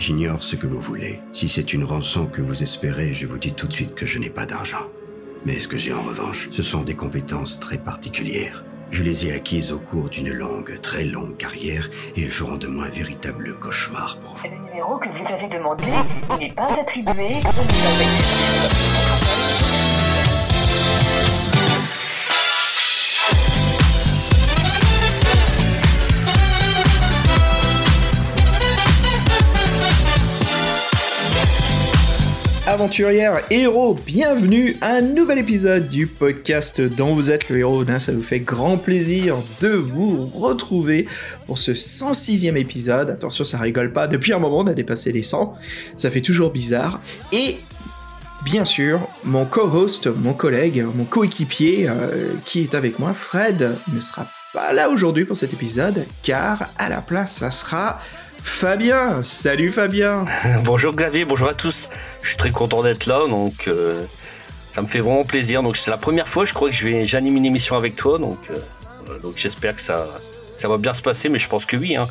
[0.00, 1.20] J'ignore ce que vous voulez.
[1.32, 4.18] Si c'est une rançon que vous espérez, je vous dis tout de suite que je
[4.18, 4.86] n'ai pas d'argent.
[5.46, 8.64] Mais ce que j'ai en revanche, ce sont des compétences très particulières.
[8.90, 12.68] Je les ai acquises au cours d'une longue, très longue carrière et elles feront de
[12.68, 14.48] moi un véritable cauchemar pour vous.
[14.48, 15.84] Le numéro que vous avez demandé
[16.38, 17.40] n'est pas attribué.
[32.74, 37.84] Aventurière, héros, bienvenue à un nouvel épisode du podcast dont vous êtes le héros.
[38.00, 41.06] Ça nous fait grand plaisir de vous retrouver
[41.46, 43.10] pour ce 106e épisode.
[43.10, 45.54] Attention, ça rigole pas, depuis un moment on a dépassé les 100,
[45.96, 47.00] ça fait toujours bizarre.
[47.30, 47.58] Et
[48.44, 54.00] bien sûr, mon co-host, mon collègue, mon coéquipier euh, qui est avec moi, Fred, ne
[54.00, 58.00] sera pas là aujourd'hui pour cet épisode, car à la place, ça sera
[58.44, 59.22] Fabien.
[59.22, 60.26] Salut Fabien
[60.64, 61.88] bonjour Xavier, bonjour à tous.
[62.24, 64.02] Je suis très content d'être là, donc euh,
[64.72, 65.62] ça me fait vraiment plaisir.
[65.62, 68.18] Donc c'est la première fois, je crois que je vais j'anime une émission avec toi,
[68.18, 70.08] donc euh, donc j'espère que ça
[70.56, 71.96] ça va bien se passer, mais je pense que oui.
[71.96, 72.08] Hein.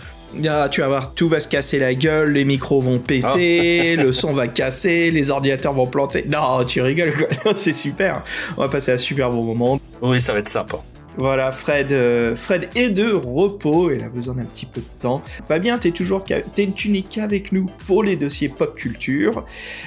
[0.48, 4.12] Ah, tu vas voir, tout va se casser la gueule, les micros vont péter, le
[4.14, 6.26] son va casser, les ordinateurs vont planter.
[6.28, 8.22] Non, tu rigoles quoi, c'est super.
[8.56, 9.80] On va passer un super bon moment.
[10.02, 10.78] Oui, ça va être sympa.
[11.18, 15.22] Voilà, Fred, euh, Fred est de repos, il a besoin d'un petit peu de temps.
[15.48, 19.46] Fabien, t'es toujours, t'es tu n'es qu'avec nous pour les dossiers pop culture.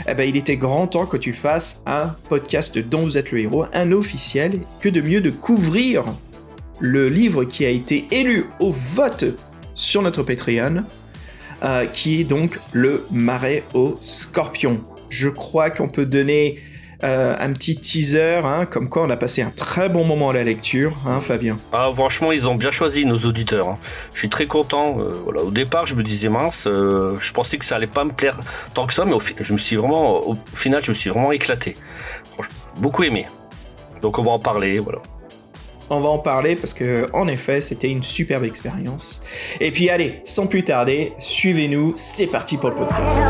[0.09, 3.41] Eh ben, il était grand temps que tu fasses un podcast dont vous êtes le
[3.41, 4.61] héros, un officiel.
[4.81, 6.05] Que de mieux de couvrir
[6.79, 9.25] le livre qui a été élu au vote
[9.75, 10.85] sur notre Patreon,
[11.65, 14.83] euh, qui est donc le Marais au Scorpion.
[15.09, 16.61] Je crois qu'on peut donner
[17.05, 20.33] euh, un petit teaser, hein, comme quoi on a passé un très bon moment à
[20.33, 21.58] la lecture, hein, Fabien?
[21.72, 23.69] Ah, franchement, ils ont bien choisi nos auditeurs.
[23.69, 23.78] hein.
[24.14, 24.98] Je suis très content.
[25.00, 28.05] euh, voilà, au départ, je me disais mince, euh, je pensais que ça allait pas
[28.05, 28.41] me plaire
[28.74, 31.33] tant que ça, mais au, je me suis vraiment, au final, je me suis vraiment
[31.33, 31.77] éclaté.
[32.33, 33.27] Franchement, beaucoup aimé.
[34.02, 34.98] Donc on va en parler, voilà.
[35.89, 39.23] On va en parler parce que, en effet, c'était une superbe expérience.
[39.61, 43.23] Et puis, allez, sans plus tarder, suivez-nous, c'est parti pour le podcast.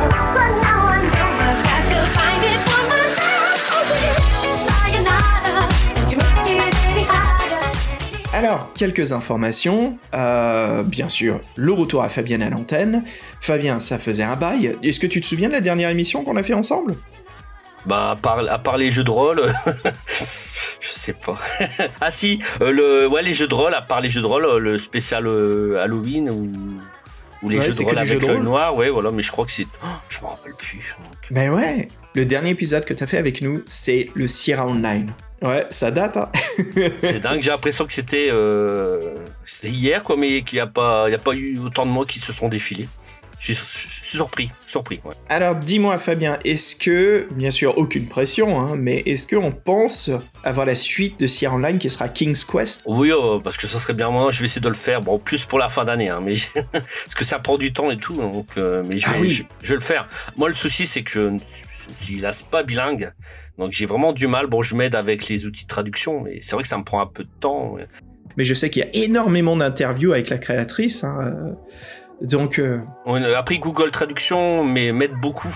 [8.47, 9.99] Alors, quelques informations.
[10.15, 13.03] Euh, bien sûr, le retour à Fabien à l'antenne.
[13.41, 14.77] Fabien, ça faisait un bail.
[14.85, 16.95] Est-ce que tu te souviens de la dernière émission qu'on a fait ensemble?
[17.87, 19.53] Bah, à part, à part les jeux de rôle,
[20.07, 21.37] je sais pas.
[22.01, 24.45] ah si, euh, le, ouais, les jeux de rôle, à part les jeux de rôle,
[24.45, 26.49] euh, le spécial euh, Halloween ou,
[27.43, 29.51] ou les Ouais, jeux de rôle avec le noir, ouais, voilà, mais je crois que
[29.51, 29.67] c'est.
[29.83, 30.95] Oh, je m'en rappelle plus.
[31.03, 31.17] donc.
[31.33, 35.13] Ben ouais, le dernier épisode que t'as fait avec nous, c'est le Sierra Online.
[35.43, 36.31] Ouais, ça date, hein
[37.03, 39.17] C'est dingue, j'ai l'impression que c'était euh,
[39.63, 42.19] hier, quoi, mais qu'il n'y a, pas- y a pas eu autant de mois qui
[42.19, 42.89] se sont défilés.
[43.39, 45.15] Je suis, je suis surpris, surpris, ouais.
[45.29, 50.11] Alors dis-moi Fabien, est-ce que, bien sûr aucune pression, hein, mais est-ce qu'on pense
[50.43, 52.83] avoir la suite de Sierra Online qui sera King's Quest?
[52.87, 55.19] Oui, euh, parce que ça serait bien, moi, je vais essayer de le faire, bon,
[55.19, 56.35] plus pour la fin d'année, hein, mais
[56.73, 59.29] parce que ça prend du temps et tout, donc, euh, mais je Ah oui.
[59.29, 60.09] je, je vais le faire.
[60.37, 61.39] Moi, le souci, c'est que je ne
[62.33, 63.13] suis pas bilingue,
[63.59, 64.47] donc j'ai vraiment du mal.
[64.47, 67.03] Bon, je m'aide avec les outils de traduction, mais c'est vrai que ça me prend
[67.03, 67.77] un peu de temps.
[68.39, 71.53] Mais je sais qu'il y a énormément d'interviews avec la créatrice, hein, euh,
[72.23, 72.59] donc...
[72.59, 75.55] euh, On- Après, Google Traduction mais m'aide beaucoup.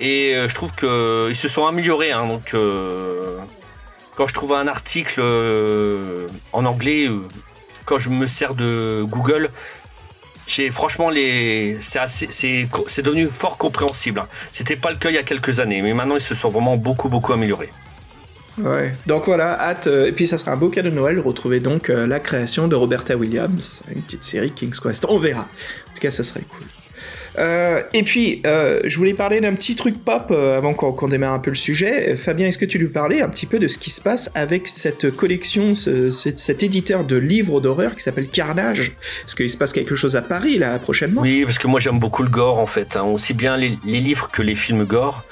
[0.00, 2.12] Et euh, je trouve qu'ils se sont améliorés.
[2.12, 3.38] hein, donc, euh,
[4.16, 7.20] quand je trouve un article euh, en anglais, euh,
[7.86, 9.50] quand je me sers de Google,
[10.46, 14.20] j'ai franchement les, c'est assez, c'est, co- c'est devenu fort compréhensible.
[14.20, 14.28] hein.
[14.50, 16.76] C'était pas le cas il y a quelques années, mais maintenant ils se sont vraiment
[16.76, 17.70] beaucoup beaucoup améliorés.
[18.58, 18.94] Ouais.
[19.06, 19.86] Donc voilà, hâte.
[19.86, 21.18] euh, et puis ça sera un beau cadeau de Noël.
[21.20, 25.04] Retrouver donc euh, la création de Roberta Williams, une petite série King's Quest.
[25.08, 25.46] On verra.
[25.96, 26.66] En tout cas, ça serait cool.
[27.38, 31.32] Euh, et puis, euh, je voulais parler d'un petit truc pop euh, avant qu'on démarre
[31.32, 32.16] un peu le sujet.
[32.16, 34.68] Fabien, est-ce que tu lui parlais un petit peu de ce qui se passe avec
[34.68, 38.92] cette collection, ce- ce- cet éditeur de livres d'horreur qui s'appelle Carnage?
[39.24, 41.22] Est-ce qu'il se passe quelque chose à Paris là prochainement?
[41.22, 44.28] Oui, parce que moi j'aime beaucoup le gore en fait, hein, aussi bien les, livres
[44.30, 45.24] que les films gore.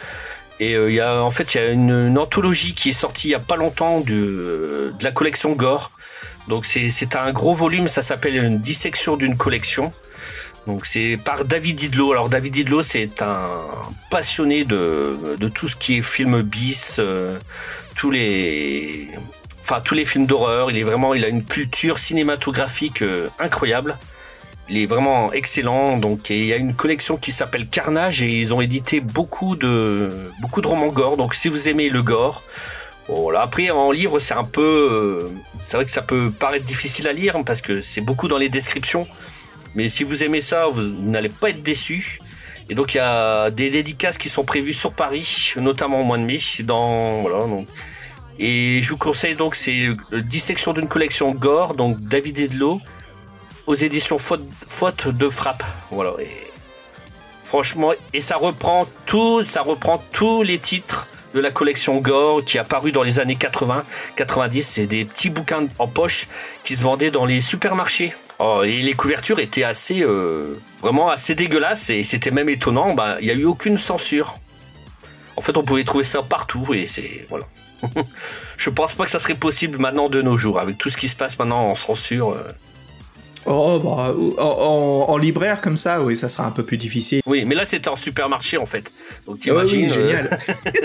[0.60, 3.30] Et il y a en fait il y a une, anthologie qui est sortie il
[3.32, 5.90] y a pas longtemps de, la collection gore.
[6.48, 9.92] Donc c'est un gros volume, ça s'appelle une dissection d'une collection.
[10.66, 12.12] Donc c'est par David Didlot.
[12.12, 13.58] Alors David Didlot c'est un
[14.10, 17.38] passionné de, de tout ce qui est film bis, euh,
[17.96, 19.08] tous les
[19.60, 20.70] enfin tous les films d'horreur.
[20.70, 23.96] Il est vraiment il a une culture cinématographique euh, incroyable.
[24.68, 25.98] Il est vraiment excellent.
[25.98, 30.30] Donc, il y a une collection qui s'appelle Carnage et ils ont édité beaucoup de,
[30.40, 31.18] beaucoup de romans gore.
[31.18, 32.42] Donc, si vous aimez le gore,
[33.08, 33.42] voilà.
[33.42, 35.30] Après, en livre, c'est un peu, euh,
[35.60, 38.48] c'est vrai que ça peut paraître difficile à lire parce que c'est beaucoup dans les
[38.48, 39.06] descriptions.
[39.74, 42.18] Mais si vous aimez ça, vous n'allez pas être déçu.
[42.70, 46.18] Et donc il y a des dédicaces qui sont prévues sur Paris, notamment au mois
[46.18, 46.38] de mai.
[46.64, 47.66] Dans voilà donc.
[48.38, 52.80] Et je vous conseille donc c'est dissection d'une collection gore, donc David Edlow
[53.66, 55.64] aux éditions Faute, de frappe.
[55.90, 56.14] Voilà.
[56.20, 56.28] Et
[57.42, 62.58] franchement, et ça reprend tout, ça reprend tous les titres de la collection Gore qui
[62.58, 63.84] a paru dans les années 80,
[64.16, 64.62] 90.
[64.62, 66.28] C'est des petits bouquins en poche
[66.62, 68.14] qui se vendaient dans les supermarchés.
[68.40, 72.94] Oh, et les couvertures étaient assez, euh, vraiment assez dégueulasses et c'était même étonnant.
[72.94, 74.38] Bah, il n'y a eu aucune censure.
[75.36, 77.46] En fait, on pouvait trouver ça partout et c'est voilà.
[78.56, 81.08] Je pense pas que ça serait possible maintenant de nos jours avec tout ce qui
[81.08, 82.30] se passe maintenant en censure.
[82.30, 82.42] Euh.
[83.46, 87.20] Oh, bah, en, libraire comme ça, oui, ça sera un peu plus difficile.
[87.26, 88.90] Oui, mais là c'était en supermarché en fait.
[89.26, 89.86] Donc t'imagines.
[89.90, 90.38] Oh, génial.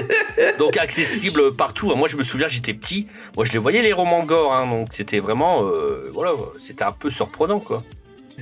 [0.60, 1.94] donc accessible partout.
[1.96, 3.08] Moi je me souviens, j'étais petit.
[3.36, 6.92] Moi je les voyais les romans gore, hein, donc c'était vraiment, euh, voilà, c'était un
[6.92, 7.84] peu surprenant quoi.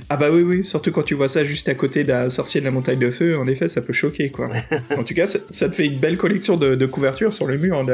[0.08, 2.64] Ah bah oui, oui, surtout quand tu vois ça juste à côté d'un sorcier de
[2.64, 4.48] la montagne de feu, en effet, ça peut choquer, quoi.
[4.96, 7.84] en tout cas, ça, te fait une belle collection de, couvertures sur le mur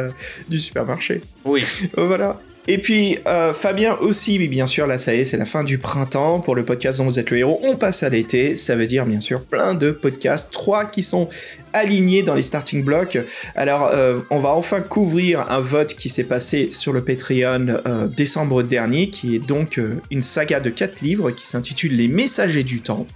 [0.49, 1.23] du supermarché.
[1.45, 1.65] Oui.
[1.97, 2.41] voilà.
[2.67, 5.65] Et puis, euh, Fabien aussi, mais bien sûr, là, ça y est, c'est la fin
[5.65, 6.41] du printemps.
[6.41, 8.57] Pour le podcast dont vous êtes le héros, on passe à l'été.
[8.57, 10.51] Ça veut dire, bien sûr, plein de podcasts.
[10.51, 11.29] Trois qui sont
[11.75, 13.19] alignés dans les starting blocks.
[13.55, 18.07] Alors, euh, on va enfin couvrir un vote qui s'est passé sur le Patreon euh,
[18.07, 19.79] décembre dernier, qui est donc
[20.11, 23.07] une saga de quatre livres qui s'intitule Les Messagers du Temps.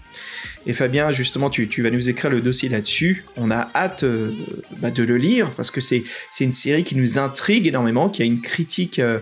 [0.69, 3.25] Et Fabien, justement, tu, vas nous écrire le dossier là-dessus.
[3.39, 4.33] On a hâte euh,
[4.81, 6.05] bah, de le lire parce que c'est
[6.41, 9.19] une série qui nous intrigue énormément, qui a une critique, euh,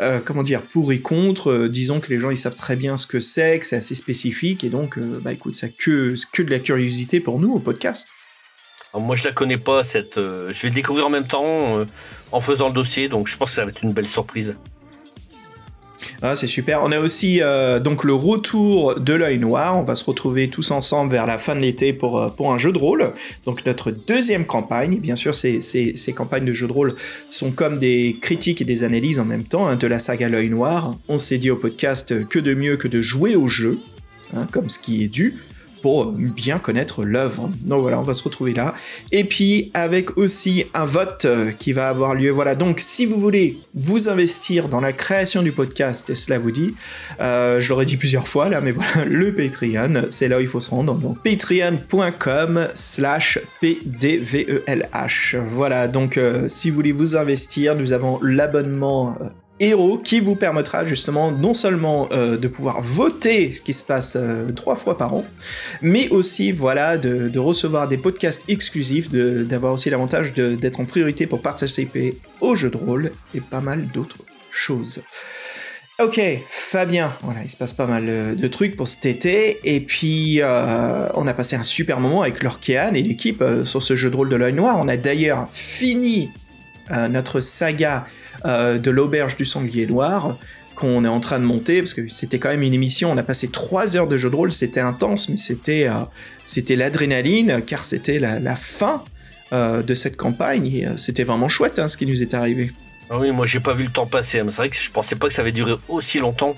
[0.00, 1.68] euh, comment dire, pour et contre.
[1.68, 4.62] disons que les gens ils savent très bien ce que c'est, que c'est assez spécifique
[4.62, 8.10] et donc, bah écoute, ça que que de la curiosité pour nous au podcast.
[8.92, 11.82] moi, je la connais pas je vais découvrir en même temps
[12.30, 14.54] en faisant le dossier, donc je pense que ça va être une belle surprise.
[16.22, 16.80] Ah, c'est super.
[16.82, 19.78] On a aussi euh, donc le retour de l'œil noir.
[19.78, 22.58] On va se retrouver tous ensemble vers la fin de l'été pour, euh, pour un
[22.58, 23.12] jeu de rôle.
[23.46, 24.98] Donc notre deuxième campagne.
[25.00, 26.94] Bien sûr, ces, ces, campagnes de jeux de rôle
[27.28, 30.50] sont comme des critiques et des analyses en même temps hein, de la saga l'œil
[30.50, 30.96] noir.
[31.08, 33.78] On s'est dit au podcast que de mieux que de jouer au jeu.
[34.32, 35.34] Hein, comme ce qui est dû
[35.82, 37.50] pour bien connaître l'œuvre.
[37.62, 38.74] Donc voilà, on va se retrouver là.
[39.12, 42.30] Et puis avec aussi un vote euh, qui va avoir lieu.
[42.30, 46.74] Voilà, donc si vous voulez vous investir dans la création du podcast, cela vous dit,
[47.20, 50.48] euh, je l'aurais dit plusieurs fois là, mais voilà, le Patreon, c'est là où il
[50.48, 50.94] faut se rendre.
[50.94, 54.88] Donc patreon.com slash pdvelh.
[55.50, 59.16] Voilà, donc euh, si vous voulez vous investir, nous avons l'abonnement
[59.60, 64.16] héros qui vous permettra justement non seulement euh, de pouvoir voter ce qui se passe
[64.16, 65.24] euh, trois fois par an,
[65.82, 71.40] mais aussi voilà de, recevoir des podcasts exclusifs, d'avoir aussi l'avantage d'être en priorité pour
[71.40, 75.02] participer au jeu de rôle et pas mal d'autres choses.
[76.02, 79.80] Ok, Fabien, voilà, il se passe pas mal euh, de trucs pour cet été, et
[79.80, 84.16] puis on a passé un super moment avec Lorkean et l'équipe sur ce jeu de
[84.16, 84.78] rôle de l'œil noir.
[84.80, 86.30] On a d'ailleurs fini
[87.10, 88.06] notre saga
[88.44, 90.38] euh, de l'auberge du sanglier noir
[90.74, 93.10] qu'on est en train de monter parce que c'était quand même une émission.
[93.10, 96.00] On a passé trois heures de jeu de rôle, c'était intense, mais c'était euh,
[96.44, 99.04] c'était l'adrénaline car c'était la, fin
[99.52, 102.72] euh, de cette campagne c'était vraiment chouette hein, ce qui nous est arrivé.
[103.10, 104.40] Ah oui, moi j'ai pas vu le temps passer.
[104.46, 106.56] C'est vrai que je pensais pas que ça avait duré aussi longtemps.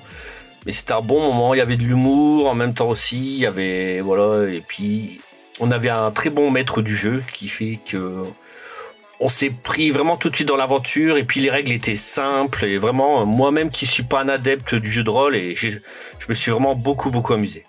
[0.67, 3.41] Mais c'était un bon moment, il y avait de l'humour en même temps aussi, il
[3.41, 5.21] y avait voilà et puis
[5.59, 8.23] on avait un très bon maître du jeu qui fait que
[9.23, 12.65] on s'est pris vraiment tout de suite dans l'aventure et puis les règles étaient simples
[12.65, 15.79] et vraiment moi-même qui suis pas un adepte du jeu de rôle et je
[16.29, 17.65] me suis vraiment beaucoup beaucoup amusé.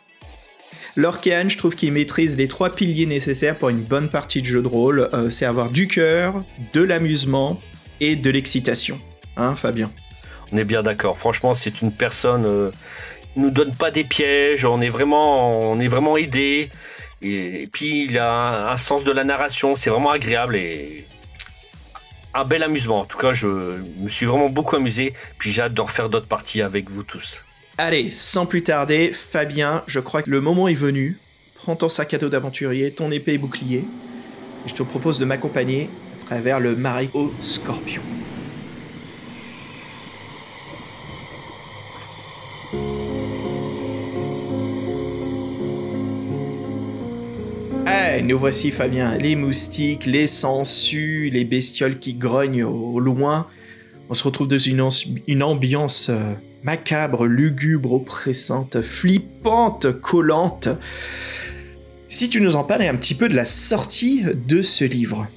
[0.96, 4.62] Lorcan, je trouve qu'il maîtrise les trois piliers nécessaires pour une bonne partie de jeu
[4.62, 5.10] de rôle.
[5.14, 6.44] Euh, c'est avoir du cœur,
[6.74, 7.60] de l'amusement
[8.00, 9.00] et de l'excitation.
[9.38, 9.92] Hein, Fabien?
[10.52, 11.18] On est bien d'accord.
[11.18, 12.46] Franchement, c'est une personne.
[12.46, 12.70] Euh,
[13.36, 14.66] nous donne pas des pièges.
[14.66, 16.70] On est vraiment, on est vraiment aidé.
[17.24, 19.76] Et, puis il a un sens de la narration.
[19.76, 21.06] C'est vraiment agréable et
[22.34, 23.02] un bel amusement.
[23.02, 25.14] En tout cas, je me suis vraiment beaucoup amusé.
[25.38, 27.44] Puis j'ai hâte d'autres parties avec vous tous.
[27.78, 31.18] Allez, sans plus tarder, Fabien, je crois que le moment est venu.
[31.56, 33.86] Prends ton sac à dos d'aventurier, ton épée et bouclier.
[34.66, 38.02] Et je te propose de m'accompagner à travers le marais au scorpion.
[47.96, 53.46] Eh, nous voici Fabien, les moustiques, les sangsues, les bestioles qui grognent au, loin.
[54.10, 56.34] On se retrouve dans une, ambiance euh,
[56.64, 60.70] macabre, lugubre, oppressante, flippante, collante.
[62.08, 65.28] Si tu nous en parlais un petit peu de la sortie de ce livre.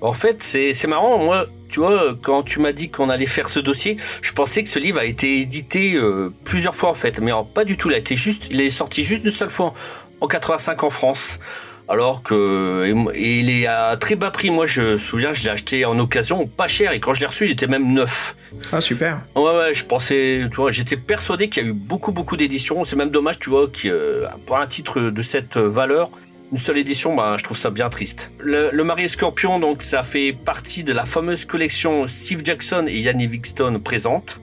[0.00, 3.60] En fait, c'est marrant, moi, tu vois, quand tu m'as dit qu'on allait faire ce
[3.60, 7.32] dossier, je pensais que ce livre a été édité euh, plusieurs fois en fait, mais
[7.54, 7.90] pas du tout.
[7.90, 9.74] Il a été juste, il est sorti juste une seule fois
[10.20, 11.40] en 85 en France.
[11.88, 12.84] alors que
[13.14, 14.50] et, il est à très bas prix.
[14.50, 17.26] Moi, je me souviens, je l'ai acheté en occasion, pas cher, et quand je l'ai
[17.26, 18.36] reçu, il était même neuf.
[18.72, 19.20] Ah super.
[19.34, 22.84] Ouais, ouais, je pensais, tu vois, j'étais persuadé qu'il y a eu beaucoup, beaucoup d'éditions.
[22.84, 26.10] C'est même dommage, tu vois, que pour un titre de cette valeur,
[26.52, 28.32] une seule édition, bah, je trouve ça bien triste.
[28.38, 32.98] Le, le Marie Scorpion, donc, ça fait partie de la fameuse collection Steve Jackson et
[32.98, 34.40] Yann Livingstone présente.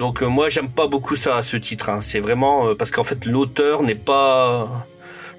[0.00, 1.90] Donc, euh, moi, j'aime pas beaucoup ça, ce titre.
[1.90, 2.00] Hein.
[2.00, 4.86] C'est vraiment euh, parce qu'en fait, l'auteur n'est pas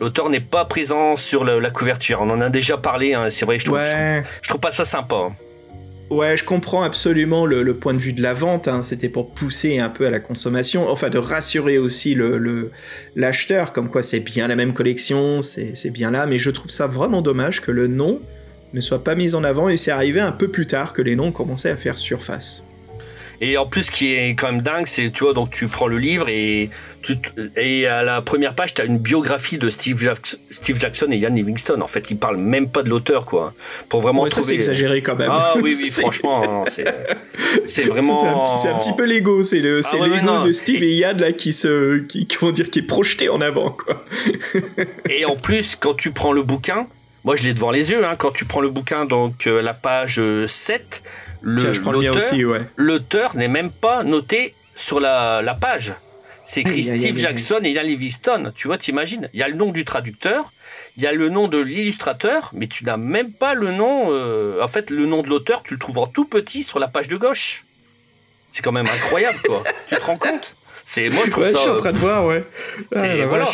[0.01, 2.19] l'auteur n'est pas présent sur la, couverture.
[2.21, 5.15] On en a déjà parlé, hein, c'est vrai, je trouve, je, trouve pas ça sympa.
[5.15, 5.35] Hein.
[6.09, 8.67] Ouais, je comprends absolument le, point de vue de la vente.
[8.67, 8.81] Hein.
[8.81, 12.71] C'était pour pousser un peu à la consommation, enfin de rassurer aussi le
[13.15, 16.25] l'acheteur, comme quoi c'est bien la même collection, c'est bien là.
[16.25, 18.19] Mais je trouve ça vraiment dommage que le nom
[18.73, 21.15] ne soit pas mis en avant et c'est arrivé un peu plus tard que les
[21.15, 22.63] noms commençaient à faire surface.
[23.43, 25.87] Et en plus, ce qui est quand même dingue, c'est, tu vois, donc tu prends
[25.87, 26.69] le livre et,
[27.57, 30.13] et à la première page, tu as une biographie de Steve,
[30.51, 31.81] Steve Jackson et Ian Livingstone.
[31.81, 33.53] En fait, ils parlent même pas de l'auteur, quoi.
[33.89, 34.43] Pour vraiment trouver.
[34.43, 35.31] Ça, c'est exagéré quand même.
[35.31, 38.45] Ah oui, oui, franchement, c'est vraiment.
[38.45, 39.41] C'est un, petit peu l'ego.
[39.41, 42.79] C'est le, ah l'ego de Steve et Ian, là, qui se, qui, comment dire, qui
[42.79, 44.05] est projeté en avant, quoi.
[45.09, 46.85] et en plus, quand tu prends le bouquin,
[47.23, 49.73] moi je l'ai devant les yeux, hein, quand tu prends le bouquin, donc euh, la
[49.73, 51.03] page 7,
[51.41, 55.93] l'auteur n'est même pas noté sur la, page.
[56.43, 58.51] C'est écrit Steve Jackson et Ian Livingstone.
[58.55, 59.29] Tu vois, t'imagines?
[59.33, 60.51] Il y a le nom du traducteur,
[60.97, 64.07] il y a le nom de l'illustrateur, mais tu n'as même pas le nom.
[64.09, 66.87] Euh, en fait, le nom de l'auteur, tu le trouves en tout petit sur la
[66.87, 67.65] page de gauche.
[68.49, 69.63] C'est quand même incroyable, quoi.
[69.89, 70.55] tu te rends compte?
[70.83, 71.51] C'est moi, je trouve ça.
[71.51, 72.43] Je suis en train de voir, ouais.
[72.95, 73.45] Ah, voilà.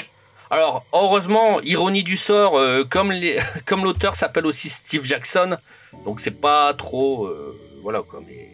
[0.49, 2.83] Alors, heureusement, ironie du sort, euh,
[3.65, 5.57] comme l'auteur s'appelle aussi Steve Jackson,
[6.05, 7.25] donc c'est pas trop.
[7.25, 7.55] Euh,
[7.87, 8.49] voilà quoi, mais.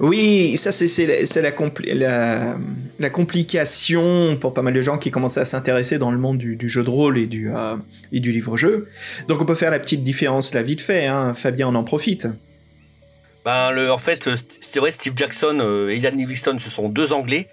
[0.00, 1.06] Oui, ça c'est
[1.36, 2.56] la,
[2.98, 6.68] la, complication pour pas mal de gens qui commençaient à s'intéresser dans le monde du,
[6.68, 7.76] jeu de rôle et du, euh,
[8.10, 8.88] et du livre-jeu.
[9.28, 11.32] Donc on peut faire la petite différence là vite fait, hein.
[11.34, 12.26] Fabien en en profite.
[13.44, 14.28] Ben, le, en fait,
[14.60, 17.46] c'est vrai, Steve Jackson et Ian Livingstone, ce sont deux Anglais,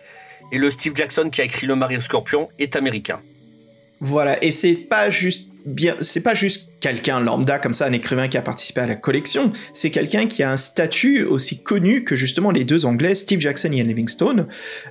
[0.52, 3.20] et le Steve Jackson qui a écrit le Mario Scorpion est américain.
[4.00, 8.28] Voilà, et c'est pas juste bien, c'est pas juste quelqu'un lambda comme ça, un écrivain
[8.28, 12.16] qui a participé à la collection, c'est quelqu'un qui a un statut aussi connu que
[12.16, 14.48] justement les deux anglais, Steve Jackson et Ian Livingstone.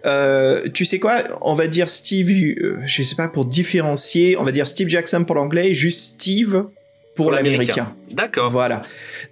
[0.06, 4.44] Euh, tu sais quoi, on va dire Steve, euh, je sais pas, pour différencier, on
[4.44, 6.66] va dire Steve Jackson pour l'anglais, juste Steve
[7.14, 7.94] pour, l'américain.
[8.12, 8.50] D'accord.
[8.50, 8.82] Voilà.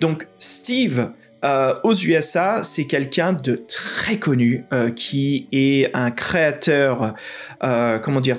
[0.00, 1.10] Donc Steve,
[1.44, 7.14] euh, aux USA, c'est quelqu'un de très connu euh, qui est un créateur,
[7.62, 8.38] euh, comment dire,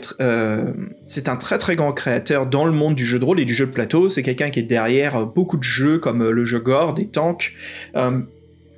[1.06, 3.54] c'est un très très grand créateur dans le monde du jeu de rôle et du
[3.54, 4.10] jeu de plateau.
[4.10, 7.54] C'est quelqu'un qui est derrière beaucoup de jeux comme le jeu Gore, des tanks.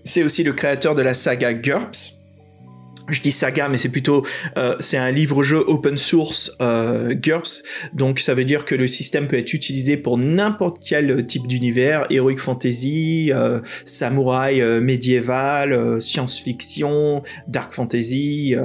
[0.03, 2.18] c'est aussi le créateur de la saga GURPS
[3.09, 4.25] je dis saga, mais c'est plutôt
[4.57, 7.63] euh, c'est un livre-jeu open source euh, GURPS,
[7.93, 12.05] donc ça veut dire que le système peut être utilisé pour n'importe quel type d'univers,
[12.09, 18.55] heroic fantasy, euh, samouraï médiéval, science-fiction, dark fantasy,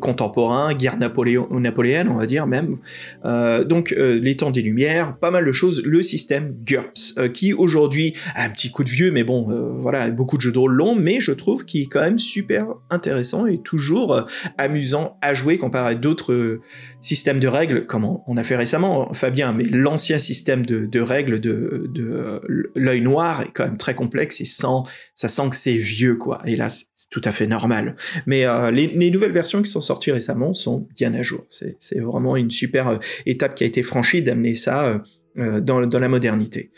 [0.00, 2.78] contemporain, guerre Napoléon, napoléenne, on va dire même.
[3.66, 5.82] donc les temps des lumières, pas mal de choses.
[5.84, 9.46] Le système GURPS, qui aujourd'hui a un petit coup de vieux, mais bon,
[9.78, 13.46] voilà, beaucoup de jeux de longs, mais je trouve qu'il est quand même super intéressant
[13.46, 14.22] et toujours euh,
[14.58, 16.60] amusant à jouer comparé à d'autres euh,
[17.00, 21.88] systèmes de règles, comme on, a fait récemment, Fabien, mais l'ancien système de, règles de,
[21.98, 22.40] euh,
[22.74, 24.82] l'œil noir est quand même très complexe et ça
[25.14, 26.42] sent que c'est vieux, quoi.
[26.46, 27.96] Et là, c'est tout à fait normal.
[28.26, 31.44] Mais les, nouvelles versions qui sont sorties récemment sont bien à jour.
[31.48, 35.02] C'est vraiment une super étape qui a été franchie d'amener ça
[35.36, 36.72] dans, la modernité.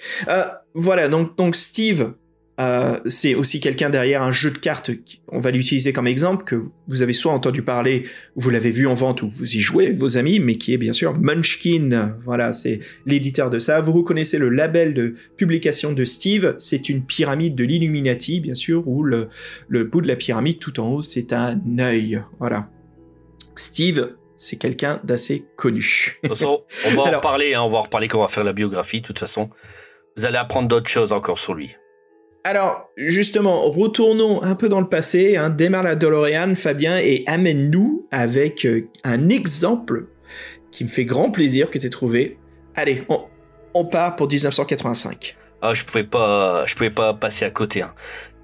[0.75, 2.13] voilà, donc, donc Steve,
[2.61, 4.91] euh, c'est aussi quelqu'un derrière un jeu de cartes,
[5.29, 8.95] on va l'utiliser comme exemple, que vous avez soit entendu parler, vous l'avez vu en
[8.95, 12.17] vente, ou vous y jouez avec vos amis, mais qui est bien sûr Munchkin.
[12.25, 13.81] Voilà, c'est l'éditeur de ça.
[13.81, 18.89] Vous reconnaissez le label de publication de Steve, c'est une pyramide de l'Illuminati, bien sûr,
[18.89, 19.29] où le,
[19.85, 22.25] bout de la pyramide tout en haut, c'est un œil.
[22.41, 22.71] Voilà.
[23.55, 26.19] Steve, c'est quelqu'un d'assez connu.
[26.25, 28.29] De toute façon, on va en reparler, hein, on va en reparler quand on va
[28.29, 29.49] faire la biographie, de toute façon.
[30.17, 31.77] Vous allez apprendre d'autres choses encore sur lui.
[32.45, 38.07] Alors, justement, retournons un peu dans le passé, hein, démarre la DeLorean, Fabien, et amène-nous
[38.11, 40.07] avec euh, un exemple
[40.71, 42.39] qui me fait grand plaisir que tu aies trouvé.
[42.75, 43.05] Allez,
[43.75, 45.37] on, part pour 1985.
[45.63, 47.83] Ah, je pouvais pas, je pouvais pas passer à côté.
[47.83, 47.93] Hein.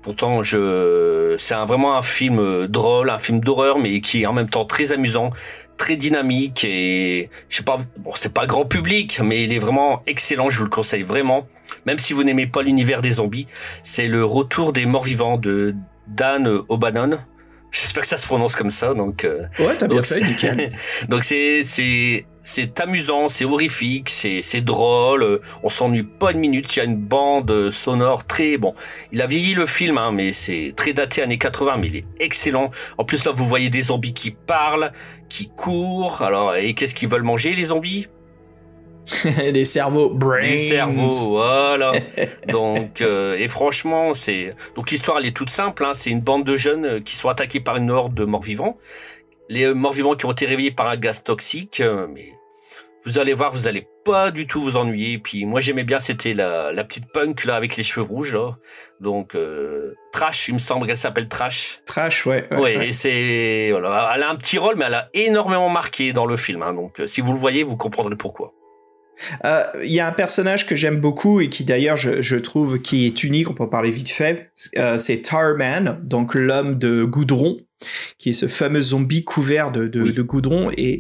[0.02, 4.50] Pourtant, c'est vraiment un film euh, drôle, un film d'horreur, mais qui est en même
[4.50, 5.30] temps très amusant,
[5.76, 10.02] très dynamique et je sais pas, bon, c'est pas grand public, mais il est vraiment
[10.06, 10.50] excellent.
[10.50, 11.46] Je vous le conseille vraiment.
[11.87, 13.47] Même si vous n'aimez pas l'univers des zombies,
[13.83, 15.75] c'est le retour des morts vivants de
[16.06, 17.18] Dan O'Bannon.
[17.75, 19.25] J'espère que ça se prononce comme ça, donc.
[19.25, 20.73] Euh, ouais, t'as bien fait, nickel.
[21.09, 26.76] donc c'est c'est c'est amusant, c'est horrifique, c'est c'est drôle, on s'ennuie pas une minute,
[26.76, 28.75] il y a une bande sonore très bon.
[29.11, 32.04] Il a vieilli le film hein, mais c'est très daté années 80 mais il est
[32.21, 32.71] excellent.
[32.97, 34.92] En plus là vous voyez des zombies qui parlent,
[35.28, 36.23] qui courent.
[36.23, 38.06] Alors et qu'est-ce qu'ils veulent manger les zombies?
[39.52, 40.40] des cerveaux brains.
[40.40, 41.92] Des cerveaux, voilà.
[42.49, 45.84] donc euh, et franchement, c'est donc l'histoire elle est toute simple.
[45.84, 45.92] Hein.
[45.94, 48.78] C'est une bande de jeunes qui sont attaqués par une horde de morts-vivants
[49.49, 52.32] les morts-vivants qui ont été réveillés par un gaz toxique, euh, mais
[53.04, 55.18] vous allez voir, vous allez pas du tout vous ennuyer.
[55.18, 58.56] Puis moi j'aimais bien, c'était la, la petite punk là avec les cheveux rouges là.
[59.00, 61.80] Donc euh, Trash, il me semble qu'elle s'appelle Trash.
[61.84, 62.49] Trash, ouais.
[62.52, 66.26] Ouais, et c'est voilà, elle a un petit rôle, mais elle a énormément marqué dans
[66.26, 66.62] le film.
[66.62, 68.54] Hein, donc euh, si vous le voyez, vous comprendrez pourquoi.
[69.44, 73.25] Il y a un personnage que j'aime beaucoup et qui d'ailleurs je, trouve qui est
[73.25, 74.50] unique, on peut parler vite fait,
[74.99, 77.59] c'est Tarman, donc l'homme de goudron
[78.19, 80.71] qui est ce fameux zombie couvert de, de, goudron.
[80.76, 80.99] Et,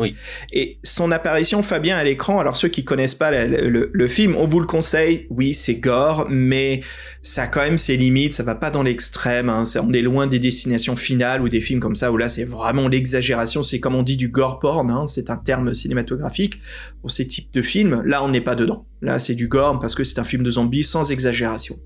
[0.52, 4.46] et son apparition, Fabien, à l'écran, alors ceux qui connaissent pas le, le, film, on
[4.46, 6.80] vous le conseille, oui, c'est gore, mais
[7.22, 9.64] ça a quand même ses limites, ça va pas dans l'extrême, hein.
[9.82, 12.88] on est loin des destinations finales ou des films comme ça, où là c'est vraiment
[12.88, 16.60] l'exagération, c'est comme on dit du gore porn, hein, c'est un terme cinématographique
[17.00, 18.86] pour ces types de films, là on n'est pas dedans.
[19.04, 21.78] Là, c'est du gore parce que c'est un film de zombies sans exagération.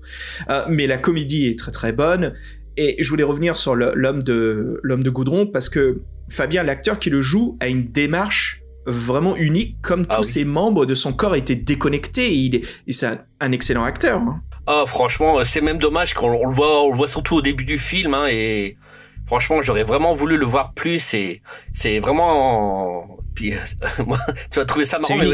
[0.49, 2.33] Euh, mais la comédie est très très bonne.
[2.81, 7.09] Et je voulais revenir sur l'homme de l'homme de goudron parce que Fabien, l'acteur qui
[7.09, 11.35] le joue, a une démarche vraiment unique, comme ah tous ses membres de son corps
[11.35, 12.33] étaient déconnectés.
[12.33, 13.07] il est, c'est
[13.41, 14.21] un, excellent acteur.
[14.21, 14.41] Hein.
[14.65, 17.77] Ah, franchement, c'est même dommage qu'on le voit, on le voit surtout au début du
[17.77, 18.77] film, hein, et
[19.25, 21.13] franchement, j'aurais vraiment voulu le voir plus.
[21.13, 21.41] Et
[21.73, 23.53] c'est vraiment puis
[24.05, 24.19] moi,
[24.51, 25.27] tu vas trouver ça marrant, mais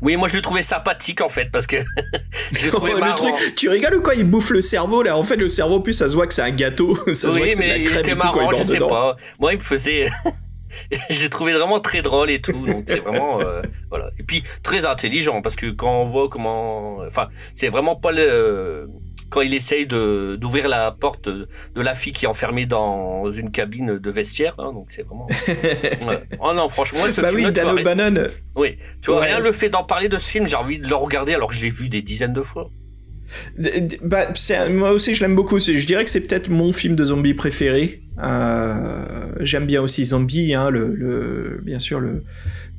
[0.00, 1.76] oui, moi je le trouvais sympathique en fait parce que
[2.52, 3.14] je le marrant.
[3.16, 4.14] truc, tu rigoles ou quoi?
[4.14, 5.16] Il bouffe le cerveau là.
[5.16, 6.96] En fait, le cerveau plus ça se voit que c'est un gâteau.
[7.14, 9.16] Ça oui, se voit mais il était marrant, je sais pas.
[9.38, 10.10] Moi, il me faisait.
[11.10, 14.86] j'ai trouvé vraiment très drôle et tout donc c'est vraiment euh, voilà et puis très
[14.86, 18.88] intelligent parce que quand on voit comment enfin c'est vraiment pas le
[19.32, 23.50] quand il essaye de d'ouvrir la porte de, la fille qui est enfermée dans une
[23.50, 24.54] cabine de vestiaire.
[24.58, 25.26] Hein, donc c'est vraiment.
[26.40, 28.28] Oh non, franchement, ce bah oui, Dan Bannon.
[28.56, 30.94] Oui, tu vois, rien le fait d'en parler de ce film, j'ai envie de le
[30.94, 32.70] regarder alors que je l'ai vu des dizaines de fois.
[34.02, 34.28] Bah,
[34.70, 35.58] moi aussi, je l'aime beaucoup.
[35.58, 38.02] Je dirais que c'est peut-être mon film de zombie préféré.
[38.22, 42.22] Euh, J'aime bien aussi Zombie, hein, le, le, bien sûr le,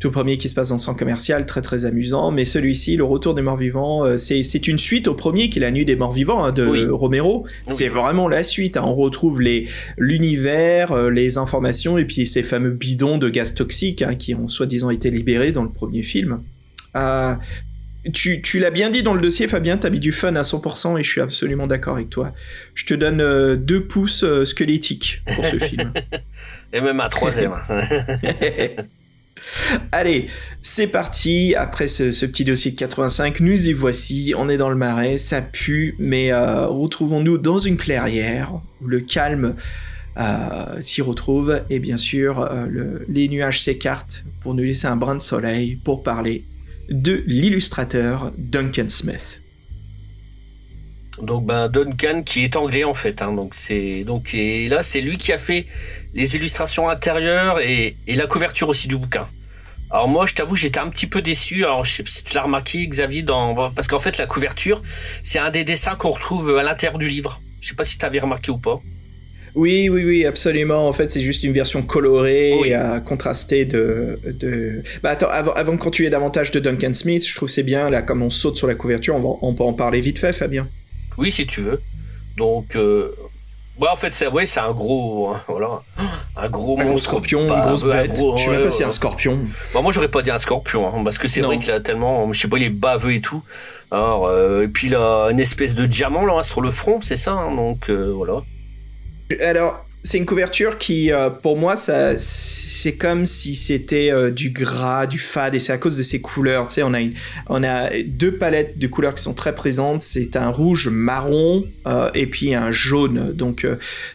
[0.04, 3.06] tout premier qui se passe dans le centre commercial, très très amusant, mais celui-ci, Le
[3.06, 5.96] Retour des Morts Vivants, euh, c'est une suite au premier qui est La Nuit des
[5.96, 7.48] Morts Vivants hein, de Romero.
[7.70, 8.76] C'est vraiment la suite.
[8.76, 8.84] Hein.
[8.86, 9.66] On retrouve les
[9.98, 14.50] l'univers, euh, les informations et puis ces fameux bidons de gaz toxique hein, qui ont
[14.50, 16.42] soi-disant été libérés dans le premier film.
[16.98, 17.36] Euh,
[18.14, 21.00] tu, tu l'as bien dit dans le dossier, Fabien, t'as mis du fun à 100%
[21.00, 22.34] et je suis absolument d'accord avec toi.
[22.76, 25.94] Je te donne deux pouces squelettiques pour ce film.
[26.74, 27.54] et même un troisième.
[29.92, 30.28] Allez,
[30.62, 31.56] c'est parti.
[31.56, 34.34] Après ce, petit dossier de 85, nous y voici.
[34.38, 39.02] On est dans le marais, ça pue, mais euh, retrouvons-nous dans une clairière où le
[39.02, 39.56] calme
[40.18, 45.16] euh, s'y retrouve et bien sûr euh, les nuages s'écartent pour nous laisser un brin
[45.16, 46.44] de soleil pour parler
[46.90, 49.43] de l'illustrateur Duncan Smith.
[51.22, 53.34] Donc ben Duncan qui est anglais en fait, hein.
[53.34, 55.68] donc c'est donc et là c'est lui qui a fait
[56.16, 59.28] les illustrations intérieures et, et la couverture aussi du bouquin.
[59.94, 61.66] Alors moi, je t'avoue, j'étais un petit peu déçu.
[61.66, 64.82] Alors je sais pas si tu l'as remarqué, Xavier, dans parce qu'en fait la couverture,
[65.22, 67.40] c'est un des dessins qu'on retrouve à l'intérieur du livre.
[67.62, 68.82] Je sais pas si tu avais remarqué ou pas.
[69.54, 70.88] Oui, oui, oui, absolument.
[70.88, 74.20] En fait, c'est juste une version colorée et à contraster de.
[74.26, 74.82] de...
[75.04, 78.02] Bah, attends, avant, avant de continuer davantage de Duncan Smith, je trouve c'est bien, là,
[78.02, 80.68] comme on saute sur la couverture, on, va, on peut en parler vite fait, Fabien.
[81.18, 81.82] Oui, si tu veux.
[82.38, 83.16] Donc, euh,
[83.80, 85.82] Ouais, en fait, c'est ouais, c'est un gros, hein, voilà,
[86.36, 88.16] un gros un scorpion, une grosse bête.
[88.16, 89.40] je sais même pas si c'est un scorpion.
[89.74, 92.32] Bah, moi, j'aurais pas dit un scorpion, hein, parce que c'est vrai qu'il a tellement,
[92.32, 93.44] je sais pas, il est baveux et tout.
[93.90, 97.16] Alors, euh, et puis il a une espèce de diamant là sur le front, c'est
[97.16, 98.42] ça, hein, donc euh, voilà.
[99.42, 104.50] Alors, c'est une couverture qui, euh, pour moi, ça, c'est comme si c'était euh, du
[104.50, 106.68] gras, du fade, et c'est à cause de ces couleurs.
[106.68, 107.14] Tu sais, on a, une,
[107.48, 110.02] on a deux palettes de couleurs qui sont très présentes.
[110.02, 113.32] C'est un rouge marron euh, et puis un jaune.
[113.32, 113.66] Donc,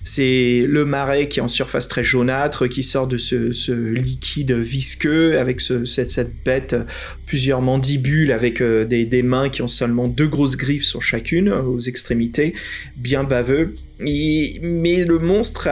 [0.04, 4.52] c'est le marais qui est en surface très jaunâtre, qui sort de ce, ce liquide
[4.52, 6.76] visqueux avec ce, cette, cette, bête,
[7.24, 11.80] plusieurs mandibules avec des, des mains qui ont seulement deux grosses griffes sur chacune aux
[11.80, 12.52] extrémités,
[12.96, 15.68] bien baveux mais le monstre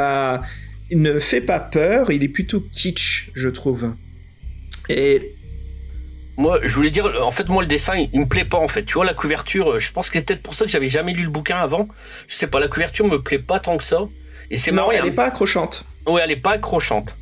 [0.91, 3.93] ne fait pas peur, il est plutôt kitsch, je trouve.
[4.89, 5.35] Et
[6.37, 8.85] moi, je voulais dire, en fait, moi, le dessin, il, me plaît pas, en fait.
[8.85, 11.25] Tu vois, la couverture, je pense que c'est peut-être pour ça que j'avais jamais lu
[11.25, 11.89] le bouquin avant.
[12.29, 14.01] Je sais pas, la couverture me plaît pas tant que ça.
[14.51, 14.91] Et c'est marrant.
[14.93, 15.87] Elle est pas accrochante.
[16.07, 17.17] Oui, elle est pas accrochante.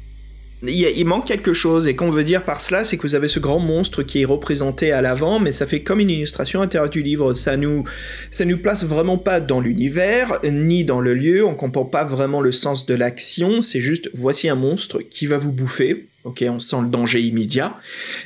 [0.67, 3.41] Il, manque quelque chose, et qu'on veut dire par cela, c'est que vous avez ce
[3.41, 7.03] grand monstre qui est représenté à l'avant, mais ça fait comme une illustration intérieure du
[7.03, 7.35] livre.
[7.35, 7.85] Ça nous,
[8.31, 12.41] ça nous place vraiment pas dans l'univers, ni dans le lieu, on comprend pas vraiment
[12.41, 16.07] le sens de l'action, c'est juste voici un monstre qui va vous bouffer.
[16.25, 17.79] Ok, on sent le danger immédiat,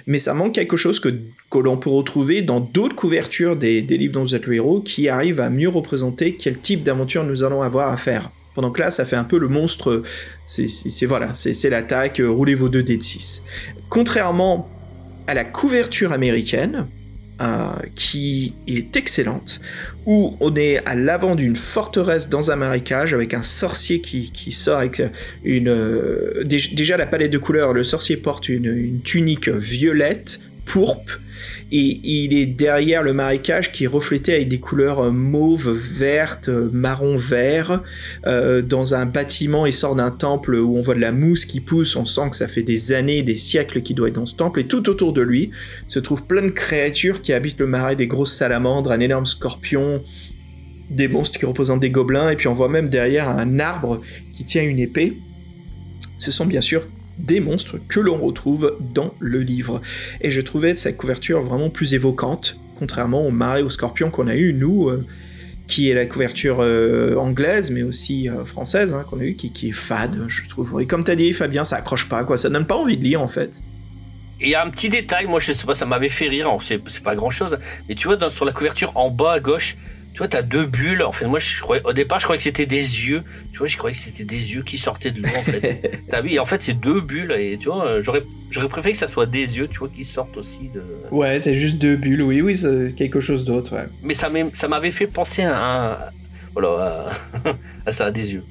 [0.07, 1.09] mais ça manque quelque chose que,
[1.51, 4.81] que l'on peut retrouver dans d'autres couvertures des, des livres dont vous êtes le héros
[4.81, 8.31] qui arrivent à mieux représenter quel type d'aventure nous allons avoir à faire.
[8.59, 10.03] Pendant que là, ça fait un peu le monstre.
[10.45, 12.19] C'est voilà, c'est l'attaque.
[12.19, 13.45] Euh, roulez vos deux dés de 6.
[13.89, 14.69] Contrairement
[15.29, 16.89] à la couverture américaine,
[17.41, 19.61] euh, qui est excellente,
[20.07, 24.79] où on est à l'avant d'une forteresse dans un marécage avec un sorcier qui, sort
[24.79, 25.01] avec
[25.45, 25.69] une...
[25.69, 31.19] Euh, déjà la palette de couleurs, le sorcier porte une tunique violette, pourpre,
[31.71, 36.49] et il est derrière le marécage qui est reflété avec des couleurs euh, mauve, verte,
[36.49, 37.83] euh, marron, vert.
[38.27, 41.61] Euh, dans un bâtiment, il sort d'un temple où on voit de la mousse qui
[41.61, 44.37] pousse, on sent que ça fait des années, des siècles qu'il doit être dans ce
[44.37, 45.51] temple, et tout autour de lui
[45.89, 50.03] se trouvent plein de créatures qui habitent le marais, des grosses salamandres, un énorme scorpion,
[50.91, 54.01] des monstres qui représentent des gobelins, et puis on voit même derrière un arbre
[54.33, 55.19] qui tient une épée.
[56.19, 56.87] Ce sont bien sûr
[57.19, 59.81] des monstres que l'on retrouve dans le livre.
[60.21, 64.37] Et je trouvais cette couverture vraiment plus évoquante, contrairement au marais au scorpion qu'on a
[64.37, 65.05] eu, nous, euh,
[65.67, 69.69] qui est la couverture euh, anglaise, mais aussi euh, française, hein, qu'on a eu, qui,
[69.69, 70.81] est fade, je trouve.
[70.81, 72.39] Et comme t'as dit, Fabien, ça accroche pas, quoi.
[72.39, 73.61] Ça donne pas envie de lire, en fait.
[74.41, 77.29] Et un petit détail, moi je sais pas, ça m'avait fait rire, c'est pas grand
[77.29, 79.77] chose, mais tu vois, sur la couverture en bas à gauche,
[80.19, 81.05] tu vois, t'as deux bulles.
[81.05, 83.23] En fait, moi, je croyais, au départ, je croyais que c'était des yeux.
[83.53, 85.93] Tu vois, je croyais que c'était des yeux qui sortaient de l'eau, en fait.
[86.11, 87.31] t'as vu, en fait, c'est deux bulles.
[87.39, 90.37] Et tu vois, j'aurais, j'aurais préféré que ça soit des yeux, tu vois, qui sortent
[90.37, 90.83] aussi de.
[91.13, 92.23] Ouais, c'est juste deux bulles.
[92.23, 93.87] Oui, oui, c'est quelque chose d'autre, ouais.
[94.03, 96.11] Mais ça, ça m'avait fait penser à,
[96.53, 97.11] voilà,
[97.87, 98.43] à, ça, à des yeux.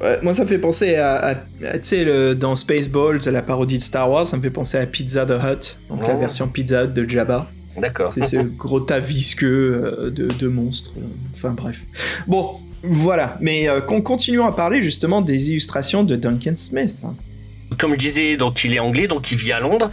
[0.00, 4.08] Ouais, moi, ça me fait penser à, tu sais, dans Spaceballs, la parodie de Star
[4.08, 6.20] Wars, ça me fait penser à Pizza the Hut, donc la oh.
[6.20, 7.50] version Pizza Hut de Jabba.
[7.80, 8.10] D'accord.
[8.10, 10.94] C'est ce gros tas visqueux euh, de, monstres.
[11.34, 11.86] Enfin bref.
[12.26, 13.36] Bon, voilà.
[13.40, 16.96] Mais euh, qu'on continue à parler justement des illustrations de Duncan Smith.
[17.78, 19.90] Comme je disais, donc il est anglais, donc il vit à Londres.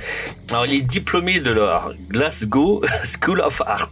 [0.49, 3.91] Alors il est diplômé de la Glasgow School of Art.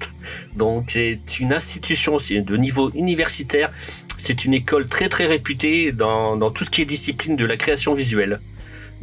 [0.55, 3.71] Donc c'est une institution aussi de niveau universitaire.
[4.17, 7.57] C'est une école très très réputée dans, dans, tout ce qui est discipline de la
[7.57, 8.39] création visuelle.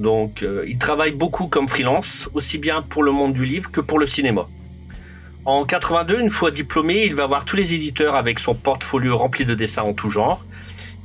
[0.01, 3.83] Donc euh, il travaille beaucoup comme freelance, aussi bien pour le monde du livre que
[3.83, 4.49] pour le cinéma.
[5.47, 9.47] En 82, une fois diplômé, il va voir tous les éditeurs avec son portfolio rempli
[9.47, 10.45] de dessins en tout genre.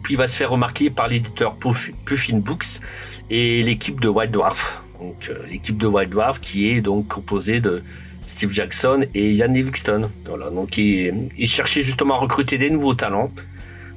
[0.03, 2.81] Puis il va se faire remarquer par l'éditeur Puffin Books
[3.29, 4.83] et l'équipe de White Dwarf.
[4.99, 7.81] Donc euh, l'équipe de White Dwarf qui est donc composée de
[8.25, 10.11] Steve Jackson et Ian Livingstone.
[10.25, 13.31] Voilà, donc il, cherchait justement à recruter des nouveaux talents.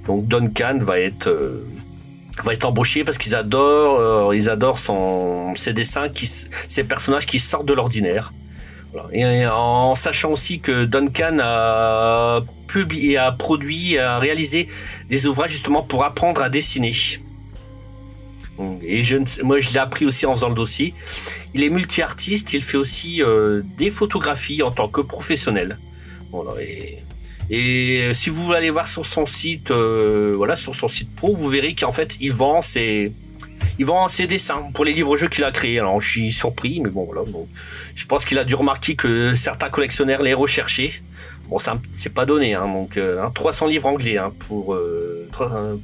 [0.07, 1.67] Donc Duncan va être euh,
[2.45, 7.27] va être embauché parce qu'ils adorent euh, ils adorent son ses dessins qui ces personnages
[7.27, 8.33] qui sortent de l'ordinaire.
[9.13, 14.69] Et en sachant aussi que Duncan a publié, a produit, a réalisé
[15.09, 16.93] des ouvrages justement pour apprendre à dessiner.
[18.83, 19.03] Et
[19.45, 20.95] moi, je l'ai appris aussi en faisant le dossier.
[21.55, 25.79] Il est multi-artiste, il fait aussi euh, des photographies en tant que professionnel.
[26.61, 26.99] et,
[27.51, 31.49] et, si vous allez voir sur son site, euh, voilà, sur son site pro, vous
[31.49, 33.13] verrez qu'en fait, il vend ses,
[33.79, 35.79] il vend ses dessins pour les livres-jeux qu'il a créés.
[35.79, 37.23] Alors je suis surpris, mais bon voilà.
[37.23, 37.49] Bon.
[37.95, 40.91] Je pense qu'il a dû remarquer que certains collectionneurs les recherchaient.
[41.49, 41.57] Bon,
[41.95, 43.01] c'est pas donné, hein, donc
[43.35, 45.29] 300 euh, livres anglais hein, pour, euh,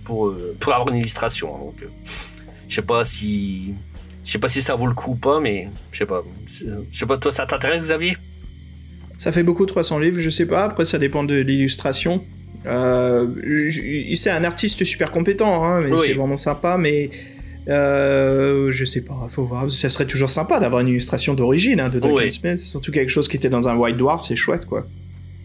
[0.04, 1.54] pour, euh, pour avoir une illustration.
[1.54, 1.84] Hein, donc,
[2.68, 3.74] je sais pas si
[4.24, 6.22] je sais pas si ça vaut le coup ou pas, mais je sais pas.
[6.46, 8.16] Je sais pas, toi, ça t'intéresse, Xavier?
[9.16, 10.64] Ça fait beaucoup 300 livres, je sais pas.
[10.64, 12.22] Après, ça dépend de l'illustration.
[12.64, 12.70] c'est
[14.30, 17.10] un artiste super compétent, hein, mais c'est vraiment sympa, mais
[17.68, 19.70] euh, je sais pas, faut voir.
[19.70, 23.29] Ça serait toujours sympa d'avoir une illustration d'origine hein, de Duncan Smith, surtout quelque chose
[23.29, 24.85] qui était dans un White Dwarf, c'est chouette quoi.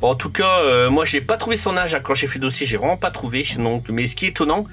[0.01, 2.43] en tout cas, euh, moi j'ai pas trouvé son âge hein, quand j'ai fait le
[2.43, 3.43] dossier, j'ai vraiment pas trouvé.
[3.57, 4.65] Donc, mais ce qui est étonnant,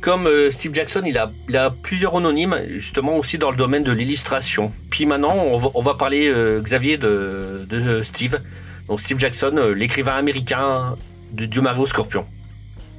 [0.00, 3.84] comme euh, Steve Jackson, il a, il a, plusieurs anonymes, justement aussi dans le domaine
[3.84, 4.72] de l'illustration.
[4.90, 8.40] Puis maintenant, on va, parler, Xavier, de, de, Steve.
[8.88, 10.96] Donc Steve Jackson, l'écrivain américain
[11.32, 12.26] du, du Mario Scorpion.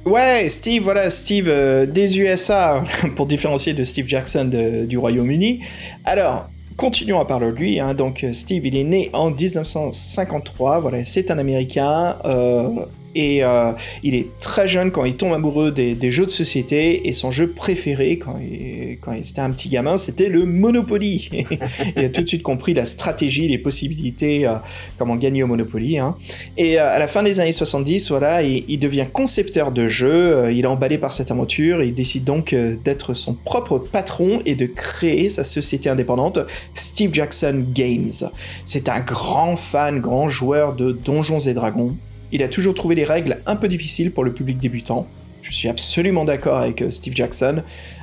[0.06, 2.84] Ouais, Steve, voilà, Steve euh, des USA,
[3.16, 4.48] pour différencier de Steve Jackson
[4.86, 5.62] du Royaume-Uni.
[6.04, 7.80] Alors, continuons à parler de lui.
[7.80, 7.92] Hein.
[7.92, 10.78] Donc, Steve, il est né en 1953.
[10.78, 12.18] Voilà, c'est un Américain.
[12.24, 17.08] Euh, et euh, il est très jeune quand il tombe amoureux des, jeux de société
[17.08, 21.30] et son jeu préféré quand il, quand il était un petit gamin c'était le Monopoly.
[21.96, 24.56] il a tout de suite compris la stratégie, les possibilités, euh,
[24.98, 25.98] comment gagner au Monopoly.
[25.98, 26.14] Hein.
[26.58, 30.66] Et à la fin des années 70, voilà, il, devient concepteur de jeux, il est
[30.66, 35.44] emballé par cette aventure, il décide donc d'être son propre patron et de créer sa
[35.44, 36.38] société indépendante,
[36.74, 38.12] Steve Jackson Games.
[38.66, 41.96] C'est un grand fan, grand joueur de Donjons et Dragons.
[42.36, 45.06] Il a toujours trouvé les règles un peu difficiles pour le public débutant.
[45.40, 47.62] Je suis absolument d'accord avec euh, Steve Jackson.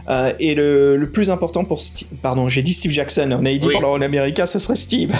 [0.09, 2.07] Euh, et le, plus important pour Steve...
[2.19, 3.75] Pardon, j'ai dit Steve Jackson, on a dit oui.
[3.75, 5.11] en américain, ça serait Steve.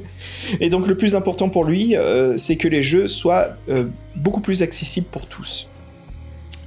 [0.60, 3.56] et donc le plus important pour lui, euh, c'est que les jeux soient
[4.14, 5.66] beaucoup plus accessibles pour tous.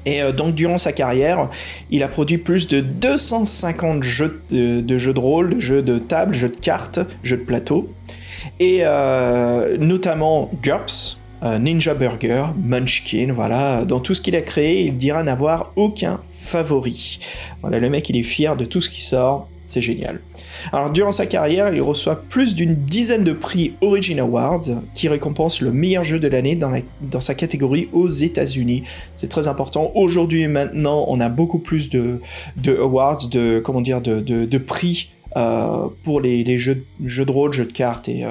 [0.06, 1.50] Et donc durant sa carrière,
[1.92, 6.34] il a produit plus de 250 jeux de, jeux de rôle, de jeux de table,
[6.34, 7.90] jeux de cartes, jeux de plateau,
[8.60, 8.84] et
[9.80, 15.74] notamment GURPS, Ninja Burger, Munchkin, voilà, dans tout ce qu'il a créé, il dira n'avoir
[15.76, 17.20] aucun favori.
[17.62, 20.22] Voilà, le mec il est fier de tout ce qui sort, c'est génial.
[20.72, 24.62] Alors durant sa carrière, il reçoit plus d'une dizaine de prix Origin Awards
[24.94, 28.84] qui récompensent le meilleur jeu de l'année dans, dans, sa catégorie aux États-Unis.
[29.16, 29.92] C'est très important.
[29.96, 32.20] Aujourd'hui et maintenant, on a beaucoup plus de,
[32.68, 38.24] awards, de comment de, prix euh, pour les, jeux de rôle, jeux de cartes et,
[38.24, 38.30] euh,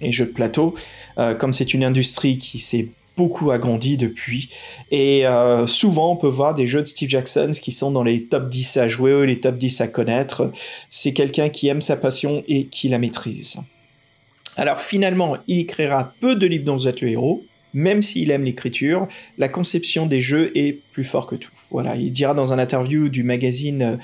[0.00, 0.74] et jeux de plateau.
[1.18, 4.48] Euh, comme c'est une industrie qui s'est beaucoup agrandi depuis.
[4.92, 8.24] Et euh, souvent, on peut voir des jeux de Steve Jackson qui sont dans les
[8.24, 10.52] top 10 à jouer, les top 10 à connaître.
[10.88, 13.56] C'est quelqu'un qui aime sa passion et qui la maîtrise.
[14.56, 18.44] Alors finalement, il créera peu de livres dont vous êtes le héros, même s'il aime
[18.44, 19.06] l'écriture,
[19.36, 21.52] la conception des jeux est plus fort que tout.
[21.70, 23.98] Voilà, il dira dans un interview du magazine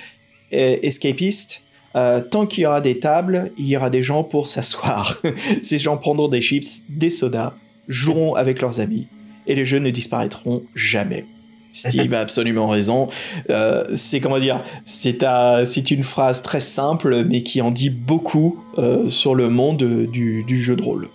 [0.52, 1.63] euh, Escapist
[1.96, 5.18] euh, tant qu'il y aura des tables, il y aura des gens pour s'asseoir.
[5.62, 7.54] Ces gens prendront des chips, des sodas,
[7.88, 9.06] joueront avec leurs amis,
[9.46, 11.26] et les jeux ne disparaîtront jamais.
[11.70, 13.08] Steve a absolument raison.
[13.50, 19.10] Euh, c'est comment dire, c'est une phrase très simple, mais qui en dit beaucoup euh,
[19.10, 21.08] sur le monde du, du, jeu de rôle.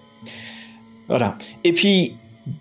[1.07, 1.37] Voilà.
[1.63, 2.15] Et puis,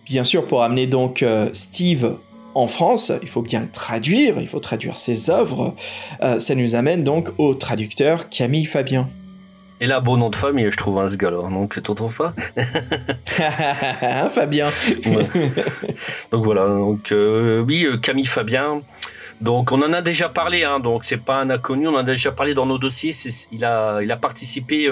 [0.07, 2.19] bien sûr, pour amener donc Steve
[2.55, 5.75] en France, il faut bien le traduire, il faut traduire ses œuvres.
[6.23, 9.09] Euh, ça nous amène donc au traducteur Camille Fabien.
[9.81, 11.49] Et là, beau nom de famille, je trouve, un hein, ce gars-là.
[11.49, 12.35] Donc, t'en trouves pas?
[14.03, 14.69] Hein, Fabien?
[16.33, 16.67] Donc voilà.
[16.67, 18.83] Donc euh, oui, euh, Camille Fabien.
[19.41, 20.65] Donc on en a déjà parlé.
[20.65, 21.87] Hein, donc c'est pas un inconnu.
[21.87, 23.13] On en a déjà parlé dans nos dossiers.
[23.53, 24.91] Il a, il a participé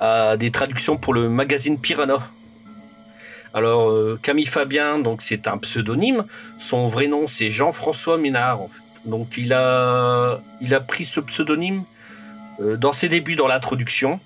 [0.00, 2.18] à des traductions pour le magazine Piranha.
[3.54, 6.24] Alors euh, Camille Fabien, donc c'est un pseudonyme.
[6.58, 8.60] Son vrai nom c'est Jean-François Ménard.
[9.04, 11.84] Donc il a il a pris ce pseudonyme
[12.60, 14.20] euh, dans ses débuts dans l'introduction.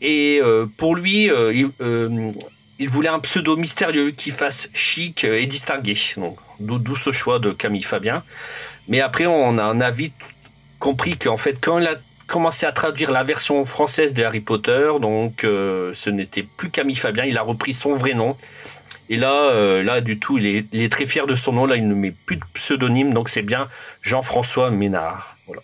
[0.00, 1.30] Et euh, pour lui,
[2.78, 5.92] il, voulait un pseudo mystérieux qui fasse chic et distingué.
[6.16, 6.38] Donc
[6.82, 8.24] d'où ce choix de Camille Fabien.
[8.88, 10.14] Mais après, on a, on a vite
[10.78, 11.96] compris qu'en fait, quand il a
[12.30, 16.96] commencé à traduire la version française de Harry Potter, donc euh, ce n'était plus Camille
[16.96, 18.36] Fabien, il a repris son vrai nom.
[19.10, 21.66] Et là, euh, là du tout, il est, très fier de son nom.
[21.66, 23.68] Là, il ne met plus de pseudonyme, donc c'est bien
[24.02, 25.36] Jean-François Ménard.
[25.46, 25.62] Voilà.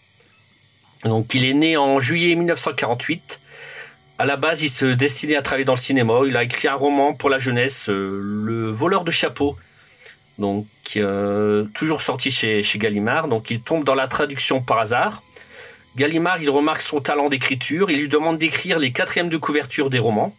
[1.04, 3.40] Donc, il est né en juillet 1948.
[4.18, 6.14] À la base, il se destinait à travailler dans le cinéma.
[6.26, 9.56] Il a écrit un roman pour la jeunesse, euh, Le voleur de chapeau.
[10.38, 10.66] Donc,
[11.74, 13.28] toujours sorti chez, chez Gallimard.
[13.28, 15.22] Donc, il tombe dans la traduction par hasard.
[15.96, 19.98] Gallimard, il remarque son talent d'écriture, il lui demande d'écrire les quatrièmes de couverture des
[19.98, 20.34] romans.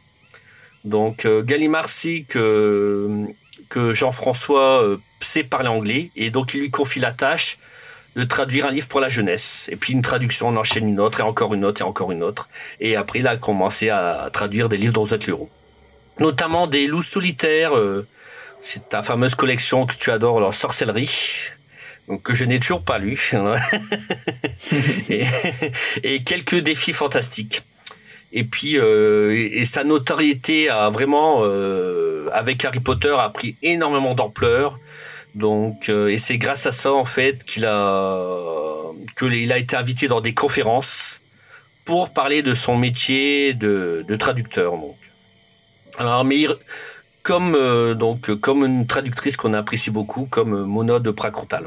[0.84, 3.26] Donc euh, Gallimard sait que,
[3.76, 7.58] Jean-François euh, sait parler anglais et donc il lui confie la tâche
[8.15, 9.67] de traduire un livre pour la jeunesse.
[9.72, 12.24] Et puis une traduction, on enchaîne une autre et encore une autre et encore une
[12.24, 12.50] autre.
[12.80, 15.30] Et après, il a commencé à traduire des livres dont vous êtes
[16.20, 17.76] Notamment des loups solitaires.
[17.76, 18.08] Euh,
[18.62, 21.52] c'est ta fameuse collection que tu adores, la sorcellerie
[22.24, 23.20] que je n'ai toujours pas lu,
[26.04, 27.63] et, quelques défis fantastiques.
[28.32, 34.15] Et puis, euh, et, sa notoriété a vraiment, euh, avec Harry Potter, a pris énormément
[34.15, 34.80] d'ampleur.
[35.36, 38.17] Donc, euh, et c'est grâce à ça en fait qu'il a,
[39.15, 41.22] que a été invité dans des conférences
[41.86, 44.72] pour parler de son métier de, de traducteur.
[44.74, 44.98] Donc,
[45.98, 46.56] alors, mais il,
[47.28, 51.66] comme euh, donc comme une traductrice qu'on apprécie beaucoup, comme euh, Mona de Pracontal.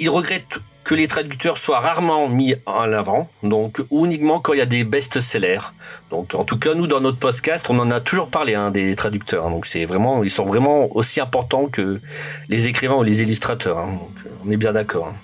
[0.00, 4.62] Il regrette que les traducteurs soient rarement mis en avant, donc uniquement quand il y
[4.62, 5.72] a des best-sellers.
[6.10, 8.96] Donc en tout cas, nous dans notre podcast, on en a toujours parlé hein, des
[8.96, 9.48] traducteurs.
[9.50, 12.00] Donc c'est vraiment, ils sont vraiment aussi importants que
[12.48, 13.78] les écrivains ou les illustrateurs.
[13.78, 14.00] Hein.
[14.44, 15.08] on est bien d'accord.
[15.08, 15.16] Hein.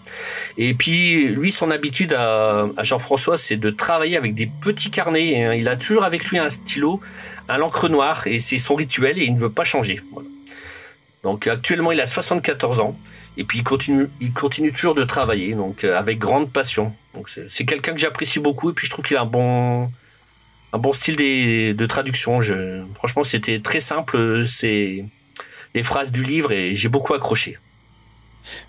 [0.59, 5.59] Et puis lui, son habitude à, Jean-François, c'est de travailler avec des petits carnets.
[5.59, 7.01] Il a toujours avec lui un stylo,
[7.49, 10.01] un encre noire, et c'est son rituel et il ne veut pas changer.
[11.23, 12.99] Donc actuellement, il a 74 ans
[13.37, 16.95] et puis il continue, il continue toujours de travailler, donc euh, avec grande passion.
[17.15, 19.91] Donc c'est quelqu'un que j'apprécie beaucoup et puis je trouve qu'il a un bon,
[20.73, 22.41] un bon style de traduction.
[22.95, 25.05] Franchement, c'était très simple, c'est
[25.75, 27.59] les phrases du livre et j'ai beaucoup accroché.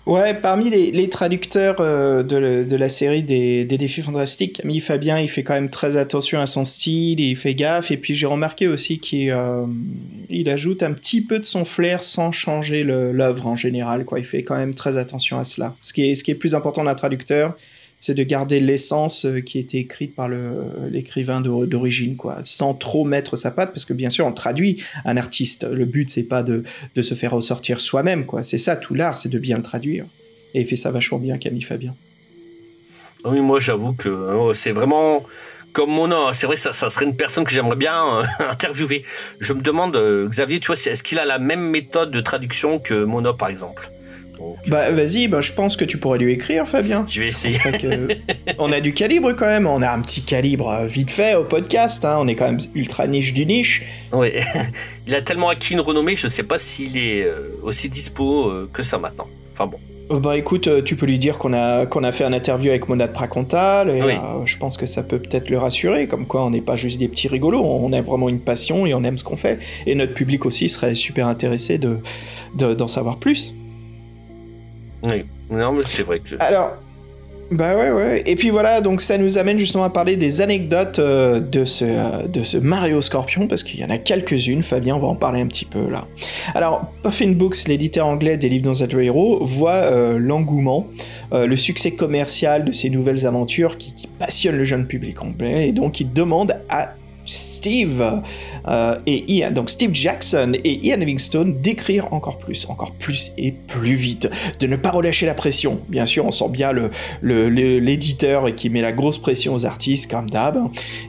[0.06, 5.42] Ouais, parmi les, traducteurs euh, de, la série des, défis fantastiques, Camille Fabien, il fait
[5.42, 7.90] quand même très attention à son style, il fait gaffe.
[7.90, 9.66] Et puis j'ai remarqué aussi qu'il euh,
[10.46, 14.04] ajoute un petit peu de son flair sans changer l'œuvre en général.
[14.04, 14.18] Quoi.
[14.18, 15.74] Il fait quand même très attention à cela.
[15.82, 17.56] Ce qui est, ce qui est plus important d'un traducteur,
[17.98, 20.28] c'est de garder l'essence euh, qui était écrite par
[20.90, 25.16] l'écrivain d'origine, quoi, sans trop mettre sa patte, parce que bien sûr, on traduit un
[25.16, 25.64] artiste.
[25.64, 26.64] Le but, c'est pas de,
[27.00, 28.42] se faire ressortir soi-même, quoi.
[28.42, 30.04] C'est ça, tout l'art, c'est de bien le traduire.
[30.54, 31.94] Et il fait ça vachement bien, Camille Fabien.
[33.24, 35.24] Oui, moi, j'avoue que euh, c'est vraiment
[35.72, 36.32] comme mon nom.
[36.32, 39.04] C'est vrai, ça, serait une personne que j'aimerais bien euh, interviewer.
[39.40, 39.96] Je me demande,
[40.28, 43.90] Xavier, tu vois, est-ce qu'il a la même méthode de traduction que Mono, par exemple?
[44.68, 47.04] Bah vas-y, bah, je pense que tu pourrais lui écrire, Fabien.
[47.08, 47.56] Je vais essayer.
[48.58, 51.44] on a du calibre quand même, on a un petit calibre euh, vite fait au
[51.44, 52.16] podcast, hein.
[52.18, 53.84] on est quand même ultra niche du niche.
[54.12, 54.30] Oui,
[55.06, 58.68] il a tellement acquis une renommée, je sais pas s'il est euh, aussi dispo euh,
[58.72, 59.26] que ça maintenant.
[59.52, 59.78] Enfin bon.
[60.08, 63.12] Bah écoute, tu peux lui dire qu'on a, qu'on a fait un interview avec Monade
[63.12, 66.76] Pracontal, et je pense que ça peut peut-être le rassurer, comme quoi on n'est pas
[66.76, 69.58] juste des petits rigolos, on a vraiment une passion et on aime ce qu'on fait,
[69.84, 71.98] et notre public aussi serait super intéressé de,
[72.54, 73.55] d'en savoir plus.
[75.06, 76.34] Oui, non, mais c'est vrai que.
[76.38, 76.72] Alors.
[77.52, 78.24] Bah ouais, ouais.
[78.26, 81.84] Et puis voilà, donc ça nous amène justement à parler des anecdotes euh, de, ce,
[81.84, 84.64] euh, de ce Mario Scorpion, parce qu'il y en a quelques-unes.
[84.64, 86.08] Fabien, on va en parler un petit peu là.
[86.56, 90.88] Alors, Puffin Books, l'éditeur anglais des livres dans The Hero, voit euh, l'engouement,
[91.32, 95.72] le succès commercial de ces nouvelles aventures qui, qui passionnent le jeune public anglais, et
[95.72, 96.94] donc il demande à
[97.26, 98.22] Steve
[98.68, 103.52] euh, et Ian, donc Steve Jackson et Ian Livingstone d'écrire encore plus, encore plus et
[103.52, 104.28] plus vite,
[104.60, 105.80] de ne pas relâcher la pression.
[105.88, 110.30] Bien sûr, on sent bien le, l'éditeur qui met la grosse pression aux artistes comme
[110.30, 110.58] d'hab.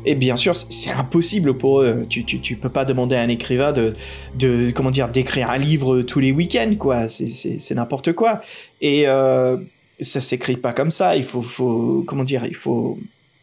[0.06, 2.06] Et bien sûr, c'est impossible pour eux.
[2.10, 6.20] Tu, tu, peux pas demander à un écrivain de, comment dire, d'écrire un livre tous
[6.20, 7.08] les week-ends, quoi.
[7.08, 8.42] C'est n'importe quoi.
[8.82, 9.58] Et euh,
[10.00, 11.16] ça s'écrit pas comme ça.
[11.16, 12.98] Il faut comment dire, il faut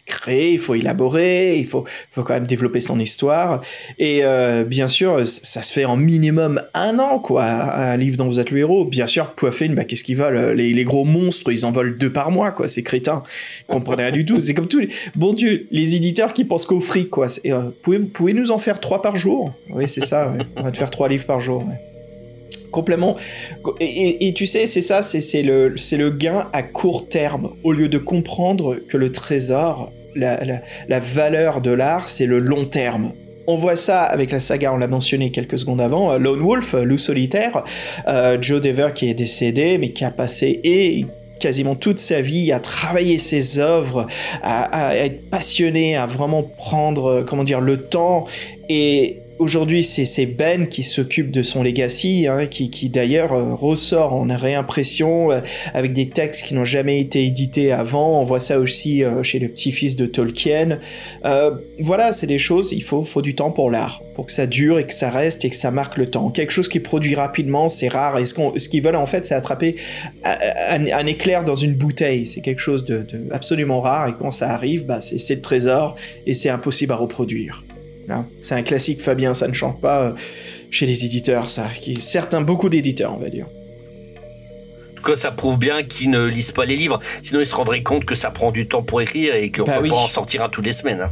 [0.06, 3.62] créer, il faut élaborer, il faut, faut quand même développer son histoire.
[3.98, 8.26] Et euh, bien sûr, ça se fait en minimum un an, quoi, un livre dont
[8.26, 8.84] vous êtes le héros.
[8.84, 12.12] Bien sûr, Poiffin, bah, qu'est-ce qu'ils veulent les, les, gros monstres, ils en volent deux
[12.12, 13.22] par mois, quoi, c'est crétin.
[13.72, 14.40] Ils rien du tout.
[14.40, 14.88] C'est comme tous les...
[15.14, 17.26] Bon Dieu, les éditeurs qui pensent qu'au fric, quoi.
[17.46, 19.54] Euh, pouvez, vous pouvez nous en faire trois par jour?
[19.70, 21.64] Oui, c'est ça, on va te faire trois livres par jour,
[22.74, 23.14] complètement.
[23.80, 27.52] Et, tu sais, c'est ça, c'est le, le gain à court terme.
[27.62, 30.40] Au lieu de comprendre que le trésor, la,
[30.88, 33.12] la, valeur de l'art, c'est le long terme.
[33.46, 36.74] On voit ça avec la saga, on l'a mentionné quelques secondes avant, euh, Lone Wolf,
[36.74, 37.62] euh, Loup solitaire,
[38.08, 41.04] euh, Joe Dever qui est décédé, mais qui a passé et
[41.40, 44.06] quasiment toute sa vie à travailler ses œuvres,
[44.42, 48.24] à, à, être passionné, à vraiment prendre, comment dire, le temps
[48.70, 54.28] et Aujourd'hui, c'est Ben qui s'occupe de son legacy, hein, qui, d'ailleurs euh, ressort en
[54.28, 55.40] réimpression euh,
[55.72, 58.20] avec des textes qui n'ont jamais été édités avant.
[58.20, 60.78] On voit ça aussi euh, chez le petit-fils de Tolkien.
[61.80, 64.86] voilà, c'est des choses, il faut, du temps pour l'art, pour que ça dure et
[64.86, 66.30] que ça reste et que ça marque le temps.
[66.30, 68.18] Quelque chose qui produit rapidement, c'est rare.
[68.18, 69.74] Et ce qu'ils veulent en fait, c'est attraper
[70.22, 72.28] un, éclair dans une bouteille.
[72.28, 76.34] C'est quelque chose de, absolument rare et quand ça arrive, bah, c'est le trésor et
[76.34, 77.64] c'est impossible à reproduire.
[78.08, 78.26] Hein.
[78.40, 80.12] c'est un classique Fabien, ça ne chante pas euh,
[80.70, 83.46] chez les éditeurs, ça, qui certains, beaucoup d'éditeurs, on va dire.
[83.46, 87.54] En tout cas, ça prouve bien qu'ils ne lisent pas les livres, sinon ils se
[87.54, 90.08] rendraient compte que ça prend du temps pour écrire et qu'on bah peut pas en
[90.08, 91.00] sortir un toutes les semaines.
[91.00, 91.10] Hein.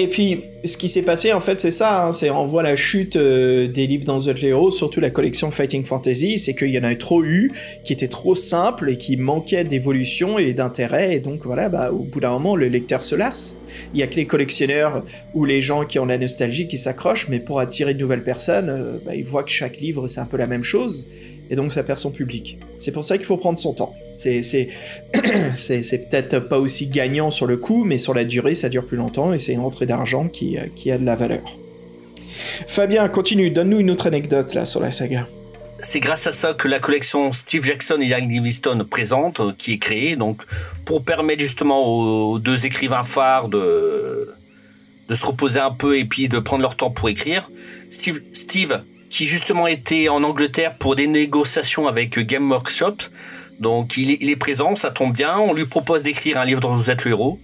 [0.00, 2.06] Et puis, ce qui s'est passé, en fait, c'est ça.
[2.06, 5.50] Hein, c'est on voit la chute euh, des livres dans The Hero, surtout la collection
[5.50, 6.38] Fighting Fantasy.
[6.38, 7.50] C'est qu'il y en a trop eu,
[7.82, 11.16] qui étaient trop simples et qui manquaient d'évolution et d'intérêt.
[11.16, 13.56] Et donc, voilà, bah, au bout d'un moment, le lecteur se lasse.
[13.92, 17.28] Il y a que les collectionneurs ou les gens qui ont la nostalgie qui s'accrochent,
[17.28, 20.26] mais pour attirer de nouvelles personnes, euh, bah, ils voient que chaque livre, c'est un
[20.26, 21.08] peu la même chose.
[21.50, 22.58] Et donc, ça perd son public.
[22.76, 23.94] C'est pour ça qu'il faut prendre son temps.
[24.18, 28.96] C'est peut-être pas aussi gagnant sur le coup, mais sur la durée, ça dure plus
[28.96, 31.58] longtemps et c'est une entrée d'argent qui, euh, qui a de la valeur.
[32.66, 35.26] Fabien, continue, donne-nous une autre anecdote là sur la saga.
[35.80, 39.74] C'est grâce à ça que la collection Steve Jackson et Young Livingstone présente, euh, qui
[39.74, 40.42] est créée, donc
[40.84, 44.34] pour permettre justement aux deux écrivains phares de,
[45.08, 47.50] de se reposer un peu et puis de prendre leur temps pour écrire.
[47.90, 48.80] Steve, Steve
[49.10, 52.96] qui justement était en Angleterre pour des négociations avec Game Workshop,
[53.58, 55.36] donc il est, présent, ça tombe bien.
[55.38, 57.40] On lui propose d'écrire un livre dont vous êtes le héros.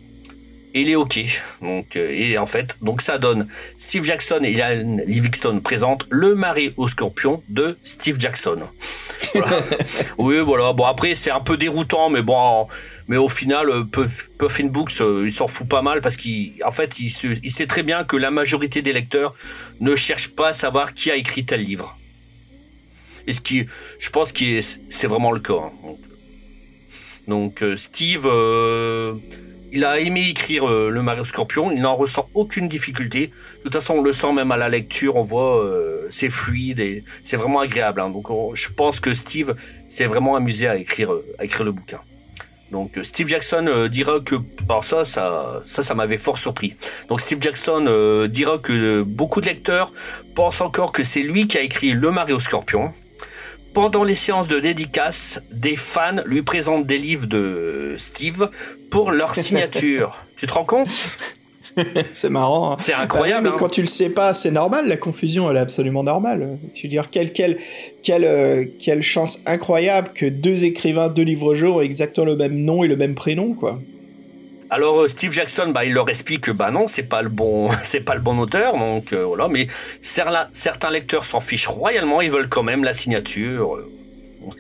[0.73, 1.21] et il est ok.
[1.61, 6.35] Donc, euh, et en fait, donc ça donne Steve Jackson et Ian Livingstone présentent le
[6.35, 8.59] mari au scorpion de Steve Jackson.
[9.35, 9.59] Voilà.
[10.19, 10.73] oui, voilà.
[10.73, 12.69] Bon, après, c'est un peu déroutant, mais bon,
[13.09, 13.85] mais au final, euh,
[14.39, 17.83] Puffin Books, euh, il s'en fout pas mal parce qu'en fait, il, il sait très
[17.83, 19.35] bien que la majorité des lecteurs
[19.81, 21.99] ne cherchent pas à savoir qui a écrit tel livre.
[23.27, 23.67] Et ce qui,
[23.99, 25.55] je pense que c'est vraiment le cas.
[25.55, 25.73] Hein.
[27.27, 28.27] Donc, donc Steve
[29.75, 33.27] il a aimé écrire euh, le Mario Scorpion, il n'en ressent aucune difficulté.
[33.27, 36.79] De toute façon, on le sent même à la lecture, on voit euh, c'est fluide
[36.79, 38.01] et c'est vraiment agréable.
[38.01, 38.11] Hein.
[38.11, 39.57] Donc je pense que Steve
[39.89, 42.01] s'est vraiment amusé à écrire, euh, à écrire le bouquin.
[42.75, 44.35] Donc Steve Jackson dira que
[44.69, 46.75] alors ça ça ça ça m'avait fort surpris.
[47.09, 49.93] Donc Steve Jackson dira que beaucoup de lecteurs
[50.35, 52.93] pensent encore que c'est lui qui a écrit le Mario Scorpion
[53.75, 58.49] pendant les séances de dédicace, des fans lui présentent des livres de Steve
[58.91, 60.25] pour leur signature.
[60.37, 60.89] tu te rends compte?
[62.13, 62.73] c'est marrant.
[62.73, 62.77] Hein.
[62.79, 63.45] C'est incroyable.
[63.45, 63.59] Bah mais hein.
[63.59, 64.89] quand tu le sais pas, c'est normal.
[64.89, 66.59] La confusion, elle est absolument normale.
[66.75, 67.59] Je veux dire, quelle, quelle,
[68.03, 72.57] quelle, euh, quelle chance incroyable que deux écrivains, deux livres jeux ont exactement le même
[72.57, 73.79] nom et le même prénom, quoi.
[74.71, 77.69] Alors euh, Steve Jackson, bah, il leur explique que bah non, c'est pas le bon,
[77.83, 79.47] c'est pas le bon auteur, donc euh, voilà.
[79.49, 79.69] Mais
[80.01, 83.79] certains lecteurs s'en fichent royalement, ils veulent quand même la signature.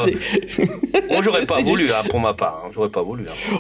[1.10, 2.64] Moi, j'aurais pas voulu, hein, pour ma part.
[2.66, 2.70] Hein.
[2.74, 3.26] J'aurais pas voulu.
[3.28, 3.60] Hein.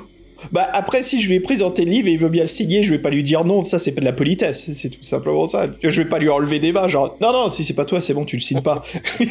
[0.51, 2.83] Bah après, si je lui ai présenté le livre et il veut bien le signer,
[2.83, 5.47] je vais pas lui dire non, ça c'est pas de la politesse, c'est tout simplement
[5.47, 5.67] ça.
[5.83, 8.13] Je vais pas lui enlever des mains, genre non, non, si c'est pas toi, c'est
[8.13, 8.83] bon, tu le signes pas.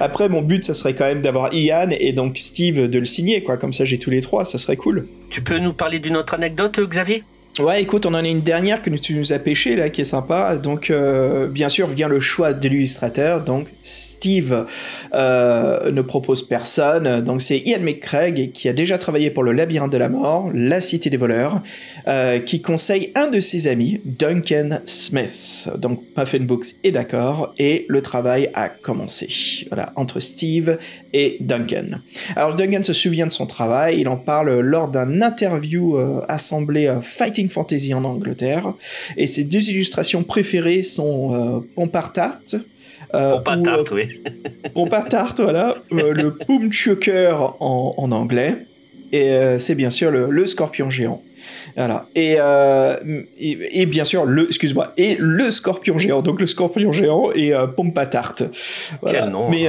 [0.00, 3.42] Après, mon but, ça serait quand même d'avoir Ian et donc Steve de le signer,
[3.42, 5.08] quoi, comme ça j'ai tous les trois, ça serait cool.
[5.30, 7.24] Tu peux nous parler d'une autre anecdote, Xavier?
[7.58, 10.04] Ouais, écoute, on en a une dernière que tu nous as pêché là, qui est
[10.04, 10.56] sympa.
[10.56, 13.42] Donc, euh, bien sûr, vient le choix de l'illustrateur.
[13.42, 14.66] Donc, Steve
[15.14, 17.20] euh, ne propose personne.
[17.22, 20.80] Donc, c'est Ian McCraig qui a déjà travaillé pour le Labyrinthe de la Mort, La
[20.80, 21.60] Cité des voleurs,
[22.06, 25.68] euh, qui conseille un de ses amis, Duncan Smith.
[25.76, 29.28] Donc, Puffin Books est d'accord et le travail a commencé.
[29.68, 30.78] Voilà, entre Steve
[31.12, 31.98] et Duncan.
[32.36, 33.98] Alors, Duncan se souvient de son travail.
[33.98, 35.98] Il en parle lors d'un interview
[36.28, 38.74] assemblé Fighting Fantasy en Angleterre.
[39.16, 42.40] Et ses deux illustrations préférées sont euh, Pompartart.
[43.14, 44.04] Euh, Pompartart, oui.
[44.74, 45.76] Pompartart, voilà.
[45.92, 48.66] Euh, le Poom Choker en, anglais.
[49.12, 51.22] Et euh, c'est bien sûr le, scorpion géant.
[51.76, 52.06] Voilà.
[52.14, 52.36] Et,
[53.38, 56.22] et, bien sûr, le, excuse-moi, et le scorpion géant.
[56.22, 58.36] Donc le scorpion géant et Pompatart.
[59.00, 59.20] Voilà.
[59.20, 59.66] Quel nom Mais,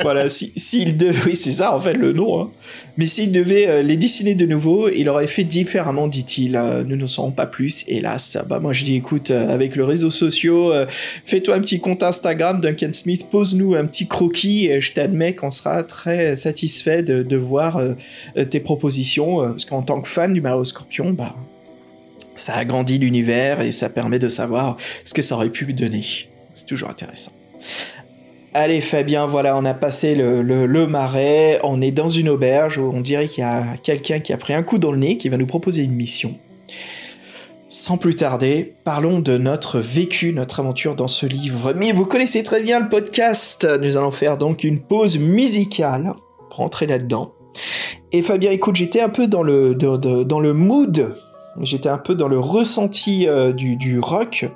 [0.00, 2.40] voilà, s'il si, devait, oui, c'est ça en fait le nom.
[2.40, 2.50] Hein.
[2.96, 6.56] Mais s'il devait euh, les dessiner de nouveau, il aurait fait différemment, dit-il.
[6.56, 8.38] Euh, nous ne saurons pas plus, hélas.
[8.48, 10.72] Bah moi je dis, écoute, euh, avec le réseau sociaux,
[11.24, 15.50] fais-toi un petit compte Instagram, Duncan Smith, pose-nous un petit croquis, et je t'admets qu'on
[15.50, 17.80] sera très satisfait de, voir
[18.50, 21.34] tes propositions, parce qu'en tant que fan du Mario Scorpion, bah
[22.36, 26.04] ça agrandit l'univers et ça permet de savoir ce que ça aurait pu donner.
[26.52, 27.32] C'est toujours intéressant.
[28.56, 33.00] Allez Fabien, voilà, on a passé le, marais, on est dans une auberge où on
[33.00, 35.36] dirait qu'il y a quelqu'un qui a pris un coup dans le nez, qui va
[35.36, 36.36] nous proposer une mission.
[37.66, 41.72] Sans plus tarder, parlons de notre vécu, notre aventure dans ce livre.
[41.74, 46.14] Mais vous connaissez très bien le podcast, nous allons faire donc une pause musicale,
[46.50, 47.32] rentrer là-dedans.
[48.12, 51.16] Et Fabien, écoute, j'étais un peu dans le, dans le mood,
[51.60, 54.46] j'étais un peu dans le ressenti euh, du, du rock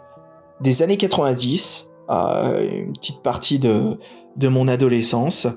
[0.60, 3.98] des années 90 une petite partie de,
[4.38, 5.48] de mon adolescence.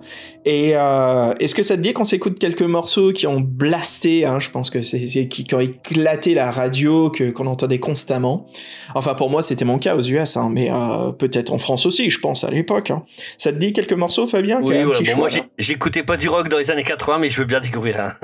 [0.43, 4.39] Et euh, est-ce que ça te dit qu'on s'écoute quelques morceaux qui ont blasté hein,
[4.39, 8.47] Je pense que c'est qui, ont éclaté la radio, que qu'on entendait constamment.
[8.95, 12.09] Enfin, pour moi, c'était mon cas aux US, hein, mais euh, peut-être en France aussi,
[12.09, 12.89] je pense à l'époque.
[12.89, 13.03] Hein.
[13.37, 15.29] Ça te dit quelques morceaux, Fabien Oui, petit moi,
[15.59, 18.15] j'écoutais pas du rock dans les années 80, mais je veux bien découvrir.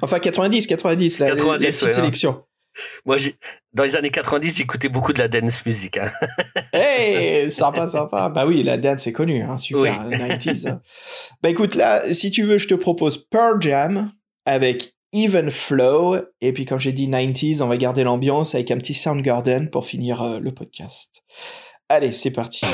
[0.00, 2.44] enfin, 90, 90, la, 90, la petite sélection.
[3.04, 3.16] Moi,
[3.72, 5.98] dans les années 90, j'écoutais beaucoup de la dance music.
[5.98, 6.10] Hein.
[6.72, 8.28] hey, sympa, sympa.
[8.28, 10.78] Bah oui, la dance est connue, hein, super, 90s.
[11.42, 14.12] bah écoute, là, si tu veux, je te propose Pearl Jam
[14.44, 16.16] avec Even Flow.
[16.40, 19.86] Et puis, comme j'ai dit 90s, on va garder l'ambiance avec un petit Soundgarden pour
[19.86, 21.22] finir euh, le podcast.
[21.88, 22.66] Allez, c'est parti.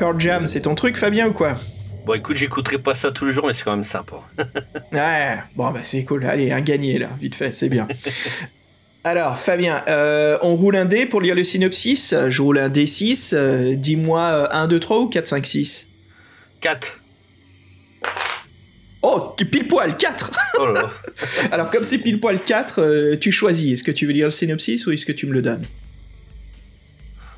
[0.00, 1.56] Pearl Jam, c'est ton truc, Fabien, ou quoi?
[2.06, 4.16] Bon, écoute, j'écouterai pas ça tous les jours, mais c'est quand même sympa.
[4.92, 6.24] Ouais, bon bah c'est cool.
[6.24, 7.86] Allez, un gagné là, vite fait, c'est bien.
[9.04, 12.14] Alors, Fabien, euh, on roule un dé pour lire le synopsis?
[12.28, 13.32] Je roule un D6.
[13.34, 15.90] euh, Dis-moi 1, 2, 3 ou 4, 5, 6
[16.62, 17.00] 4.
[19.02, 20.30] Oh, pile poil, 4
[20.60, 20.90] Oh là là.
[21.52, 23.74] Alors, comme c'est pile poil 4, euh, tu choisis.
[23.74, 25.66] Est-ce que tu veux lire le synopsis ou est-ce que tu me le donnes?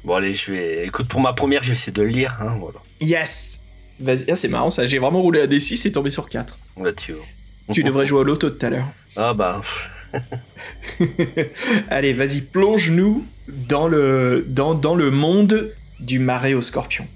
[0.05, 0.87] Bon, allez, je vais.
[0.87, 2.39] Écoute, pour ma première, je vais essayer de le lire.
[2.41, 2.79] Hein, voilà.
[3.01, 3.61] Yes
[4.01, 6.59] Vas-y, ah, c'est marrant ça, j'ai vraiment roulé un D6 et tombé sur 4.
[6.83, 7.25] Là, tu vois.
[7.73, 8.89] Tu devrais jouer au loto tout à l'heure.
[9.15, 9.61] Ah bah.
[11.91, 17.07] Allez, vas-y, plonge-nous dans le, dans, dans le monde du marais au scorpion.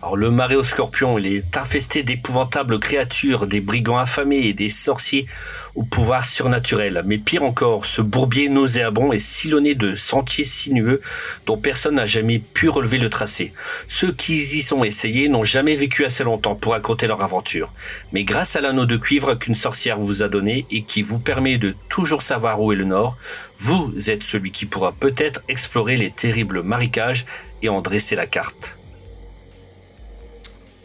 [0.00, 4.68] Alors, le marais au scorpion, il est infesté d'épouvantables créatures, des brigands affamés et des
[4.68, 5.26] sorciers
[5.74, 7.02] au pouvoir surnaturel.
[7.04, 11.00] Mais pire encore, ce bourbier nauséabond est sillonné de sentiers sinueux
[11.46, 13.52] dont personne n'a jamais pu relever le tracé.
[13.88, 17.72] Ceux qui y sont essayés n'ont jamais vécu assez longtemps pour raconter leur aventure.
[18.12, 21.58] Mais grâce à l'anneau de cuivre qu'une sorcière vous a donné et qui vous permet
[21.58, 23.16] de toujours savoir où est le nord,
[23.58, 27.26] vous êtes celui qui pourra peut-être explorer les terribles marécages
[27.62, 28.77] et en dresser la carte.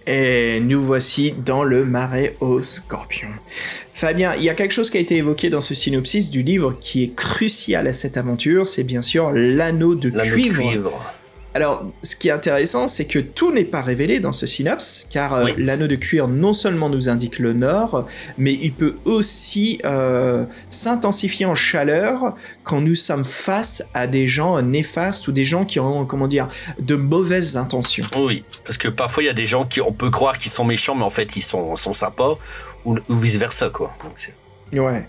[0.05, 3.29] Et nous voici dans le marais au scorpion.
[3.93, 6.75] Fabien, il y a quelque chose qui a été évoqué dans ce synopsis du livre
[6.81, 11.12] qui est crucial à cette aventure, c'est bien sûr l'anneau de L'anneau de cuivre.
[11.55, 15.33] Alors, ce qui est intéressant, c'est que tout n'est pas révélé dans ce synopsis, car
[15.35, 15.53] euh, Oui.
[15.57, 21.45] l'anneau de cuir non seulement nous indique le nord, mais il peut aussi euh, s'intensifier
[21.45, 26.05] en chaleur quand nous sommes face à des gens néfastes ou des gens qui ont,
[26.05, 26.47] comment dire,
[26.79, 28.05] de mauvaises intentions.
[28.17, 30.65] Oui, parce que parfois il y a des gens qui on peut croire qu'ils sont
[30.65, 32.37] méchants, mais en fait ils sont, sont sympas,
[32.85, 33.93] ou, ou vice versa quoi.
[34.03, 34.33] Donc,
[34.73, 35.05] Ouais.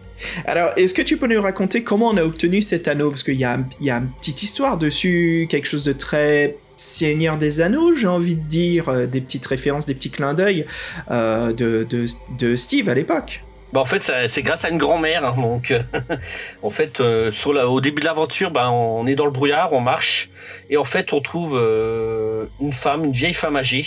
[0.46, 3.10] Alors, est-ce que tu peux nous raconter comment on a obtenu cet anneau?
[3.10, 5.92] Parce qu'il y, a un- il y a une petite histoire dessus, quelque chose de
[5.92, 10.34] très Seigneur des Anneaux, j'ai envie de dire, euh, des petites références, des petits clins
[10.34, 10.66] d'œil
[11.10, 12.06] euh, de, de,
[12.38, 13.42] de Steve à l'époque.
[13.72, 15.24] Bah, en fait, c'est grâce à une grand-mère.
[15.24, 15.80] hein, donc, euh,
[16.62, 19.72] en fait, euh, sur la- au début de l'aventure, bah, on est dans le brouillard,
[19.72, 20.30] on marche,
[20.70, 23.84] et en fait, on trouve euh, une femme, une vieille femme âgée,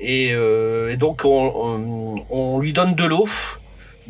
[0.00, 3.28] et, euh, et donc on, on- on lui donne de l'eau.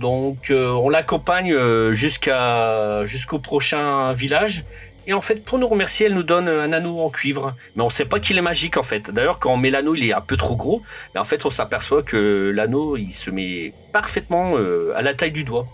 [0.00, 4.64] Donc, euh, on l'accompagne euh, jusqu'au prochain village.
[5.06, 7.54] Et en fait, pour nous remercier, elle nous donne un anneau en cuivre.
[7.76, 9.10] Mais on sait pas qu'il est magique en fait.
[9.10, 10.82] D'ailleurs, quand on met l'anneau, il est un peu trop gros.
[11.14, 15.32] Mais en fait, on s'aperçoit que l'anneau, il se met parfaitement euh, à la taille
[15.32, 15.66] du doigt.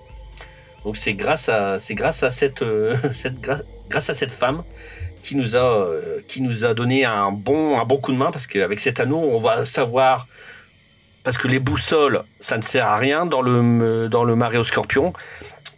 [0.84, 2.64] Donc c'est grâce à c'est grâce à cette,
[3.12, 4.64] cette grâce, à cette femme
[5.22, 5.88] qui nous a
[6.26, 9.18] qui nous a donné un bon un bon coup de main parce qu'avec cet anneau,
[9.18, 10.26] on va savoir
[11.26, 14.62] parce que les boussoles, ça ne sert à rien dans le dans le marais au
[14.64, 15.12] scorpion.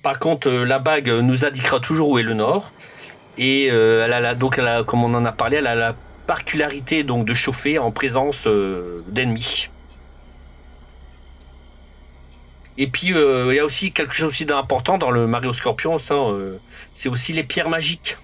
[0.02, 2.70] Par contre, euh, la bague nous indiquera toujours où est le nord.
[3.38, 5.74] Et euh, elle a la- donc, elle a, comme on en a parlé, elle a
[5.74, 5.94] la
[6.26, 9.70] particularité donc de chauffer en présence euh, d'ennemis.
[12.76, 16.12] Et puis euh, il y a aussi quelque chose d'important dans le Mario Scorpion, ça,
[16.12, 16.58] euh,
[16.92, 18.18] c'est aussi les pierres magiques.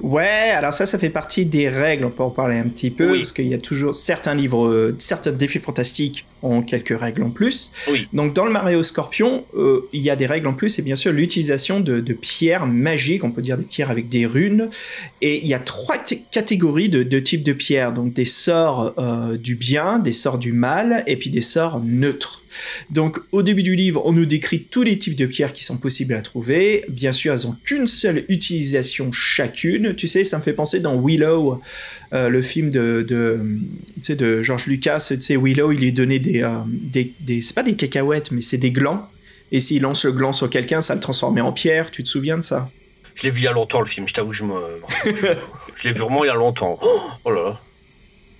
[0.00, 3.10] Ouais, alors ça, ça fait partie des règles, on peut en parler un petit peu,
[3.10, 3.18] Oui.
[3.18, 7.30] parce qu'il y a toujours certains livres, euh, certains défis fantastiques ont quelques règles en
[7.30, 7.70] plus.
[7.88, 8.06] Oui.
[8.12, 10.96] Donc dans le Mario Scorpion, euh, il y a des règles en plus, et bien
[10.96, 14.68] sûr l'utilisation de, de pierres magiques, on peut dire des pierres avec des runes,
[15.20, 15.98] et il y a trois
[16.30, 20.52] catégories de, de types de pierres, donc des sorts euh, du bien, des sorts du
[20.52, 22.42] mal, et puis des sorts neutres.
[22.90, 25.78] Donc au début du livre, on nous décrit tous les types de pierres qui sont
[25.78, 26.84] possibles à trouver.
[26.88, 29.94] Bien sûr, elles ont qu'une seule utilisation chacune.
[29.94, 31.60] Tu sais, ça me fait penser dans Willow,
[32.12, 33.40] euh, le film de, de,
[34.14, 35.06] de George Lucas.
[35.08, 38.40] Tu sais, Willow, il lui donnait des, euh, des, des c'est pas des cacahuètes, mais
[38.40, 39.08] c'est des glands.
[39.50, 41.90] Et s'il lance le gland sur quelqu'un, ça le transformait en pierre.
[41.90, 42.70] Tu te souviens de ça?
[43.14, 44.54] Je l'ai vu il y a longtemps le film, je t'avoue, je me.
[45.04, 46.78] je l'ai vu vraiment il y a longtemps.
[46.80, 47.60] Oh, oh là là.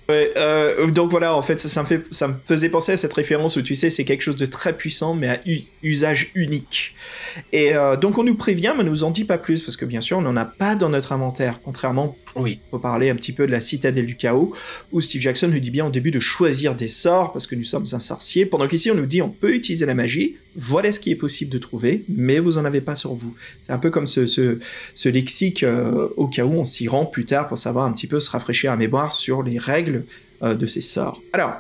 [0.09, 2.97] Ouais, euh, donc voilà, en fait, ça, ça me fait, ça me faisait penser à
[2.97, 5.41] cette référence où tu sais, c'est quelque chose de très puissant, mais à
[5.83, 6.95] usage unique.
[7.53, 9.85] Et euh, donc on nous prévient, mais on nous en dit pas plus, parce que
[9.85, 12.59] bien sûr, on n'en a pas dans notre inventaire, contrairement Oui.
[12.71, 14.55] faut parler un petit peu de la citadelle du chaos,
[14.91, 17.65] où Steve Jackson nous dit bien au début de choisir des sorts, parce que nous
[17.65, 21.01] sommes un sorcier, pendant qu'ici on nous dit on peut utiliser la magie, voilà ce
[21.01, 23.35] qui est possible de trouver, mais vous en avez pas sur vous.
[23.67, 24.59] C'est un peu comme ce,
[25.09, 28.21] lexique euh, au cas où on s'y rend plus tard pour savoir un petit peu
[28.21, 30.05] se rafraîchir la mémoire sur les règles
[30.43, 31.23] euh, de ces sorts.
[31.33, 31.57] Alors,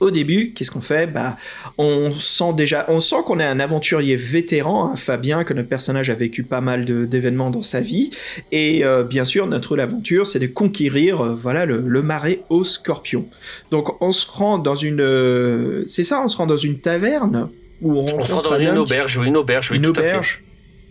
[0.00, 1.06] au début, qu'est-ce qu'on fait?
[1.06, 1.36] Bah,
[1.78, 6.10] on sent déjà, on sent qu'on est un aventurier vétéran, hein, Fabien, que notre personnage
[6.10, 8.10] a vécu pas mal d'événements dans sa vie,
[8.50, 12.64] et euh, bien sûr, notre aventure, c'est de conquérir, euh, voilà, le, le marais au
[12.64, 13.26] scorpion.
[13.70, 17.48] Donc, on se rend dans une, euh, c'est ça, on se rend dans une taverne
[17.82, 19.76] où on, On se rend dans un une homme qui- auberge, oui, une auberge, oui,
[19.76, 20.08] une tout à fait.
[20.10, 20.42] auberge.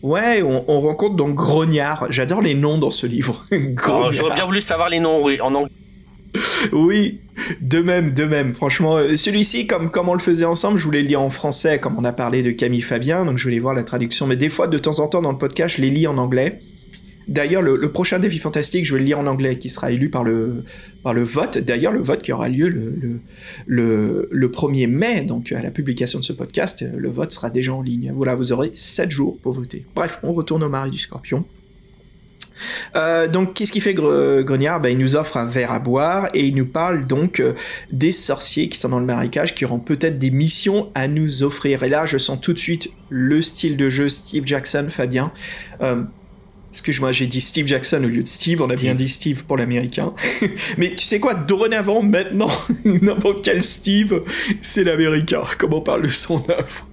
[0.02, 2.08] Ouais, on, on rencontre donc Grognard.
[2.10, 3.44] J'adore les noms dans ce livre.
[3.52, 4.12] Grognard.
[4.14, 5.72] J'aurais bien voulu savoir les noms oui, en anglais.
[6.74, 7.20] Oui,
[7.62, 8.54] de même, de même.
[8.54, 11.80] Franchement, euh, celui-ci, comme, comme on le faisait ensemble, je voulais le lire en français,
[11.80, 14.28] comme on a parlé de Camille Fabien, donc je voulais voir la traduction.
[14.28, 16.62] Mais des fois, de temps en temps, dans le podcast, je les lis en anglais.
[17.28, 20.24] D'ailleurs, le, prochain défi fantastique, je vais le lire en anglais, qui sera élu par
[20.24, 20.64] le,
[21.04, 21.60] par le vote.
[21.60, 23.22] D'ailleurs, le vote qui aura lieu le,
[23.68, 27.72] le, le, 1er mai, donc à la publication de ce podcast, le vote sera déjà
[27.74, 28.12] en ligne.
[28.16, 29.86] Voilà, vous aurez 7 jours pour voter.
[29.94, 31.46] Bref, on retourne au mari du scorpion.
[32.96, 34.80] Euh, donc, qu'est-ce qu'il fait Grognard?
[34.82, 37.54] Ben, Il nous offre un verre à boire et il nous parle donc euh,
[37.92, 41.84] des sorciers qui sont dans le marécage, qui auront peut-être des missions à nous offrir.
[41.84, 45.32] Et là, je sens tout de suite le style de jeu Steve Jackson, Fabien.
[45.82, 46.04] Euh,
[46.72, 49.58] Excuse-moi, j'ai dit Steve Jackson au lieu de Steve, on a bien dit Steve pour
[49.58, 50.14] l'américain.
[50.78, 52.52] Mais tu sais quoi, dorénavant, maintenant,
[52.86, 54.22] n'importe quel Steve,
[54.62, 56.88] c'est l'américain, comme on parle de son œuvre.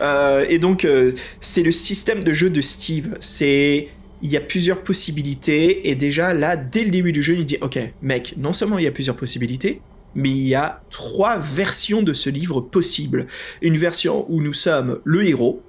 [0.00, 3.16] Euh, et donc, euh, c'est le système de jeu de Steve.
[3.20, 3.88] C'est.
[4.22, 7.58] Il y a plusieurs possibilités, et déjà là, dès le début du jeu, il dit
[7.60, 9.80] Ok, mec, non seulement il y a plusieurs possibilités,
[10.14, 13.26] mais il y a trois versions de ce livre possibles.
[13.60, 15.62] Une version où nous sommes le héros,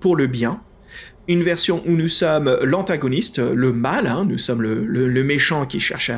[0.00, 0.62] pour le bien,
[1.28, 6.10] une version où nous sommes l'antagoniste, le mal, hein, nous sommes le, méchant qui cherche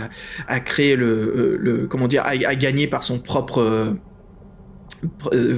[0.47, 3.93] à, créer le, le, comment dire, à, gagner par son propre euh,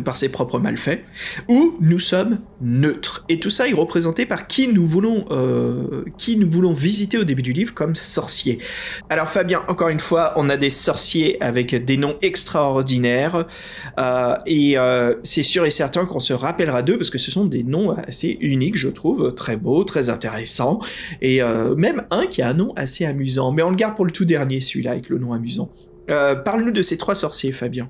[0.05, 1.05] par ses propres malfaits,
[1.49, 3.25] ou nous sommes neutres.
[3.29, 7.25] Et tout ça est représenté par qui nous voulons, euh, qui nous voulons visiter au
[7.25, 8.59] début du livre comme sorciers.
[9.11, 13.47] Alors Fabien, encore une fois, on a des sorciers avec des noms extraordinaires,
[13.99, 14.77] euh, et
[15.23, 18.39] c'est sûr et certain qu'on se rappellera d'eux parce que ce sont des noms assez
[18.41, 20.81] uniques, je trouve, très beaux, très intéressants,
[21.21, 21.41] et
[21.77, 23.53] même un qui a un nom assez amusant.
[23.53, 25.71] Mais on le garde pour le tout dernier, celui-là, avec le nom amusant.
[26.07, 27.89] Parle-nous de ces trois sorciers, Fabien.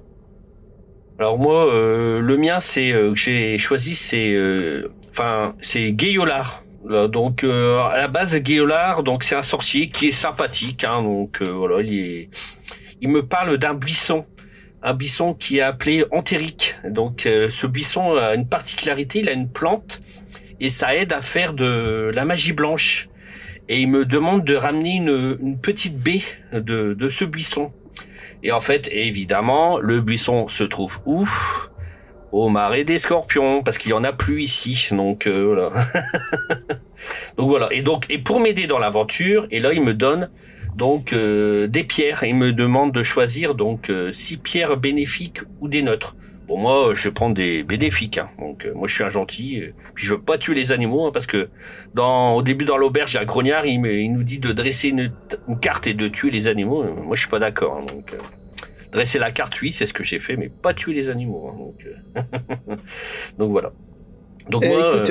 [1.18, 6.64] Alors moi, euh, le mien, c'est euh, que j'ai choisi, c'est euh, enfin c'est Gayolar.
[6.84, 10.82] Donc à la base, Gayolar, donc c'est un sorcier qui est sympathique.
[10.82, 12.28] Hein, donc voilà, il est,
[13.00, 14.26] il me parle d'un buisson,
[14.82, 16.74] un buisson qui est appelé Antérique.
[16.84, 20.00] Donc ce buisson a une particularité, il a une plante
[20.58, 23.08] et ça aide à faire de la magie blanche.
[23.68, 27.72] Et il me demande de ramener une, une petite baie de, de ce buisson.
[28.42, 31.28] Et en fait, évidemment, le buisson se trouve où?
[32.32, 34.88] Au marais des scorpions, parce qu'il y en a plus ici.
[34.90, 35.70] Donc euh, voilà.
[37.36, 37.68] donc voilà.
[37.70, 40.30] Et donc, et pour m'aider dans l'aventure, et là, il me donne
[40.74, 42.22] donc euh, des pierres.
[42.22, 46.16] Et il me demande de choisir donc euh, six pierres bénéfiques ou des neutres.
[46.52, 48.18] Bon, moi, je vais prendre des bénéfiques.
[48.18, 48.28] Hein.
[48.38, 49.62] Donc, moi, je suis un gentil.
[49.94, 51.48] Puis, je veux pas tuer les animaux, hein, parce que
[51.94, 55.14] dans, au début, dans l'auberge, à Grognard, il, il, nous dit de dresser une,
[55.62, 56.84] carte et de tuer les animaux.
[56.84, 57.78] Moi, je suis pas d'accord.
[57.78, 58.14] Hein, donc,
[58.90, 61.74] dresser la carte, oui, c'est ce que j'ai fait, mais pas tuer les animaux.
[62.14, 62.26] donc,
[63.38, 63.72] donc, voilà.
[64.50, 65.04] Donc, moi,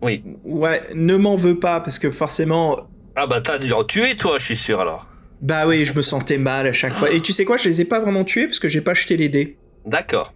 [0.00, 0.24] oui.
[0.44, 2.88] Ouais, ne m'en veux pas, parce que forcément.
[3.14, 5.06] Ah, bah, t'as dû en tuer, toi, je suis sûr, alors.
[5.42, 7.10] Bah oui, je me sentais mal à chaque fois.
[7.10, 9.18] Et tu sais quoi, je les ai pas vraiment tués parce que j'ai pas acheté
[9.18, 9.58] les dés.
[9.84, 10.32] D'accord.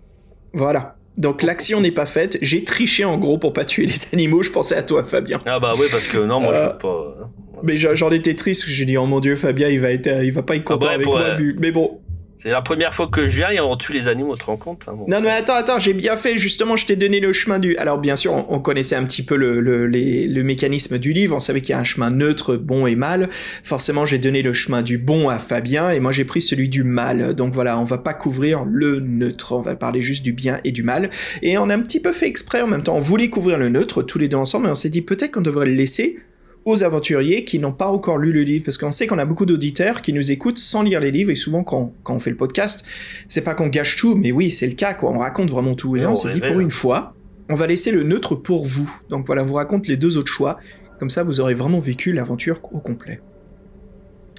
[0.54, 0.96] Voilà.
[1.18, 2.38] Donc l'action n'est pas faite.
[2.40, 4.42] J'ai triché en gros pour pas tuer les animaux.
[4.42, 5.38] Je pensais à toi, Fabien.
[5.46, 7.16] Ah bah oui, parce que non, moi je veux pas.
[7.20, 7.30] Hein.
[7.62, 8.64] Mais j'en étais triste.
[8.66, 10.94] J'ai dit oh mon dieu, Fabien, il va être, il va pas être content ah
[10.94, 11.56] avec moi vu.
[11.60, 12.00] Mais bon,
[12.42, 14.56] c'est la première fois que je viens et on tue les animaux, tu te rends
[14.56, 16.38] compte hein, Non, mais attends, attends, j'ai bien fait.
[16.38, 17.76] Justement, je t'ai donné le chemin du.
[17.76, 21.36] Alors, bien sûr, on, connaissait un petit peu le, le, mécanisme du livre.
[21.36, 23.28] On savait qu'il y a un chemin neutre, bon et mal.
[23.62, 26.82] Forcément, j'ai donné le chemin du bon à Fabien et moi, j'ai pris celui du
[26.82, 27.34] mal.
[27.36, 29.52] Donc voilà, on va pas couvrir le neutre.
[29.52, 31.10] On va parler juste du bien et du mal.
[31.42, 32.96] Et on a un petit peu fait exprès en même temps.
[32.96, 35.42] On voulait couvrir le neutre tous les deux ensemble, mais on s'est dit peut-être qu'on
[35.42, 36.18] devrait le laisser
[36.64, 39.46] aux aventuriers qui n'ont pas encore lu le livre, parce qu'on sait qu'on a beaucoup
[39.46, 42.36] d'auditeurs qui nous écoutent sans lire les livres, et souvent quand, quand on fait le
[42.36, 42.84] podcast,
[43.28, 45.96] c'est pas qu'on gâche tout, mais oui, c'est le cas, quoi, on raconte vraiment tout.
[45.96, 47.14] Et là, on s'est dit, pour une fois,
[47.48, 48.90] on va laisser le neutre pour vous.
[49.10, 50.58] Donc voilà, vous raconte les deux autres choix,
[50.98, 53.20] comme ça vous aurez vraiment vécu l'aventure au complet.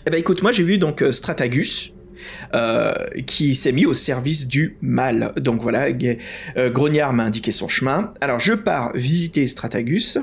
[0.08, 1.94] Eh ben écoute, moi j'ai vu donc euh, Stratagus,
[2.54, 2.94] euh,
[3.26, 5.34] qui s'est mis au service du mal.
[5.38, 8.14] Donc voilà, euh, Grognard m'a indiqué son chemin.
[8.22, 10.18] Alors je pars visiter Stratagus.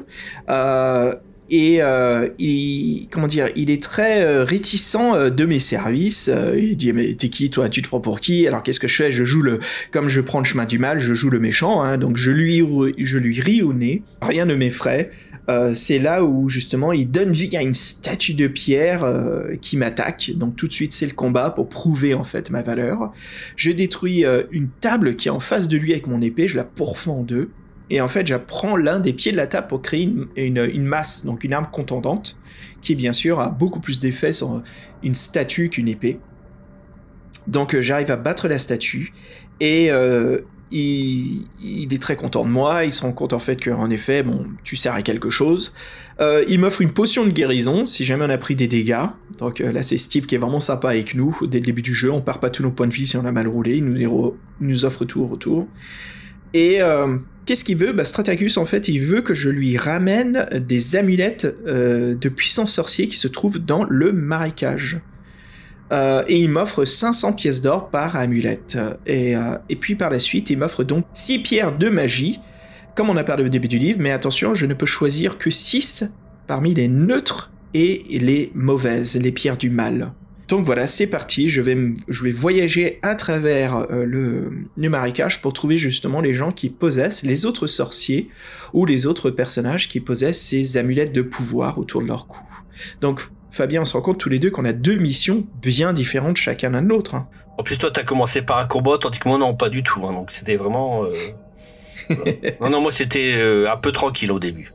[0.49, 1.15] Euh,
[1.51, 6.31] et euh, il comment dire il est très euh, réticent euh, de mes services.
[6.57, 7.69] Il dit mais t'es qui toi?
[7.69, 8.47] Tu te prends pour qui?
[8.47, 9.11] Alors qu'est-ce que je fais?
[9.11, 9.59] Je joue le
[9.91, 12.63] comme je prends le chemin du mal je joue le méchant hein, donc je lui
[12.99, 14.03] je lui ris au nez.
[14.23, 15.11] Rien ne m'effraie.
[15.75, 19.05] C'est là où justement il donne vie à une statue de pierre
[19.61, 20.31] qui m'attaque.
[20.37, 23.13] Donc tout de suite c'est le combat pour prouver en fait ma valeur.
[23.57, 26.63] Je détruis une table qui est en face de lui avec mon épée, je la
[26.63, 27.51] pourfends en deux.
[27.91, 31.43] Et en fait, j'apprends l'un des pieds de la table pour créer une, masse, donc
[31.43, 32.39] une arme contendante,
[32.81, 34.63] qui bien sûr a beaucoup plus d'effet sur
[35.03, 36.21] une statue qu'une épée.
[37.49, 39.13] Donc euh, j'arrive à battre la statue
[39.61, 40.39] et euh,
[40.71, 41.47] il,
[41.91, 42.85] est très content de moi.
[42.85, 45.73] Il se rend compte en fait qu'en effet, bon, tu sers à quelque chose.
[46.21, 49.07] Euh, il m'offre une potion de guérison si jamais on a pris des dégâts.
[49.39, 52.13] Donc là, c'est Steve qui est vraiment sympa avec nous dès le début du jeu.
[52.13, 53.79] On perd pas tous nos points de vie si on a mal roulé.
[53.79, 53.85] Il
[54.61, 55.67] nous offre tout au retour.
[56.55, 56.81] Et
[57.47, 57.93] qu'est-ce qu'il veut?
[57.93, 63.09] Bah, Strategus, en fait, il veut que je lui ramène des amulettes de puissants sorciers
[63.09, 65.01] qui se trouvent dans le marécage.
[65.93, 68.79] Euh, et il m'offre 500 pièces d'or par amulette.
[69.07, 72.41] Et, euh, et, puis par la suite, il m'offre donc 6 pierres de magie,
[72.95, 75.51] comme on a parlé au début du livre, mais attention, je ne peux choisir que
[75.51, 76.05] 6
[76.47, 80.13] parmi les neutres et les mauvaises, les pierres du mal.
[80.51, 81.79] Donc voilà, c'est parti, je vais,
[82.09, 86.71] je vais voyager à travers euh, le, le marécage pour trouver justement les gens qui
[86.71, 88.29] possèdent les autres sorciers
[88.73, 92.43] ou les autres personnages qui possèdent ces amulettes de pouvoir autour de leur cou.
[93.01, 93.23] Donc
[93.53, 96.71] Fabien, on se rend compte tous les deux qu'on a deux missions bien différentes chacun
[96.71, 97.15] l'un de l'autre.
[97.15, 97.29] Hein.
[97.59, 100.05] En plus, toi, t'as commencé par un combat, tandis que moi, non, pas du tout.
[100.07, 100.13] Hein.
[100.13, 101.05] donc, c'était vraiment.
[101.05, 101.13] Euh,
[102.61, 104.73] non, non, moi, c'était euh, un peu tranquille au début.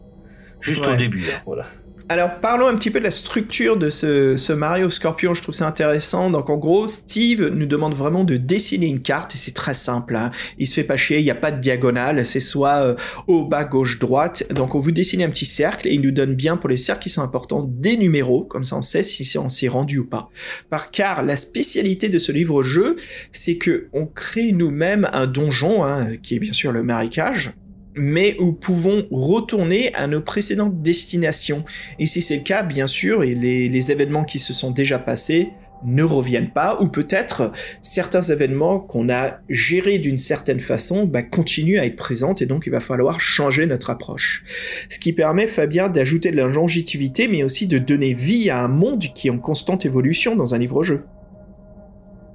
[0.61, 1.65] Juste au début, hein, voilà.
[2.07, 5.67] Alors parlons un petit peu de la structure de ce, Mario Scorpion, je trouve ça
[5.67, 6.29] intéressant.
[6.29, 10.15] Donc en gros, Steve nous demande vraiment de dessiner une carte et c'est très simple.
[10.15, 10.29] Hein.
[10.59, 12.95] Il se fait pas chier, il n'y a pas de diagonale, c'est soit euh,
[13.25, 14.45] haut, bas, gauche, droite.
[14.51, 17.01] Donc on vous dessine un petit cercle et il nous donne bien pour les cercles
[17.01, 20.29] qui sont importants des numéros, comme ça on sait si on s'est rendu ou pas.
[20.69, 22.97] Par car la spécialité de ce livre-jeu,
[23.31, 27.55] c'est que on crée nous-mêmes un donjon, hein, qui est bien sûr le marécage
[27.95, 31.63] mais où pouvons retourner à nos précédentes destinations.
[31.99, 35.49] Et si c'est le cas, bien sûr, et les, événements qui se sont déjà passés
[35.83, 41.77] ne reviennent pas, ou peut-être certains événements qu'on a gérés d'une certaine façon bah, continuent
[41.77, 44.43] à être présents, et donc il va falloir changer notre approche.
[44.89, 48.67] Ce qui permet, Fabien, d'ajouter de la longévité, mais aussi de donner vie à un
[48.67, 51.03] monde qui est en constante évolution dans un livre-jeu.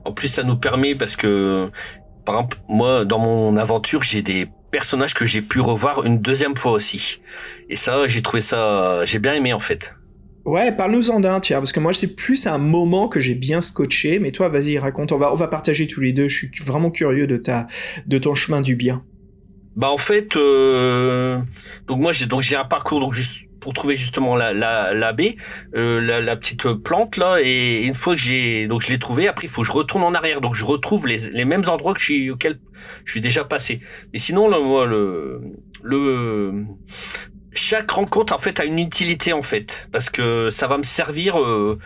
[0.04, 1.70] En plus, ça nous permet, parce que,
[2.24, 6.56] par exemple, moi, dans mon aventure, j'ai des personnage que j'ai pu revoir une deuxième
[6.56, 7.20] fois aussi.
[7.68, 9.94] Et ça, j'ai trouvé ça, j'ai bien aimé en fait.
[10.44, 14.18] Ouais, parle-nous-en d'un, tiens, parce que moi, c'est plus un moment que j'ai bien scotché,
[14.18, 16.90] mais toi, vas-y, raconte, on va, on va partager tous les deux, je suis vraiment
[16.90, 17.66] curieux de ta,
[18.06, 19.04] de ton chemin du bien.
[19.76, 21.38] Bah, en fait, euh,
[21.86, 25.12] donc moi, j'ai, donc j'ai un parcours, donc juste, pour trouver justement la la, la
[25.12, 25.36] baie,
[25.74, 27.38] euh, la, petite plante là.
[27.42, 30.02] Et une fois que j'ai donc je l'ai trouvé, après il faut que je retourne
[30.02, 30.40] en arrière.
[30.40, 32.58] Donc je retrouve les, les mêmes endroits que je auxquels
[33.04, 33.80] je suis déjà passé.
[34.12, 35.40] Mais sinon là, moi le
[35.82, 36.64] le
[37.52, 41.40] chaque rencontre en fait a une utilité en fait parce que ça va me servir
[41.40, 41.78] euh,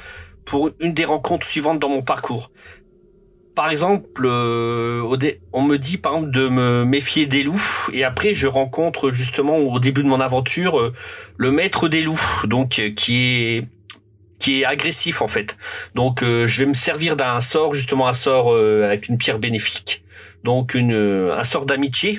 [0.45, 2.51] pour une des rencontres suivantes dans mon parcours
[3.55, 5.03] par exemple, euh,
[5.53, 9.59] on me dit par exemple de me méfier des loups, et après je rencontre justement
[9.59, 10.93] au début de mon aventure euh,
[11.37, 13.69] le maître des loups, donc euh, qui est
[14.41, 15.57] qui est agressif en fait.
[15.95, 20.05] Donc je vais me servir d'un sort justement un sort avec une pierre bénéfique,
[20.43, 22.19] donc une un sort d'amitié,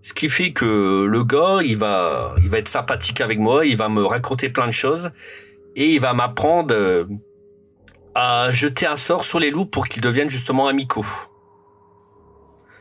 [0.00, 3.76] ce qui fait que le gars il va il va être sympathique avec moi, il
[3.76, 5.10] va me raconter plein de choses
[5.76, 7.06] et il va m'apprendre
[8.14, 11.06] à jeter un sort sur les loups pour qu'ils deviennent justement amicaux.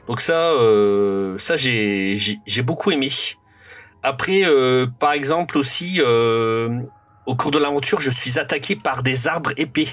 [0.08, 3.10] Donc ça, euh, ça j'ai beaucoup aimé.
[4.02, 6.82] Après, euh, par exemple aussi, euh,
[7.28, 9.88] au cours de l'aventure, je suis attaqué par des arbres épais.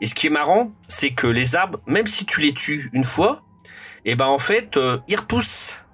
[0.00, 3.04] Et ce qui est marrant, c'est que les arbres, même si tu les tues une
[3.04, 3.42] fois,
[4.04, 5.86] eh ben en fait, ils repoussent.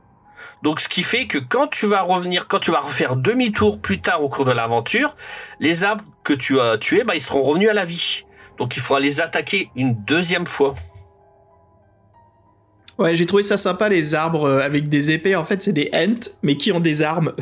[0.62, 4.00] Donc ce qui fait que quand tu vas revenir, quand tu vas refaire demi-tour plus
[4.00, 5.16] tard au cours de l'aventure,
[5.60, 8.26] les arbres que tu as tués, ben, ils seront revenus à la vie.
[8.58, 10.74] Donc il faudra les attaquer une deuxième fois.
[12.98, 15.36] Ouais, j'ai trouvé ça sympa les arbres euh, avec des épées.
[15.36, 17.32] En fait, c'est des ents, mais qui ont des armes.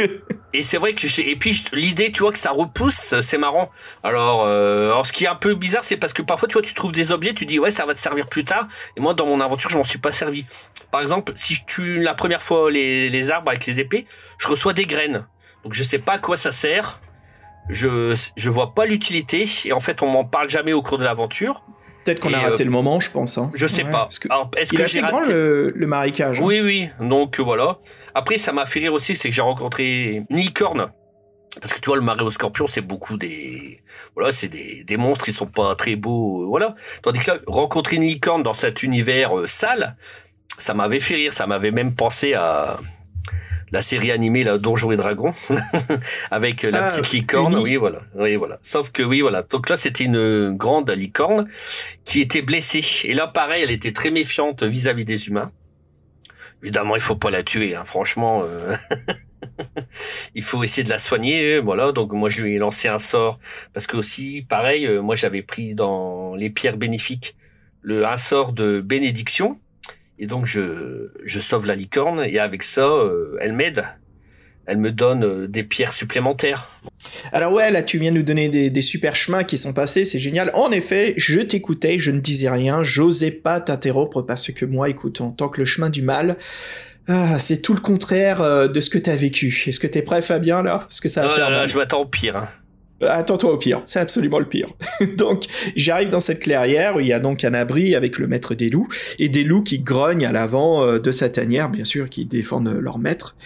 [0.52, 3.70] et c'est vrai que et puis l'idée, tu vois, que ça repousse, c'est marrant.
[4.02, 6.62] Alors, euh, alors, ce qui est un peu bizarre, c'est parce que parfois, tu vois,
[6.62, 8.66] tu trouves des objets, tu dis ouais, ça va te servir plus tard.
[8.96, 10.46] Et moi, dans mon aventure, je m'en suis pas servi.
[10.90, 14.06] Par exemple, si je tue la première fois les, les arbres avec les épées,
[14.38, 15.28] je reçois des graines.
[15.62, 17.00] Donc je sais pas à quoi ça sert
[17.68, 21.04] je je vois pas l'utilité et en fait on m'en parle jamais au cours de
[21.04, 21.64] l'aventure.
[22.04, 23.38] Peut-être qu'on a raté euh, le moment, je pense.
[23.38, 23.50] Hein.
[23.54, 24.08] Je sais pas.
[24.58, 26.38] est-ce que j'ai grand le, le marécage.
[26.38, 26.44] Hein.
[26.44, 26.88] Oui, oui.
[27.00, 27.78] Donc voilà.
[28.14, 30.90] Après, ça m'a fait rire aussi, c'est que j'ai rencontré une licorne.
[31.60, 33.80] Parce que tu vois, le marais au scorpion, c'est beaucoup des,
[34.14, 36.74] voilà, c'est des, des monstres qui sont pas très beaux, euh, voilà.
[37.02, 39.96] Tandis que là, rencontrer une licorne dans cet univers euh, sale,
[40.58, 42.80] ça m'avait fait rire, ça m'avait même pensé à,
[43.74, 45.32] la série animée là Donjons et Dragons
[46.30, 47.56] avec la ah, petite licorne.
[47.56, 48.02] oui voilà.
[48.14, 48.56] Oui voilà.
[48.62, 49.42] Sauf que oui voilà.
[49.42, 51.48] Donc là c'était une grande licorne
[52.04, 52.84] qui était blessée.
[53.02, 55.50] Et là pareil elle était très méfiante vis-à-vis des humains.
[56.62, 58.76] Évidemment il faut pas la tuer hein, franchement euh,
[60.36, 61.90] il faut essayer de la soigner voilà.
[61.90, 63.40] Donc moi je lui ai lancé un sort.
[63.72, 67.36] Parce que aussi pareil euh, moi j'avais pris dans les pierres bénéfiques
[67.82, 69.58] le un sort de bénédiction
[70.18, 73.84] et donc je, je sauve la licorne et avec ça, euh, elle m'aide
[74.66, 76.70] elle me donne euh, des pierres supplémentaires.
[77.32, 80.50] Alors ouais, là tu viens nous donner des, super chemins qui sont passés, c'est génial.
[80.54, 85.20] En effet, je t'écoutais, je ne disais rien, j'osais pas t'interrompre parce que moi, écoute,
[85.20, 86.36] en tant que le chemin du mal,
[87.08, 89.64] ah, c'est tout le contraire euh, de ce que t'as vécu.
[89.66, 90.78] Est-ce que t'es prêt, Fabien, là?
[90.78, 91.68] Parce que ça va faire mal.
[91.68, 92.36] Je m'attends au pire.
[92.36, 92.48] Hein.
[93.00, 94.68] Attends-toi au pire, c'est absolument le pire.
[95.16, 98.54] donc, j'arrive dans cette clairière où il y a donc un abri avec le maître
[98.54, 98.88] des loups
[99.18, 102.68] et des loups qui grognent à l'avant euh, de sa tanière, bien sûr, qui défendent
[102.68, 103.36] leur maître.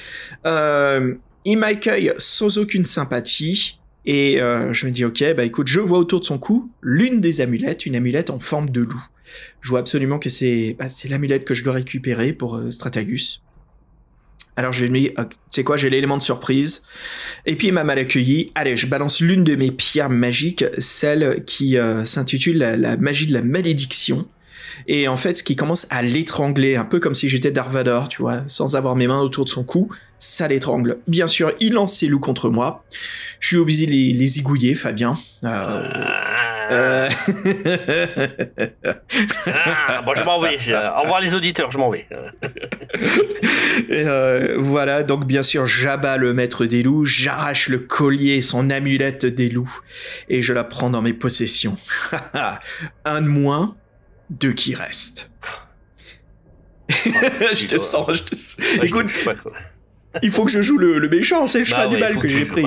[0.46, 5.80] Euh, il m'accueille sans aucune sympathie et euh, je me dis ok, bah écoute, je
[5.80, 9.02] vois autour de son cou l'une des amulettes, une amulette en forme de loup.
[9.60, 13.42] Je vois absolument que c'est bah, l'amulette que je dois récupérer pour Stratagus.
[14.58, 16.82] Alors je lui dis, tu sais quoi, j'ai l'élément de surprise.
[17.46, 18.50] Et puis il m'a mal accueilli.
[18.56, 23.32] Allez, je balance l'une de mes pierres magiques, celle qui euh, s'intitule la, magie de
[23.32, 24.26] la malédiction.
[24.88, 28.20] Et en fait, ce qui commence à l'étrangler, un peu comme si j'étais Darvador, tu
[28.20, 30.98] vois, sans avoir mes mains autour de son cou, ça l'étrangle.
[31.06, 32.84] Bien sûr, il lance ses loups contre moi.
[33.38, 35.16] Je suis obligé de les, les Fabien.
[35.44, 35.88] Euh,
[36.70, 37.08] euh...
[39.46, 40.56] ah, bon, je m'en vais.
[40.56, 42.06] Au revoir les auditeurs, je m'en vais.
[43.90, 49.26] euh, voilà, donc bien sûr, j'abats le maître des loups, j'arrache le collier, son amulette
[49.26, 49.80] des loups,
[50.28, 51.76] et je la prends dans mes possessions.
[53.04, 53.76] Un de moins,
[54.30, 55.30] deux qui restent.
[56.88, 58.56] je te sens, je te sens.
[58.82, 59.12] Écoute,
[60.22, 62.44] il faut que je joue le, méchant, c'est le chemin bah du mal que, j'ai
[62.44, 62.64] pris.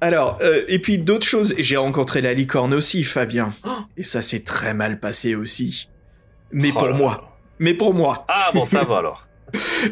[0.00, 3.52] Alors, euh, et puis d'autres choses, j'ai rencontré la licorne aussi, Fabien.
[3.96, 5.88] Et ça s'est très mal passé aussi.
[6.52, 7.36] Mais oh pour moi.
[7.58, 8.24] Mais pour moi.
[8.28, 9.26] Ah bon, ça va alors.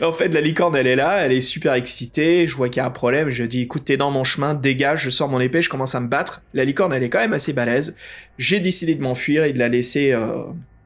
[0.03, 2.85] en fait, la licorne, elle est là, elle est super excitée, je vois qu'il y
[2.85, 5.63] a un problème, je dis écoute, t'es dans mon chemin, dégage, je sors mon épée,
[5.63, 6.43] je commence à me battre.
[6.53, 7.97] La licorne, elle est quand même assez balèze.
[8.39, 10.43] J'ai décidé de m'enfuir et de la laisser euh,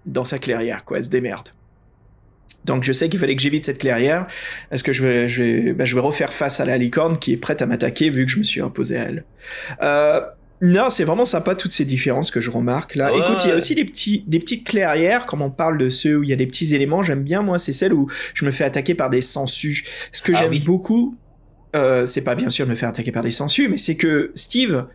[0.07, 1.51] dans sa clairière, quoi, elle se démerde.
[2.65, 4.27] Donc je sais qu'il fallait que j'évite cette clairière,
[4.69, 7.33] parce que je vais, je, vais, bah, je vais refaire face à la licorne qui
[7.33, 9.25] est prête à m'attaquer vu que je me suis imposé à elle.
[9.83, 10.21] Euh,
[10.63, 13.11] non, c'est vraiment sympa toutes ces différences que je remarque là.
[13.17, 16.19] Écoute, il y a aussi des petits, des petites clairières, comme on parle de ceux
[16.19, 17.03] où il y a des petits éléments.
[17.03, 19.85] J'aime bien moi, c'est celle où je me fais attaquer par des sangsues.
[20.13, 21.17] Ce que ah j'aime beaucoup,
[21.75, 24.33] euh, c'est pas bien sûr de me faire attaquer par des sangsues, mais c'est que
[24.35, 24.87] Steve,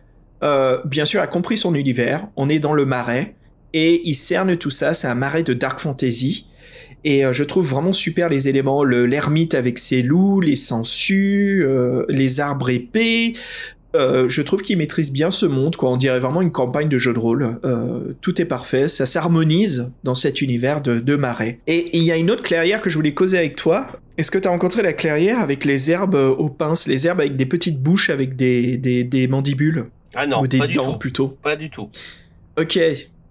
[0.44, 2.28] euh, bien sûr, a compris son univers.
[2.36, 3.34] On est dans le marais
[3.72, 4.94] et il cerne tout ça.
[4.94, 6.46] C'est un marais de dark fantasy.
[7.04, 12.04] Et euh, je trouve vraiment super les éléments, l'ermite avec ses loups, les sangsues, euh,
[12.08, 13.32] les arbres épais.
[13.94, 15.90] Euh, je trouve qu'il maîtrise bien ce monde, quoi.
[15.90, 17.58] On dirait vraiment une campagne de jeu de rôle.
[18.20, 21.60] tout est parfait, ça s'harmonise dans cet univers de, de marais.
[21.66, 23.88] Et il y a une autre clairière que je voulais causer avec toi.
[24.18, 27.36] Est-ce que tu as rencontré la clairière avec les herbes aux pinces, les herbes avec
[27.36, 29.86] des petites bouches avec des, des, des mandibules?
[30.14, 30.98] Ah non, Ou des pas dents du tout.
[30.98, 31.28] plutôt?
[31.42, 31.88] Pas du tout.
[32.58, 32.78] Ok.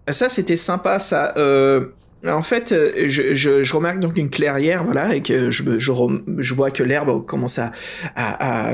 [0.08, 1.34] Ça, c'était sympa, ça.
[1.38, 1.88] Euh,
[2.28, 7.26] en fait, euh, je, remarque donc une clairière, voilà, et que je, vois que l'herbe
[7.26, 7.72] commence à,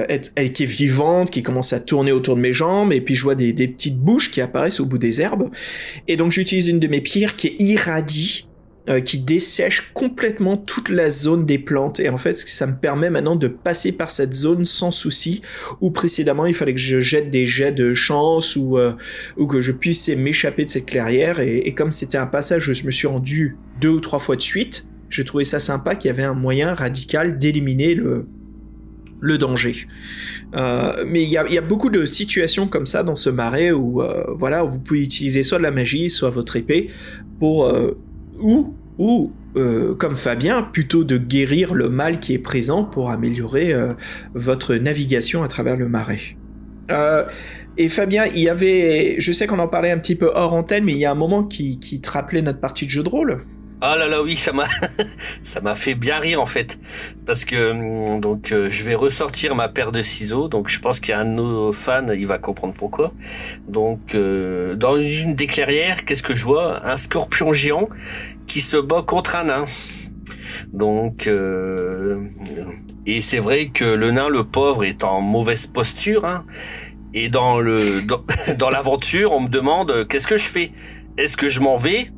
[0.09, 3.15] être, elle qui est vivante, qui commence à tourner autour de mes jambes, et puis
[3.15, 5.49] je vois des, des petites bouches qui apparaissent au bout des herbes.
[6.07, 8.47] Et donc j'utilise une de mes pierres qui est irradie,
[8.89, 11.99] euh, qui dessèche complètement toute la zone des plantes.
[11.99, 15.43] Et en fait, ça me permet maintenant de passer par cette zone sans souci,
[15.81, 18.93] où précédemment il fallait que je jette des jets de chance ou, euh,
[19.37, 21.39] ou que je puisse m'échapper de cette clairière.
[21.39, 24.41] Et, comme c'était un passage où je me suis rendu deux ou trois fois de
[24.41, 28.25] suite, j'ai trouvé ça sympa qu'il y avait un moyen radical d'éliminer le,
[29.19, 29.75] le danger.
[30.55, 34.01] Euh, mais il y a, beaucoup de situations comme ça dans ce marais où
[34.39, 36.89] voilà, vous pouvez utiliser soit de la magie, soit votre épée
[37.39, 37.71] pour
[38.41, 43.73] ou, ou euh, comme Fabien, plutôt de guérir le mal qui est présent pour améliorer
[43.73, 43.93] euh,
[44.33, 46.37] votre navigation à travers le marais.
[46.89, 47.25] Euh,
[47.77, 50.83] et Fabien, il y avait, je sais qu'on en parlait un petit peu hors antenne,
[50.83, 53.09] mais il y a un moment qui, qui te rappelait notre partie de jeu de
[53.09, 53.41] rôle.
[53.83, 54.67] Ah là là oui ça m'a
[55.43, 56.79] ça m'a fait bien rire en fait.
[57.25, 60.47] Parce que hum, donc euh, je vais ressortir ma paire de ciseaux.
[60.47, 63.11] Donc je pense qu'il y a un de nos fans il va comprendre pourquoi.
[63.67, 66.85] Donc euh, dans une des clairières qu'est-ce que je vois?
[66.85, 67.89] Un scorpion géant
[68.45, 69.65] qui se bat contre un nain.
[70.73, 72.23] Donc euh,
[73.07, 76.45] et c'est vrai que le nain le pauvre est en mauvaise posture hein,
[77.15, 78.23] et dans le dans,
[78.59, 80.71] dans l'aventure on me demande qu'est-ce que je fais?
[81.17, 82.11] Est-ce que je m'en vais?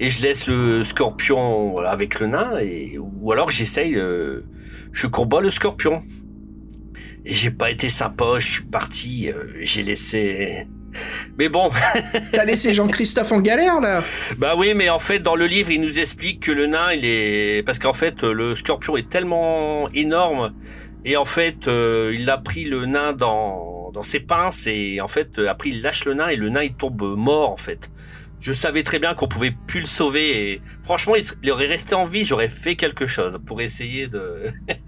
[0.00, 4.40] Et je laisse le scorpion avec le nain et ou alors j'essaye euh,
[4.92, 6.02] je combats le scorpion.
[7.26, 10.66] Et j'ai pas été sympa je suis parti euh, j'ai laissé.
[11.38, 11.70] Mais bon.
[12.32, 14.02] T'as laissé Jean-Christophe en galère là?
[14.38, 17.04] Bah oui mais en fait dans le livre il nous explique que le nain il
[17.04, 20.54] est parce qu'en fait le scorpion est tellement énorme
[21.04, 25.08] et en fait euh, il a pris le nain dans dans ses pinces et en
[25.08, 27.90] fait après il lâche le nain et le nain il tombe mort en fait
[28.40, 32.06] je savais très bien qu'on pouvait plus le sauver et franchement, il, aurait resté en
[32.06, 34.44] vie, j'aurais fait quelque chose pour essayer de.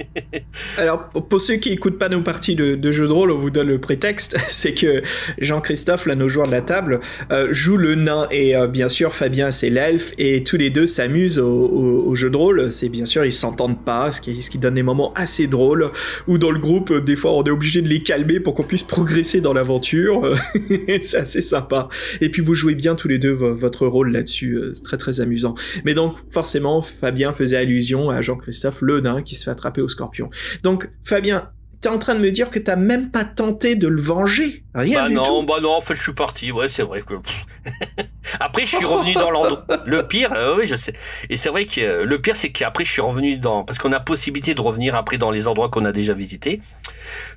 [0.78, 3.50] Alors, pour ceux qui écoutent pas nos parties de, de jeux de rôle, on vous
[3.50, 5.02] donne le prétexte, c'est que
[5.38, 7.00] Jean-Christophe, là, nos joueurs de la table,
[7.30, 10.86] euh, joue le nain et euh, bien sûr Fabien c'est l'elfe et tous les deux
[10.86, 12.72] s'amusent au, jeu de rôle.
[12.72, 15.90] C'est bien sûr ils s'entendent pas, ce qui, ce qui donne des moments assez drôles.
[16.26, 18.62] Ou dans le groupe, euh, des fois on est obligé de les calmer pour qu'on
[18.62, 20.34] puisse progresser dans l'aventure.
[21.02, 21.88] c'est assez sympa.
[22.20, 24.56] Et puis vous jouez bien tous les deux votre rôle là-dessus.
[24.56, 25.54] Euh, c'est très très amusant.
[25.84, 29.88] Mais donc forcément, Fabien faisait allusion à Jean-Christophe le nain qui se fait attraper au
[29.88, 30.30] scorpion.
[30.62, 31.50] Donc Fabien,
[31.82, 35.02] t'es en train de me dire que t'as même pas tenté de le venger Rien
[35.02, 35.46] bah du non, tout.
[35.46, 36.50] Bah non, en fait, je suis parti.
[36.50, 37.14] Ouais, c'est vrai que.
[38.40, 39.66] après, je suis revenu dans l'endroit.
[39.84, 40.94] Le pire, euh, oui, je sais.
[41.28, 43.64] Et c'est vrai que euh, le pire, c'est qu'après, je suis revenu dans.
[43.64, 46.62] Parce qu'on a possibilité de revenir après dans les endroits qu'on a déjà visités.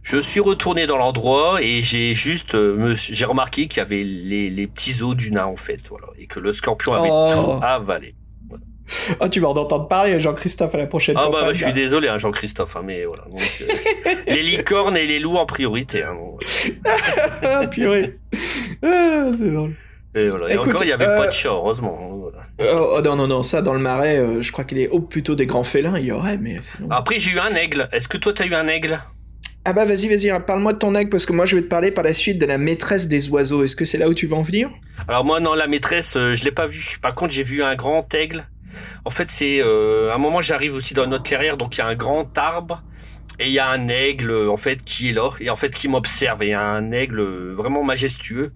[0.03, 2.55] Je suis retourné dans l'endroit et j'ai juste.
[2.55, 5.81] Euh, j'ai remarqué qu'il y avait les, les petits os du nain, en fait.
[5.89, 6.07] Voilà.
[6.17, 7.31] Et que le scorpion avait Oh.
[7.33, 8.15] tout avalé.
[9.19, 11.73] Oh, tu vas en entendre parler, Jean-Christophe, à la prochaine Ah bah, bah, je suis
[11.73, 13.23] désolé, hein, Jean-Christophe, hein, mais voilà.
[13.29, 16.03] Donc, euh, les licornes et les loups en priorité.
[16.03, 16.37] Hein, bon,
[16.83, 16.99] voilà.
[17.61, 18.17] ah, purée.
[18.83, 19.73] Ah, c'est drôle.
[20.15, 20.49] Et, voilà.
[20.49, 21.97] Et Écoute, encore, il n'y avait euh, pas de chat, heureusement.
[21.99, 22.39] voilà.
[22.61, 24.99] Oh, oh, non, non, non, ça dans le marais, euh, je crois qu'il est oh,
[24.99, 26.89] plutôt des grands félins, il y aurait, mais sinon.
[26.91, 27.89] Après, j'ai eu un aigle.
[27.91, 29.01] Est-ce que toi, t'as eu un aigle?
[29.67, 31.89] Ah bah vas-y, vas-y, parle-moi de ton aigle, parce que moi je vais te parler
[31.89, 33.63] par la suite de la maîtresse des oiseaux.
[33.63, 34.69] Est-ce que c'est là où tu vas en venir?
[35.07, 36.99] Alors moi, non, la maîtresse, euh, je l'ai pas vue.
[37.01, 38.47] Par contre, j'ai vu un grand aigle.
[39.05, 41.81] En fait, c'est euh, à un moment, j'arrive aussi dans notre clairière, donc il y
[41.81, 42.83] a un grand arbre
[43.39, 45.87] et il y a un aigle en fait qui est là et en fait qui
[45.87, 46.43] m'observe.
[46.43, 48.53] Et il y a un aigle euh, vraiment majestueux.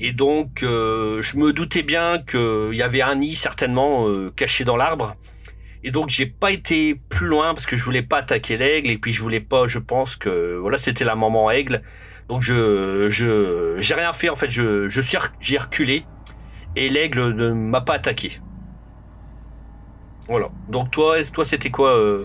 [0.00, 4.76] Et donc, euh, je me doutais bien qu'il y avait un nid certainement caché dans
[4.76, 5.16] l'arbre.
[5.84, 8.98] Et donc, j'ai pas été plus loin parce que je voulais pas attaquer l'aigle et
[8.98, 9.66] puis je voulais pas.
[9.66, 11.82] Je pense que voilà, c'était la maman aigle.
[12.28, 14.48] Donc, je, je, j'ai rien fait en fait.
[14.48, 16.04] Je, je suis, j'ai reculé
[16.74, 18.40] et l'aigle ne m'a pas attaqué.
[20.28, 20.48] Voilà.
[20.68, 22.24] Donc toi, toi, c'était quoi euh,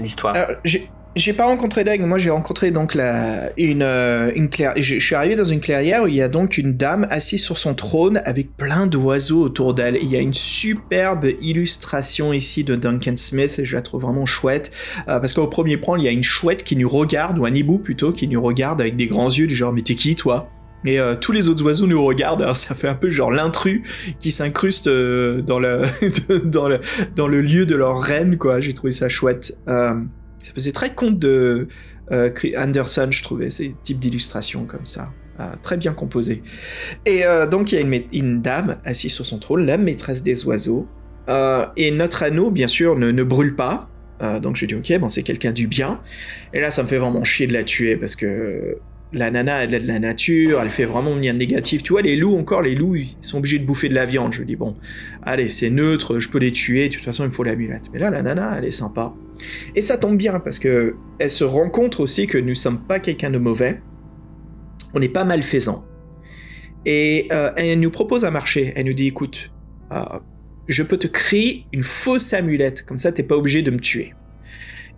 [0.00, 0.34] l'histoire?
[0.64, 4.48] J'ai- pas rencontré d'aigle, moi j'ai rencontré donc la, une, euh, une.
[4.76, 7.42] Je, je suis arrivé dans une clairière où il y a donc une dame assise
[7.42, 9.96] sur son trône avec plein d'oiseaux autour d'elle.
[10.00, 14.24] Il y a une superbe illustration ici de Duncan Smith, et je la trouve vraiment
[14.26, 14.70] chouette.
[15.08, 17.54] euh, parce qu'au premier plan, il y a une chouette qui nous regarde, ou un
[17.54, 20.48] hibou plutôt, qui nous regarde avec des grands yeux du genre Mais t'es qui toi?
[20.84, 23.82] Et euh, tous les autres oiseaux nous regardent, alors ça fait un peu genre l'intrus
[24.18, 25.82] qui s'incruste euh, dans, le,
[26.44, 26.80] dans, le,
[27.14, 28.60] dans le lieu de leur reine, quoi.
[28.60, 29.58] J'ai trouvé ça chouette.
[29.68, 29.94] Euh,
[30.38, 31.68] ça faisait très conte de
[32.56, 35.12] Anderson, je trouvais, ces types d'illustrations comme ça.
[35.62, 36.42] Très bien composé.
[37.06, 40.88] Et donc il y a une, dame assise sur son trône, la maîtresse des oiseaux.
[41.76, 43.88] Et notre anneau, bien sûr, ne, ne brûle pas.
[44.42, 46.00] Donc je dis ok, bon c'est quelqu'un du bien.
[46.52, 48.78] Et là ça me fait vraiment chier de la tuer parce que
[49.12, 51.82] la nana elle est de la nature, elle fait vraiment bien négatif.
[51.82, 54.32] Tu vois les loups encore, les loups ils sont obligés de bouffer de la viande.
[54.32, 54.76] Je dis bon,
[55.22, 56.88] allez c'est neutre, je peux les tuer.
[56.88, 57.86] De toute façon il me faut l'amulette.
[57.92, 59.14] Mais là la nana elle est sympa.
[59.74, 63.00] Et ça tombe bien parce que elle se rend compte aussi que nous sommes pas
[63.00, 63.80] quelqu'un de mauvais.
[64.94, 65.84] On n'est pas malfaisant.
[66.86, 68.72] Et euh, elle nous propose un marché.
[68.76, 69.50] Elle nous dit écoute,
[69.92, 70.02] euh,
[70.68, 74.14] je peux te créer une fausse amulette, comme ça t'es pas obligé de me tuer.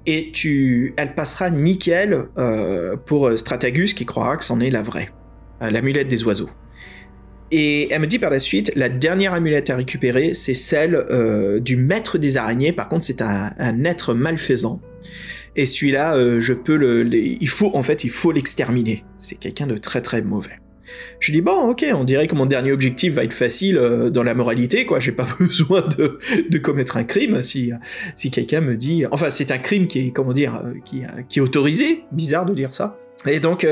[0.07, 4.83] Et tu, elle passera nickel euh, pour euh, Stratagus qui croira que c'en est la
[4.83, 5.11] vraie,
[5.63, 6.51] euh, l'amulette des oiseaux.
[7.53, 11.05] Et elle me dit par la suite, la dernière amulette à récupérer, c'est celle
[11.61, 12.73] du maître des araignées.
[12.73, 14.81] Par contre, c'est un, être malfaisant.
[15.55, 19.05] Et celui-là, je peux le, il faut en fait, il faut l'exterminer.
[19.19, 20.63] C'est quelqu'un de très très mauvais.
[21.21, 24.23] Je dis bon, ok, on dirait que mon dernier objectif va être facile euh, dans
[24.23, 25.01] la moralité, quoi.
[25.01, 27.73] J'ai pas besoin de, commettre un crime si
[28.15, 31.23] si quelqu'un me dit, enfin, c'est un crime qui est comment dire, euh, qui, euh,
[31.29, 32.05] qui est autorisé.
[32.13, 32.99] Bizarre de dire ça.
[33.27, 33.65] Et donc,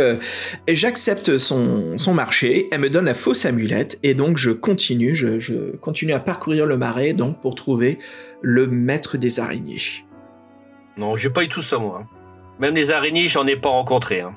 [0.69, 5.41] j'accepte son, son marché, elle me donne la fausse amulette, et donc je continue, je,
[5.41, 7.99] je continue à parcourir le marais, donc pour trouver
[8.43, 9.81] le maître des araignées.
[10.97, 12.03] Non, j'ai pas eu tout ça moi.
[12.05, 12.09] hein.
[12.61, 14.21] Même les araignées, j'en ai pas rencontré.
[14.21, 14.37] hein.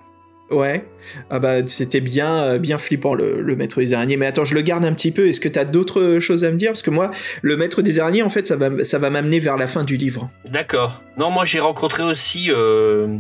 [0.54, 0.86] Ouais,
[1.30, 4.18] ah bah c'était bien, euh, bien flippant le, maître des araignées.
[4.18, 5.28] Mais attends, je le garde un petit peu.
[5.28, 6.72] Est-ce que t'as d'autres choses à me dire?
[6.72, 9.84] Parce que moi, le maître des araignées, en fait, ça va, m'amener vers la fin
[9.84, 10.30] du livre.
[10.50, 11.02] D'accord.
[11.18, 13.18] Non, moi j'ai rencontré aussi euh,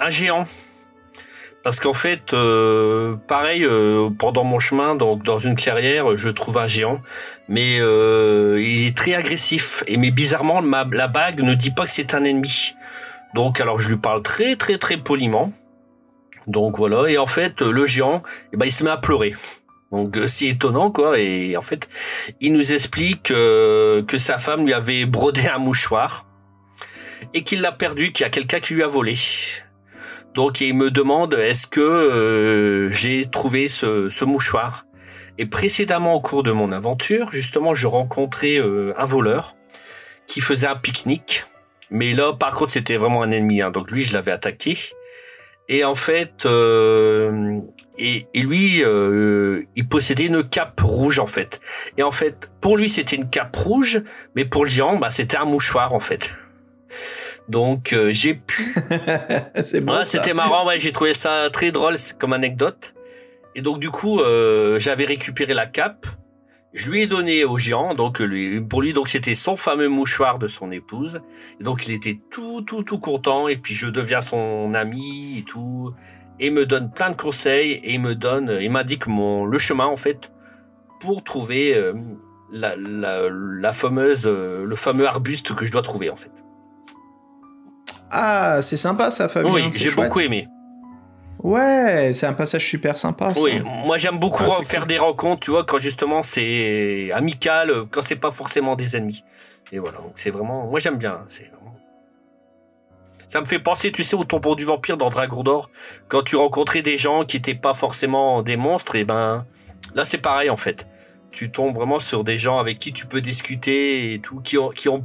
[0.00, 0.46] un géant.
[1.64, 6.66] Parce qu'en fait, euh, pareil, euh, pendant mon chemin, dans une clairière, je trouve un
[6.66, 7.00] géant,
[7.48, 9.82] mais euh, il est très agressif.
[9.86, 12.74] Et mais bizarrement, la bague ne dit pas que c'est un ennemi.
[13.34, 15.54] Donc, alors je lui parle très très très poliment.
[16.46, 17.10] Donc voilà.
[17.10, 18.22] Et en fait, le géant,
[18.52, 19.34] eh ben, il se met à pleurer.
[19.94, 21.18] Donc euh, c'est étonnant quoi.
[21.18, 21.88] Et en fait,
[22.40, 26.26] il nous explique euh, que sa femme lui avait brodé un mouchoir
[27.32, 29.14] et qu'il l'a perdu, qu'il y a quelqu'un qui lui a volé.
[30.34, 34.84] Donc il me demande est-ce que euh, j'ai trouvé ce, ce mouchoir?
[35.38, 39.56] Et précédemment au cours de mon aventure, justement, je rencontrais un voleur
[40.28, 41.44] qui faisait un pique-nique.
[41.90, 43.60] Mais là, par contre, c'était vraiment un ennemi.
[43.60, 43.72] Hein.
[43.72, 44.76] Donc lui, je l'avais attaqué.
[45.68, 47.60] Et en fait, euh,
[47.98, 51.60] et, lui, euh, il possédait une cape rouge en fait.
[51.96, 54.02] Et en fait, pour lui, c'était une cape rouge,
[54.34, 56.30] mais pour le géant, bah, c'était un mouchoir en fait.
[57.48, 58.74] Donc euh, j'ai pu.
[59.64, 60.66] c'est bon, c'était marrant.
[60.66, 62.94] Ouais, j'ai trouvé ça très drôle comme anecdote.
[63.54, 66.06] Et donc du coup, euh, j'avais récupéré la cape.
[66.74, 70.40] Je lui ai donné au géant, donc lui, pour lui, donc c'était son fameux mouchoir
[70.40, 71.22] de son épouse.
[71.60, 73.46] Et donc il était tout, tout, tout content.
[73.46, 75.94] Et puis je deviens son ami et tout,
[76.40, 79.86] et me donne plein de conseils et il me donne, il m'indique mon le chemin
[79.86, 80.32] en fait
[81.00, 81.94] pour trouver euh,
[82.50, 86.32] la, la, la, fameuse, le fameux arbuste que je dois trouver en fait.
[88.10, 89.52] Ah, c'est sympa ça, Fabien.
[89.52, 90.48] Oui, j'ai beaucoup aimé.
[91.44, 93.32] Ouais, c'est un passage super sympa.
[93.36, 98.16] Oui, moi j'aime beaucoup faire des rencontres, tu vois, quand justement c'est amical, quand c'est
[98.16, 99.22] pas forcément des ennemis.
[99.70, 101.20] Et voilà, donc c'est vraiment, moi j'aime bien.
[101.26, 101.50] C'est
[103.28, 105.68] ça me fait penser, tu sais, au tombeau du vampire dans Dragon d'Or,
[106.08, 109.44] quand tu rencontrais des gens qui étaient pas forcément des monstres, et ben
[109.94, 110.86] là c'est pareil en fait.
[111.30, 114.70] Tu tombes vraiment sur des gens avec qui tu peux discuter et tout, qui ont
[114.70, 115.04] qui ont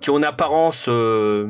[0.00, 1.48] qui ont une apparence euh,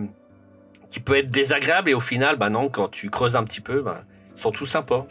[0.95, 3.83] qui peut être désagréable et au final, bah non, quand tu creuses un petit peu,
[3.83, 5.09] bah, ils sont tous sympas.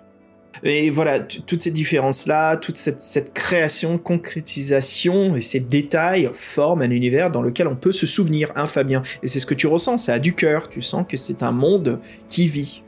[0.64, 7.32] Et voilà, toutes ces différences-là, toute cette, création, concrétisation et ces détails forment un univers
[7.32, 10.14] dans lequel on peut se souvenir, hein Fabien Et c'est ce que tu ressens, ça
[10.14, 12.00] a du cœur, tu sens que c'est un monde
[12.30, 12.83] qui vit.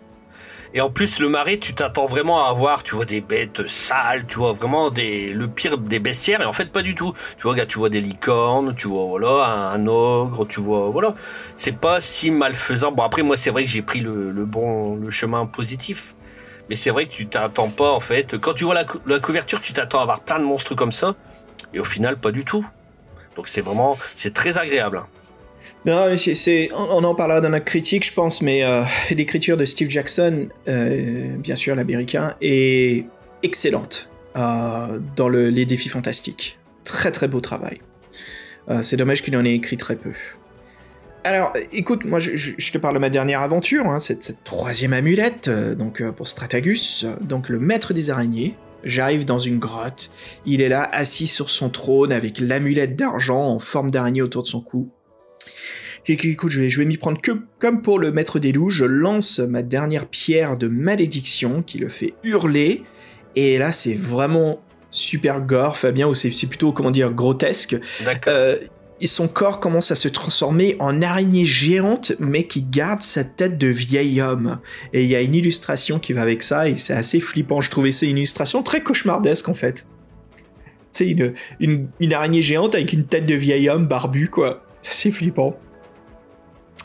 [0.76, 4.26] Et en plus, le marais, tu t'attends vraiment à avoir, tu vois, des bêtes sales,
[4.28, 6.42] tu vois, vraiment le pire des bestiaires.
[6.42, 7.14] Et en fait, pas du tout.
[7.38, 11.16] Tu vois, tu vois des licornes, tu vois, voilà, un, ogre, tu vois, voilà.
[11.56, 12.92] C'est pas si malfaisant.
[12.92, 16.14] Bon, après, moi, c'est vrai que j'ai pris le, bon, le chemin positif.
[16.70, 18.38] Mais c'est vrai que tu t'attends pas, en fait.
[18.38, 21.16] Quand tu vois la, la couverture, tu t'attends à avoir plein de monstres comme ça.
[21.74, 22.66] Et au final, pas du tout.
[23.38, 25.04] Donc c'est vraiment, c'est très agréable.
[25.86, 28.82] Non, c'est, on en parlera dans notre critique, je pense, mais euh,
[29.12, 33.06] l'écriture de Steve Jackson, euh, bien sûr l'américain, est
[33.44, 36.58] excellente euh, dans les défis fantastiques.
[36.86, 37.80] Très très beau travail.
[38.82, 40.14] c'est dommage qu'il en ait écrit très peu.
[41.24, 45.50] Alors, écoute, moi je, te parle de ma dernière aventure, hein, cette, cette, troisième amulette,
[45.50, 48.56] donc pour Stratagus, donc le maître des araignées.
[48.84, 50.12] J'arrive dans une grotte,
[50.46, 54.48] il est là assis sur son trône avec l'amulette d'argent en forme d'araignée autour de
[54.48, 54.92] son cou.
[56.08, 58.86] Écoute, je vais, je vais m'y prendre que comme pour le maître des loups, je
[58.86, 62.84] lance ma dernière pierre de malédiction qui le fait hurler.
[63.36, 64.62] Et là, c'est vraiment
[64.92, 67.76] super gore, Fabien, ou c'est plutôt, comment dire, grotesque.
[68.28, 68.58] Euh,
[69.02, 73.58] et son corps commence à se transformer en araignée géante, mais qui garde sa tête
[73.58, 74.60] de vieil homme.
[74.94, 77.62] Et il y a une illustration qui va avec ça, et c'est assez flippant.
[77.62, 79.86] Je trouvais ça une illustration très cauchemardesque, en fait.
[80.92, 84.65] C'est une, une, une araignée géante avec une tête de vieil homme barbu, quoi.
[84.92, 85.56] C'est flippant.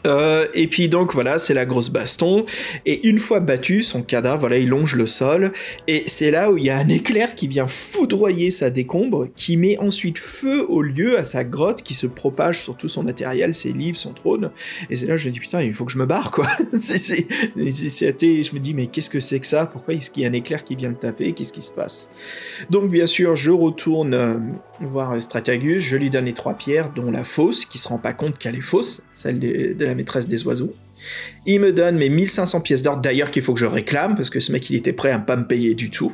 [0.07, 2.45] Euh, et puis donc voilà, c'est la grosse baston.
[2.87, 5.53] Et une fois battu, son cadavre, voilà, il longe le sol.
[5.89, 9.57] Et c'est là où il y a un éclair qui vient foudroyer sa décombre, qui
[9.57, 13.55] met ensuite feu au lieu, à sa grotte, qui se propage sur tout son matériel,
[13.55, 14.51] ses livres, son trône.
[14.89, 16.49] Et c'est là je me dis putain, il faut que je me barre quoi.
[16.73, 19.67] c'est, je me dis mais qu'est-ce que c'est que ça?
[19.67, 21.33] Pourquoi est-ce qu'il y a un éclair qui vient le taper?
[21.33, 22.11] Qu'est-ce qui se passe?
[22.71, 24.35] Donc bien sûr, je retourne euh,
[24.81, 28.13] voir Stratagus, je lui donne les trois pierres, dont la fausse, qui se rend pas
[28.13, 30.75] compte qu'elle est fausse, celle de, la maîtresse des oiseaux.
[31.47, 34.41] Il me donne mes 1500 pièces d'or, d'ailleurs qu'il faut que je réclame, parce que
[34.41, 36.13] ce mec il était prêt à pas me payer du tout.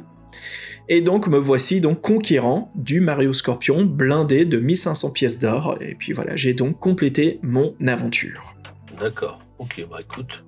[0.89, 5.95] Et donc me voici donc conquérant du Mario Scorpion, blindé de 1500 pièces d'or, et
[5.95, 8.55] puis voilà, j'ai donc complété mon aventure.
[9.01, 10.45] D'accord, ok, bah écoute.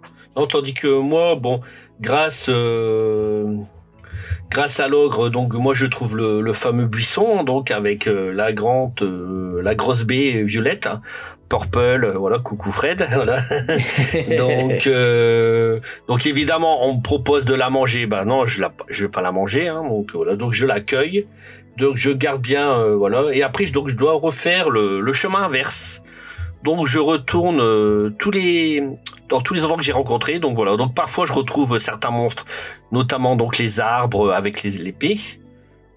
[0.50, 1.60] Tandis que moi, bon,
[2.00, 2.46] grâce...
[2.48, 3.56] Euh,
[4.50, 9.00] grâce à l'ogre, donc moi je trouve le, fameux buisson, donc avec euh, la grande,
[9.02, 11.00] euh, la grosse baie violette, hein,
[11.48, 13.40] purple, euh, voilà, coucou Fred, voilà.
[14.36, 14.88] donc,
[16.08, 19.22] donc évidemment on me propose de la manger, bah non, je la, je vais pas
[19.22, 21.26] la manger, hein, donc voilà, donc je l'accueille,
[21.76, 26.02] donc je garde bien, voilà, et après donc je dois refaire le, le chemin inverse.
[26.64, 28.82] Donc je retourne euh, tous les
[29.28, 30.38] dans tous les endroits que j'ai rencontrés.
[30.38, 30.76] Donc voilà.
[30.76, 32.44] Donc parfois je retrouve certains monstres,
[32.92, 35.18] notamment donc les arbres avec les l'épée.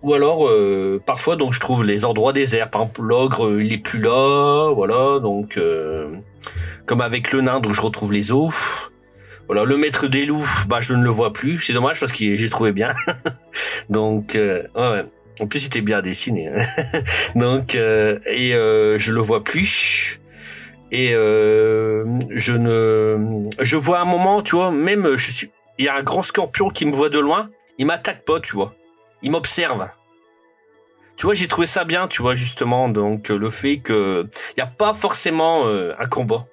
[0.01, 2.69] Ou alors euh, parfois donc je trouve les endroits déserts.
[2.69, 4.71] Par exemple l'ogre il est plus là.
[4.73, 6.07] Voilà donc euh,
[6.85, 8.51] comme avec le nain donc je retrouve les eaux.
[9.47, 11.59] Voilà le maître des loups bah je ne le vois plus.
[11.59, 12.93] C'est dommage parce que j'ai trouvé bien.
[13.89, 15.05] donc ouais.
[15.39, 16.49] En plus, c'était bien dessiné.
[16.49, 16.61] Hein.
[17.35, 20.21] Donc, et je le vois plus
[20.91, 25.51] et euh, je ne je vois un moment tu vois même je suis
[25.81, 28.55] il y a un grand scorpion qui me voit de loin il m'attaque pas tu
[28.55, 28.73] vois
[29.21, 29.89] il m'observe
[31.17, 32.89] tu vois, j'ai trouvé ça bien, tu vois, justement.
[32.89, 36.47] Donc, le fait que il n'y a pas forcément un combat.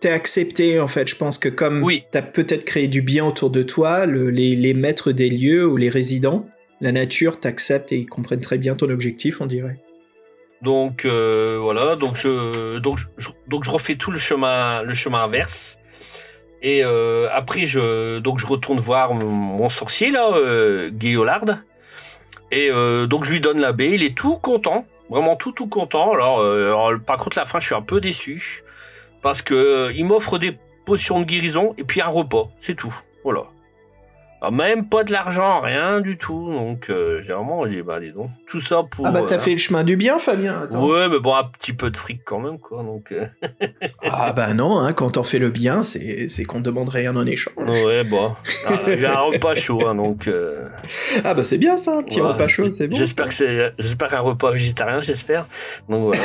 [0.00, 1.08] T'es accepté, en fait.
[1.08, 2.02] Je pense que comme oui.
[2.10, 5.90] t'as peut-être créé du bien autour de toi, les, les maîtres des lieux ou les
[5.90, 6.44] résidents,
[6.80, 9.78] la nature t'accepte et ils comprennent très bien ton objectif, on dirait.
[10.60, 15.22] Donc euh, voilà, donc je donc je, donc je refais tout le chemin le chemin
[15.22, 15.78] inverse.
[16.64, 20.90] Et euh, après je donc je retourne voir mon, sorcier là, euh,
[22.50, 25.66] Et euh, donc je lui donne la baie, il est tout content, vraiment tout tout
[25.66, 26.14] content.
[26.14, 28.62] Alors, alors, par contre la fin je suis un peu déçu
[29.20, 32.94] parce que il m'offre des potions de guérison et puis un repas, c'est tout.
[33.24, 33.42] Voilà.
[34.46, 36.52] Ah, même pas de l'argent, rien du tout.
[36.52, 39.06] Donc, euh, j'ai vraiment bah, dis donc, tout ça pour.
[39.06, 40.68] Ah, bah, t'as euh, fait le chemin du bien, Fabien.
[40.70, 42.82] Ouais, mais bon, un petit peu de fric quand même, quoi.
[42.82, 43.24] Donc, euh.
[44.02, 47.26] ah, bah non, hein, quand on fait le bien, c'est, c'est qu'on demande rien en
[47.26, 47.54] échange.
[47.56, 48.34] Ouais, bon.
[48.66, 50.28] Ah, j'ai un repas chaud, hein, donc.
[51.24, 52.96] Ah, bah, c'est bien ça, un petit repas chaud, c'est bon.
[52.96, 55.48] J'espère que c'est, j'espère un repas végétarien, j'espère.
[55.88, 56.22] Donc, voilà.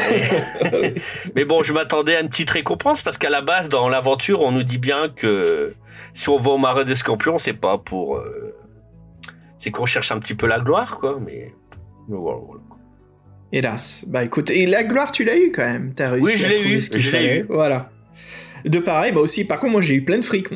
[1.36, 4.52] mais bon, je m'attendais à une petite récompense parce qu'à la base, dans l'aventure, on
[4.52, 5.74] nous dit bien que
[6.14, 8.18] si on va au marais des scorpions, c'est pas pour.
[8.18, 8.56] Euh,
[9.58, 11.54] c'est qu'on cherche un petit peu la gloire, quoi, mais.
[12.08, 12.40] voilà,
[13.52, 14.06] Hélas.
[14.08, 15.94] Bah écoute, et la gloire, tu l'as eu quand même.
[15.94, 17.46] T'as réussi oui, je à trouver eu, ce qu'il fallait.
[17.50, 17.90] Voilà.
[18.66, 20.52] De pareil, bah aussi, par contre, moi j'ai eu plein de fric.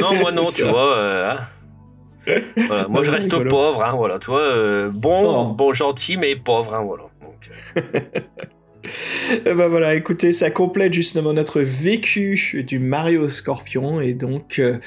[0.00, 0.96] non, moi non, tu vois.
[0.96, 2.32] Euh, hein.
[2.66, 2.88] voilà.
[2.88, 4.42] Moi je reste pauvre, hein, voilà, tu vois.
[4.42, 5.54] Euh, bon, oh.
[5.54, 7.04] bon, gentil, mais pauvre, hein, voilà.
[7.22, 7.84] Donc,
[9.46, 14.00] et ben voilà, écoutez, ça complète justement notre vécu du Mario Scorpion.
[14.00, 14.78] Et donc, euh,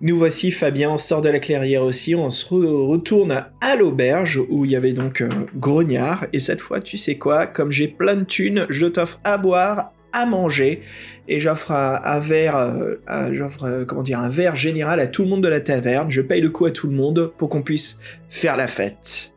[0.00, 2.14] nous voici, Fabien, on sort de la clairière aussi.
[2.14, 6.26] On se retourne à l'auberge où il y avait donc euh, Grognard.
[6.32, 9.92] Et cette fois, tu sais quoi Comme j'ai plein de thunes, je t'offre à boire,
[10.12, 10.82] à manger.
[11.28, 12.96] Et j'offre un, verre, euh,
[13.32, 16.10] j'offre, comment dire, un verre général à tout le monde de la taverne.
[16.10, 17.98] Je paye le coup à tout le monde pour qu'on puisse
[18.28, 19.31] faire la fête.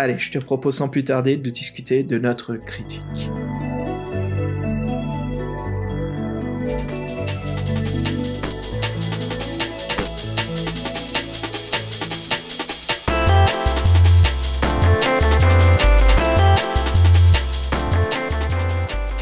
[0.00, 3.02] Allez, je te propose sans plus tarder de discuter de notre critique.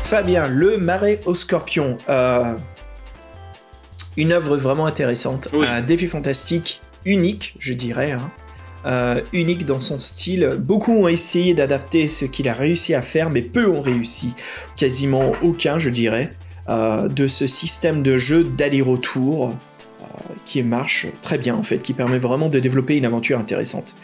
[0.05, 1.97] Fabien, Le Marais au Scorpion.
[2.11, 2.55] Euh,
[4.19, 5.49] une œuvre vraiment intéressante.
[5.55, 8.13] Un défi fantastique unique, je dirais.
[8.13, 8.31] Hein.
[8.85, 10.57] Euh, unique dans son style.
[10.61, 14.35] Beaucoup ont essayé d'adapter ce qu'il a réussi à faire, mais peu ont réussi.
[14.77, 16.31] Quasiment aucun, je dirais.
[16.69, 19.55] Euh, de ce système de jeu d'aller-retour
[20.45, 23.97] qui marche très bien en fait, qui permet vraiment de développer une aventure intéressante.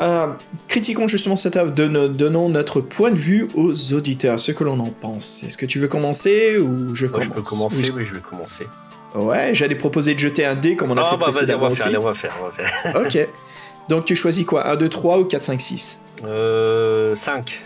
[0.00, 0.26] Euh,
[0.68, 4.90] critiquons justement cette œuvre, donnons notre point de vue aux auditeurs, ce que l'on en
[4.90, 5.44] pense.
[5.44, 8.66] Est-ce que tu veux commencer ou je commence Je peux commencer, oui, je vais commencer.
[9.14, 11.68] Ouais, j'allais proposer de jeter un dé comme on a ah, fait bah, précédemment on
[11.68, 13.24] va, faire, on va faire, on va faire.
[13.24, 13.28] ok.
[13.88, 14.66] Donc tu choisis quoi?
[14.66, 17.14] 1, 2, 3 ou 4, 5, 6 Euh...
[17.14, 17.60] 5.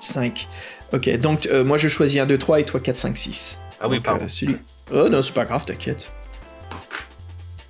[0.00, 0.48] 5.
[0.92, 3.60] Ok, donc euh, moi je choisis 1, 2, 3 et toi 4, 5, 6.
[3.80, 4.24] Ah oui, pardon.
[4.24, 4.56] Euh, celui...
[4.92, 6.10] Oh non, c'est pas grave, t'inquiète.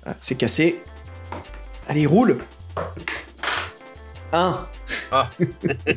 [0.05, 0.81] Ah, c'est cassé.
[1.87, 2.37] Allez, roule
[4.31, 4.65] 1.
[5.11, 5.29] Ah.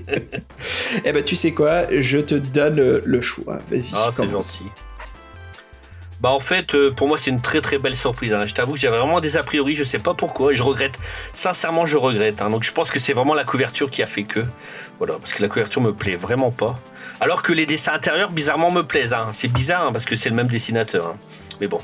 [1.04, 1.84] eh ben, tu sais quoi?
[2.00, 3.58] Je te donne le choix.
[3.70, 3.92] Vas-y.
[3.94, 4.64] Ah, c'est gentil.
[6.22, 8.32] Bah en fait, euh, pour moi, c'est une très très belle surprise.
[8.32, 8.44] Hein.
[8.46, 10.96] Je t'avoue que j'avais vraiment des a priori, je sais pas pourquoi, et je regrette.
[11.32, 12.40] Sincèrement, je regrette.
[12.40, 12.48] Hein.
[12.48, 14.38] Donc je pense que c'est vraiment la couverture qui a fait que.
[14.98, 16.76] Voilà, parce que la couverture me plaît vraiment pas.
[17.20, 19.12] Alors que les dessins intérieurs, bizarrement, me plaisent.
[19.12, 19.26] Hein.
[19.32, 21.16] C'est bizarre, parce que c'est le même dessinateur.
[21.60, 21.80] Mais bon,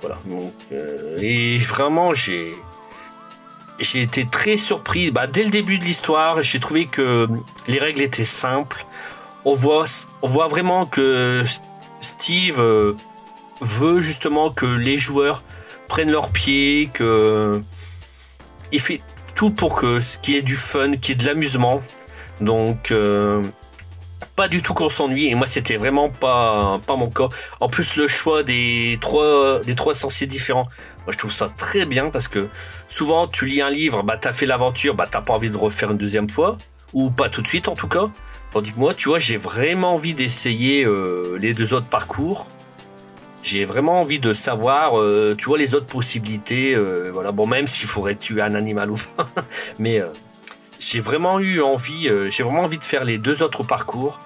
[0.00, 0.18] voilà.
[0.72, 2.54] Euh, et vraiment, j'ai
[3.78, 5.12] j'ai été très surpris.
[5.12, 7.28] Bah, dès le début de l'histoire, j'ai trouvé que
[7.68, 8.84] les règles étaient simples.
[9.44, 9.84] On voit,
[10.22, 11.44] on voit vraiment que
[12.00, 12.94] Steve euh,
[13.60, 15.42] veut justement que les joueurs
[15.88, 17.60] prennent leurs pieds, que
[18.72, 19.00] il fait
[19.34, 21.82] tout pour que qu'il y ait du fun, qu'il y ait de l'amusement.
[22.40, 23.42] Donc euh,
[24.34, 27.28] pas du tout qu'on s'ennuie et moi c'était vraiment pas pas mon cas.
[27.60, 30.68] En plus le choix des trois des trois sorciers différents,
[31.04, 32.48] moi je trouve ça très bien parce que
[32.88, 35.90] souvent tu lis un livre, bah t'as fait l'aventure, bah t'as pas envie de refaire
[35.90, 36.58] une deuxième fois
[36.92, 38.10] ou pas tout de suite en tout cas.
[38.52, 42.48] Tandis que moi, tu vois, j'ai vraiment envie d'essayer euh, les deux autres parcours.
[43.46, 46.74] J'ai vraiment envie de savoir, euh, tu vois, les autres possibilités.
[46.74, 49.28] Euh, voilà, bon, même s'il faudrait tuer un animal ou pas,
[49.78, 50.02] mais
[50.80, 54.18] j'ai vraiment eu envie, j'ai vraiment envie de faire les deux autres parcours.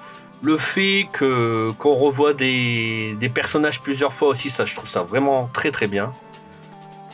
[0.43, 5.03] Le fait que qu'on revoit des, des personnages plusieurs fois aussi, ça, je trouve ça
[5.03, 6.13] vraiment très très bien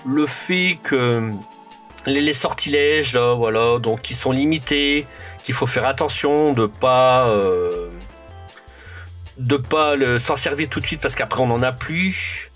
[0.07, 1.31] le fait que
[2.07, 5.07] les, sortilèges, voilà, donc qui sont limités,
[5.45, 7.89] qu'il faut faire attention de pas euh,
[9.39, 12.51] de pas s'en servir tout de suite parce qu'après on n'en a plus.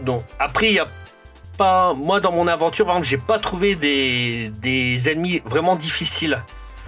[0.00, 0.86] Donc après il y a
[1.56, 6.42] pas moi dans mon aventure par exemple j'ai pas trouvé des, des ennemis vraiment difficiles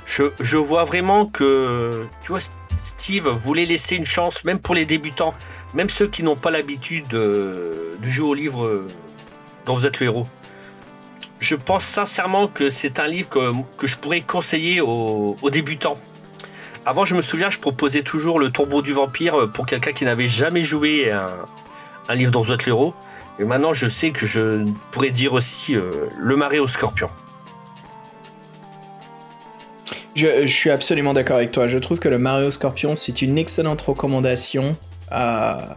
[0.07, 2.41] Je, vois vraiment que, tu vois,
[2.77, 5.35] Steve voulait laisser une chance, même pour les débutants,
[5.75, 8.85] même ceux qui n'ont pas l'habitude de, de, jouer au livre
[9.67, 10.27] dont vous êtes le héros.
[11.41, 15.99] Je pense sincèrement que c'est un livre que, que, je pourrais conseiller aux, débutants.
[16.87, 20.29] Avant, je me souviens, je proposais toujours le tombeau du vampire pour quelqu'un qui n'avait
[20.29, 21.31] jamais joué un,
[22.09, 22.95] un livre dont vous êtes le héros.
[23.41, 27.09] Et maintenant, je sais que je pourrais dire aussi euh, le marais au scorpion.
[30.15, 31.67] Je, je, suis absolument d'accord avec toi.
[31.67, 34.75] Je trouve que le Mario Scorpion, c'est une excellente recommandation
[35.11, 35.77] à,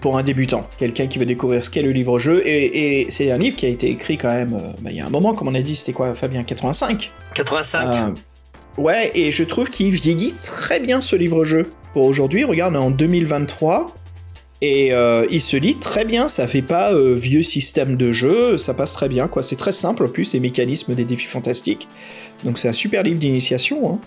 [0.00, 2.46] pour un débutant, quelqu'un qui veut découvrir ce qu'est le livre-jeu.
[2.46, 5.00] Et, et c'est un livre qui a été écrit quand même, euh, bah, il y
[5.00, 8.14] a un moment, comme on a dit, c'était quoi, Fabien 85 85 euh,
[8.78, 11.70] Ouais, et je trouve qu'il vieillit très bien ce livre-jeu.
[11.92, 13.94] Pour aujourd'hui, regarde, en 2023,
[14.62, 18.56] et euh, il se lit très bien, ça fait pas euh, vieux système de jeu,
[18.58, 19.42] ça passe très bien, quoi.
[19.42, 21.88] C'est très simple en plus, les mécanismes des défis fantastiques.
[22.44, 23.94] Donc c'est un super livre d'initiation.
[23.94, 23.98] Hein.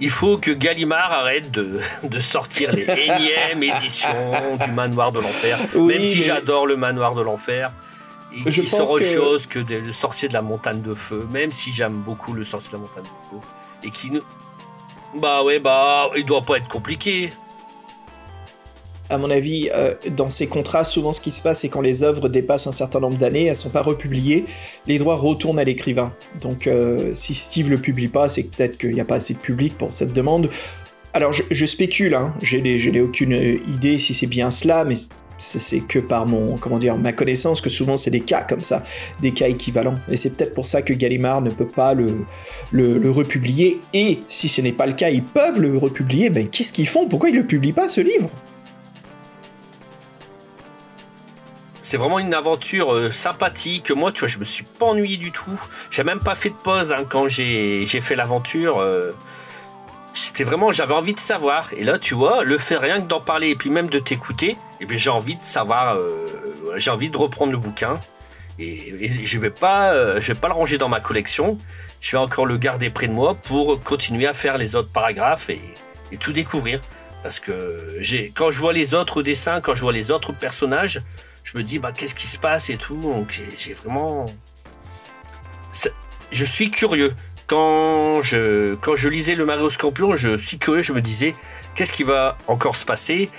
[0.00, 5.58] Il faut que Gallimard arrête de, de sortir les énièmes éditions du Manoir de l'Enfer.
[5.74, 6.24] Oui, même si mais...
[6.24, 7.72] j'adore le Manoir de l'Enfer,
[8.36, 9.04] il, il sort autre que...
[9.04, 12.70] chose que le Sorcier de la Montagne de Feu, même si j'aime beaucoup le Sorcier
[12.72, 13.42] de la Montagne de Feu.
[13.82, 14.20] Et qui ne...
[15.18, 17.32] Bah ouais, bah, il doit pas être compliqué
[19.10, 22.02] à mon avis, euh, dans ces contrats, souvent ce qui se passe, c'est quand les
[22.04, 24.46] œuvres dépassent un certain nombre d'années, elles sont pas republiées,
[24.86, 26.12] les droits retournent à l'écrivain.
[26.40, 29.38] Donc euh, si Steve le publie pas, c'est peut-être qu'il n'y a pas assez de
[29.38, 30.48] public pour cette demande.
[31.12, 34.96] Alors je, je spécule, hein, je n'ai aucune idée si c'est bien cela, mais
[35.38, 38.82] c'est que par mon comment dire ma connaissance que souvent c'est des cas comme ça,
[39.20, 39.96] des cas équivalents.
[40.08, 43.80] Et c'est peut-être pour ça que Gallimard ne peut pas le, republier.
[43.92, 46.30] Et si ce n'est pas le cas, ils peuvent le republier.
[46.30, 47.08] Ben qu'est-ce qu'ils font?
[47.08, 48.30] Pourquoi ils le publient pas ce livre?
[51.82, 53.90] C'est vraiment une aventure euh, sympathique.
[53.90, 55.60] Moi, tu vois, je me suis pas ennuyé du tout.
[55.90, 58.78] J'ai même pas fait de pause hein, quand j'ai fait l'aventure.
[58.78, 59.10] Euh,
[60.14, 61.70] C'était vraiment, j'avais envie de savoir.
[61.76, 64.56] Et là, tu vois, le fait rien que d'en parler et puis même de t'écouter,
[64.80, 65.96] eh bien j'ai envie de savoir.
[65.96, 66.28] Euh,
[66.76, 67.98] j'ai envie de reprendre le bouquin.
[68.58, 71.58] Et, je vais pas, euh, je vais pas le ranger dans ma collection.
[72.00, 75.50] Je vais encore le garder près de moi pour continuer à faire les autres paragraphes
[75.50, 75.60] et,
[76.12, 76.80] et tout découvrir.
[77.24, 81.00] Parce que j'ai, quand je vois les autres dessins, quand je vois les autres personnages,
[81.42, 84.26] je me dis bah qu'est-ce qui se passe et tout donc j'ai vraiment
[86.30, 87.14] je suis curieux
[87.46, 91.34] quand je quand je lisais le Mario Scorpion je suis je me disais
[91.74, 93.30] qu'est-ce qui va encore se passer?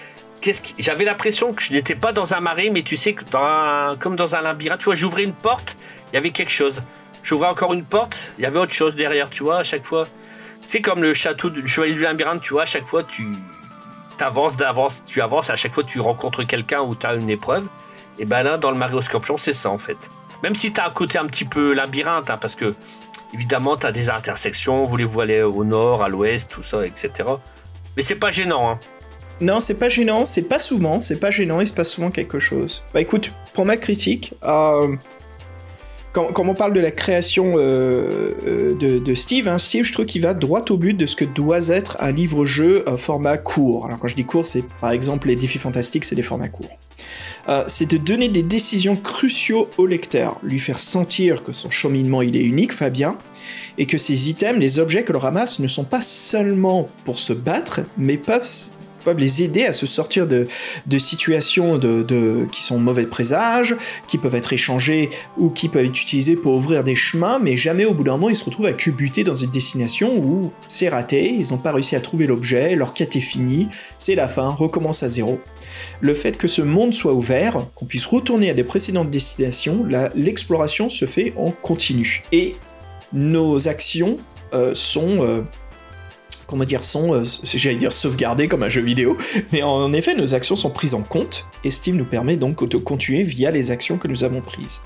[0.41, 0.53] Qui...
[0.77, 3.95] j'avais l'impression que je n'étais pas dans un marais mais tu sais que dans un...
[3.97, 4.79] comme dans un labyrinthe.
[4.79, 5.77] Tu vois j'ouvrais une porte
[6.11, 6.81] il y avait quelque chose.
[7.23, 10.07] J'ouvrais encore une porte il y avait autre chose derrière tu vois à chaque fois.
[10.63, 13.27] Tu sais comme le château du chevalier du labyrinthe tu vois à chaque fois tu
[14.19, 17.65] avances d'avance tu avances à chaque fois tu rencontres quelqu'un ou tu as une épreuve.
[18.17, 19.97] Et ben là, dans le Mario Scorpion, c'est ça en fait.
[20.45, 22.75] Même si tu as un côté un petit peu labyrinthe, hein, parce que
[23.33, 27.09] évidemment, tu as des intersections, voulez-vous aller au nord, à l'ouest, tout ça, etc.
[27.97, 28.69] Mais c'est pas gênant.
[28.69, 28.79] Hein.
[29.41, 32.37] Non, c'est pas gênant, c'est pas souvent, c'est pas gênant, il se passe souvent quelque
[32.37, 32.83] chose.
[32.93, 34.95] Bah écoute, pour ma critique, euh,
[36.13, 40.05] quand, on parle de la création euh, euh, de, de, Steve, hein, Steve, je trouve
[40.05, 43.87] qu'il va droit au but de ce que doit être un livre-jeu format court.
[43.87, 46.77] Alors quand je dis court, c'est par exemple les défis fantastiques, c'est des formats courts.
[47.47, 52.21] Euh, c'est de donner des décisions cruciaux au lecteur, lui faire sentir que son cheminement
[52.21, 53.15] il est unique, Fabien,
[53.77, 57.33] et que ces items, les objets que l'on ramasse, ne sont pas seulement pour se
[57.33, 58.47] battre, mais peuvent,
[59.19, 60.47] les aider à se sortir de,
[60.97, 61.79] situations
[62.51, 63.75] qui sont mauvais présages,
[64.07, 67.85] qui peuvent être échangés ou qui peuvent être utilisés pour ouvrir des chemins, mais jamais
[67.85, 71.31] au bout d'un moment ils se retrouvent à cubuter dans une destination où c'est raté,
[71.31, 73.67] ils n'ont pas réussi à trouver l'objet, leur quête est finie,
[73.99, 75.39] c'est la fin, recommence à zéro
[76.01, 79.85] le fait que ce monde soit ouvert, qu'on puisse retourner à des précédentes destinations,
[80.15, 82.23] l'exploration se fait en continu.
[82.31, 82.55] Et
[83.13, 84.15] nos actions
[84.53, 85.23] euh, sont...
[85.23, 85.41] Euh,
[86.47, 89.17] comment dire, sont, euh, j'allais dire sauvegardées comme un jeu vidéo,
[89.51, 92.77] mais en, effet, nos actions sont prises en compte, et Steam nous permet donc de
[92.77, 94.79] continuer via les actions que nous avons prises.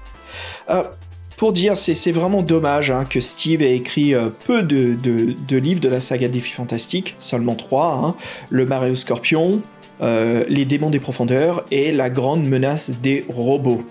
[1.35, 4.13] Pour dire, c'est vraiment dommage hein, que Steve ait écrit
[4.45, 8.15] peu de, livres de la saga Défi Fantastique, seulement trois, hein,
[8.49, 9.61] le Mario Scorpion,
[10.01, 13.83] euh, les démons des profondeurs et la grande menace des robots.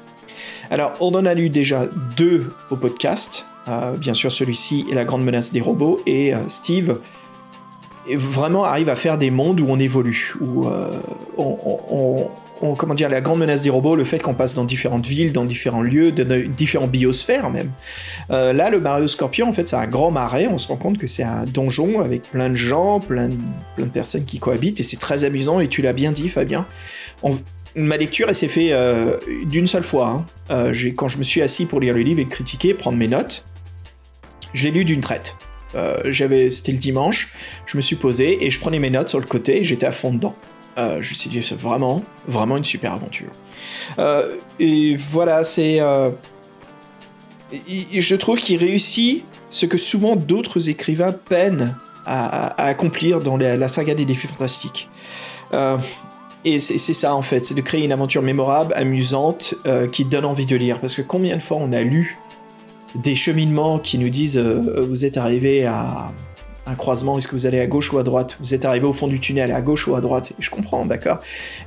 [0.70, 1.86] Alors, on en a lu déjà
[2.16, 6.39] deux au podcast, euh, bien sûr celui-ci et la grande menace des robots, et euh,
[6.48, 6.98] Steve
[8.10, 10.66] vraiment arrive à faire des mondes où on évolue, où
[11.36, 12.30] on,
[12.62, 15.32] on, comment dire, la grande menace des robots, le fait qu'on passe dans différentes villes,
[15.32, 17.70] dans différents lieux, de différents biosphères même.
[18.30, 20.98] Euh, là, le Mario Scorpion, en fait, c'est un grand marais, on se rend compte
[20.98, 24.98] que c'est un donjon avec plein de gens, plein de, personnes qui cohabitent, et c'est
[24.98, 26.66] très amusant, et tu l'as bien dit, Fabien.
[27.76, 30.09] Ma lecture, elle s'est faite euh, d'une seule fois.
[30.09, 30.26] Hein.
[30.51, 33.09] Euh, quand je me suis assis pour lire le livre et le critiquer, prendre mes
[33.09, 33.44] notes,
[34.55, 35.36] Je l'ai lu d'une traite.
[35.72, 37.32] C'était le dimanche,
[37.66, 39.93] je me suis posé et je prenais mes notes sur le côté et j'étais à
[39.93, 40.35] fond dedans.
[40.79, 43.31] Euh, je dit, c'est vraiment, vraiment une super aventure.
[43.99, 45.79] Euh, et voilà, c'est.
[47.51, 51.75] je trouve qu'il réussit ce que souvent d'autres écrivains peinent
[52.07, 54.89] à, accomplir dans la, saga des défis fantastiques.
[56.45, 59.55] et c'est ça en fait, c'est de créer une aventure mémorable, amusante,
[59.93, 60.79] qui donne envie de lire.
[60.81, 62.19] Parce que combien de fois on a lu
[62.95, 66.11] des cheminements qui nous disent euh, vous êtes arrivé à
[66.69, 68.36] un croisement, est-ce que vous allez à gauche ou à droite?
[68.40, 70.32] Vous êtes arrivé au fond du tunnel, à gauche ou à droite?
[70.32, 71.19] Et je comprends, d'accord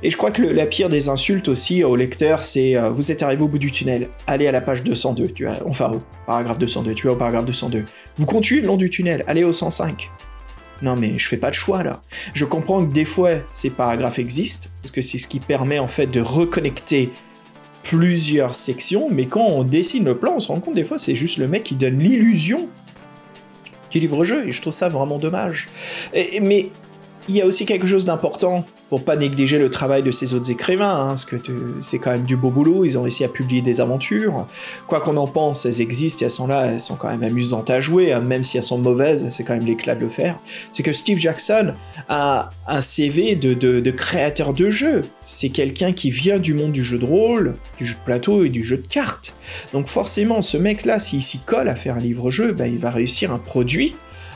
[0.04, 3.22] Et je crois que la pire des insultes aussi au lecteur, c'est euh, vous êtes
[3.24, 6.58] arrivé au bout du tunnel, allez à la page 202, tu vois, enfin au paragraphe
[6.58, 7.84] 202, tu vas au paragraphe 202.
[8.16, 10.08] Vous continuez le long du tunnel, allez au 105.
[10.82, 12.00] Non mais je fais pas de choix là.
[12.32, 15.88] Je comprends que des fois ces paragraphes existent, parce que c'est ce qui permet en
[15.88, 17.10] fait de reconnecter
[17.82, 21.16] plusieurs sections, mais quand on dessine le plan, on se rend compte des fois c'est
[21.16, 22.68] juste le mec qui donne l'illusion
[23.92, 25.68] du livre-jeu, et je trouve ça vraiment dommage.
[26.14, 26.68] mais
[27.28, 30.50] il y a aussi quelque chose d'important pour pas négliger le travail de ces autres
[30.50, 31.36] écrivains, hein, parce que
[31.80, 34.46] c'est quand même du beau boulot, ils ont réussi à publier des aventures.
[34.86, 37.80] Quoi qu'on en pense, elles existent, elles sont là, elles sont quand même amusantes à
[37.80, 40.36] jouer, hein, même si elles sont mauvaises, c'est quand même l'éclat de le faire.
[40.72, 41.72] C'est que Steve Jackson
[42.10, 45.06] a un CV de, créateur de jeu.
[45.24, 48.50] C'est quelqu'un qui vient du monde du jeu de rôle, du jeu de plateau et
[48.50, 49.32] du jeu de cartes.
[49.72, 53.32] Donc forcément, ce mec-là, s'il s'y colle à faire un livre-jeu, ben, il va réussir
[53.32, 53.94] un produit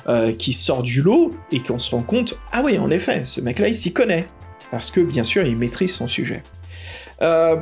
[0.08, 3.42] euh, qui sort du lot et qu'on se rend compte, ah oui, en effet, ce
[3.42, 4.26] mec-là, il s'y connaît
[4.70, 6.42] parce que bien sûr il maîtrise son sujet.
[7.22, 7.56] Euh,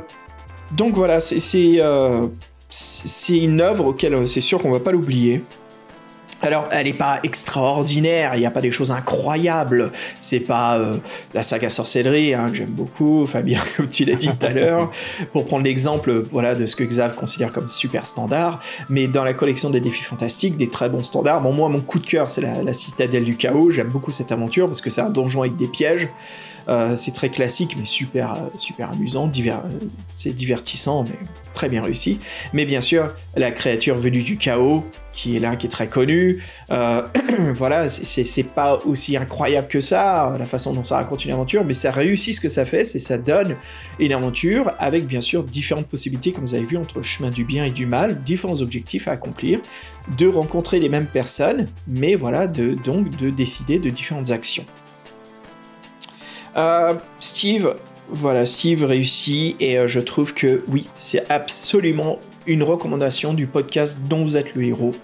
[0.71, 2.27] donc voilà, euh,
[2.69, 5.43] c'est une œuvre auquel c'est sûr qu'on va pas l'oublier.
[6.41, 9.91] Alors, elle n'est pas extraordinaire, il n'y a pas des choses incroyables.
[10.19, 10.97] C'est pas euh,
[11.33, 14.91] la saga sorcellerie hein, que j'aime beaucoup, Fabien, comme tu l'as dit tout à l'heure,
[15.31, 18.61] pour prendre l'exemple voilà, de ce que Xav considère comme super standard.
[18.89, 21.41] Mais dans la collection des défis fantastiques, des très bons standards.
[21.41, 23.71] Bon, moi, mon coup de cœur, c'est la, citadelle du chaos.
[23.71, 26.09] J'aime beaucoup cette aventure parce que c'est un donjon avec des pièges.
[26.67, 29.29] Euh, c'est très classique, mais super, euh, super amusant.
[29.29, 29.51] Euh,
[30.13, 31.17] c'est divertissant, mais
[31.53, 32.19] très bien réussi.
[32.53, 36.43] Mais bien sûr, la créature venue du chaos, qui est là, qui est très connue.
[37.53, 41.73] voilà, c'est pas aussi incroyable que ça, la façon dont ça raconte une aventure, mais
[41.73, 43.55] ça réussit ce que ça fait, c'est ça donne
[43.99, 47.45] une aventure avec bien sûr différentes possibilités, comme vous avez vu, entre le chemin du
[47.45, 49.61] bien et du mal, différents objectifs à accomplir,
[50.17, 54.65] de rencontrer les mêmes personnes, mais voilà, de, donc de décider de différentes actions.
[56.57, 57.75] Euh, Steve,
[58.09, 63.99] voilà, Steve réussit et euh, je trouve que oui, c'est absolument une recommandation du podcast
[64.07, 64.95] dont vous êtes le héros.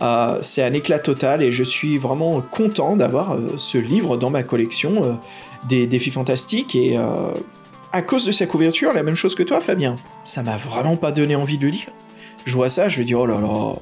[0.00, 4.42] Euh, c'est un éclat total et je suis vraiment content d'avoir ce livre dans ma
[4.42, 5.18] collection
[5.68, 6.96] des défis fantastiques et
[7.92, 11.12] à cause de sa couverture, la même chose que toi Fabien, ça m'a vraiment pas
[11.12, 11.86] donné envie de lire.
[12.44, 13.74] Je vois ça, je vais dire oh là là,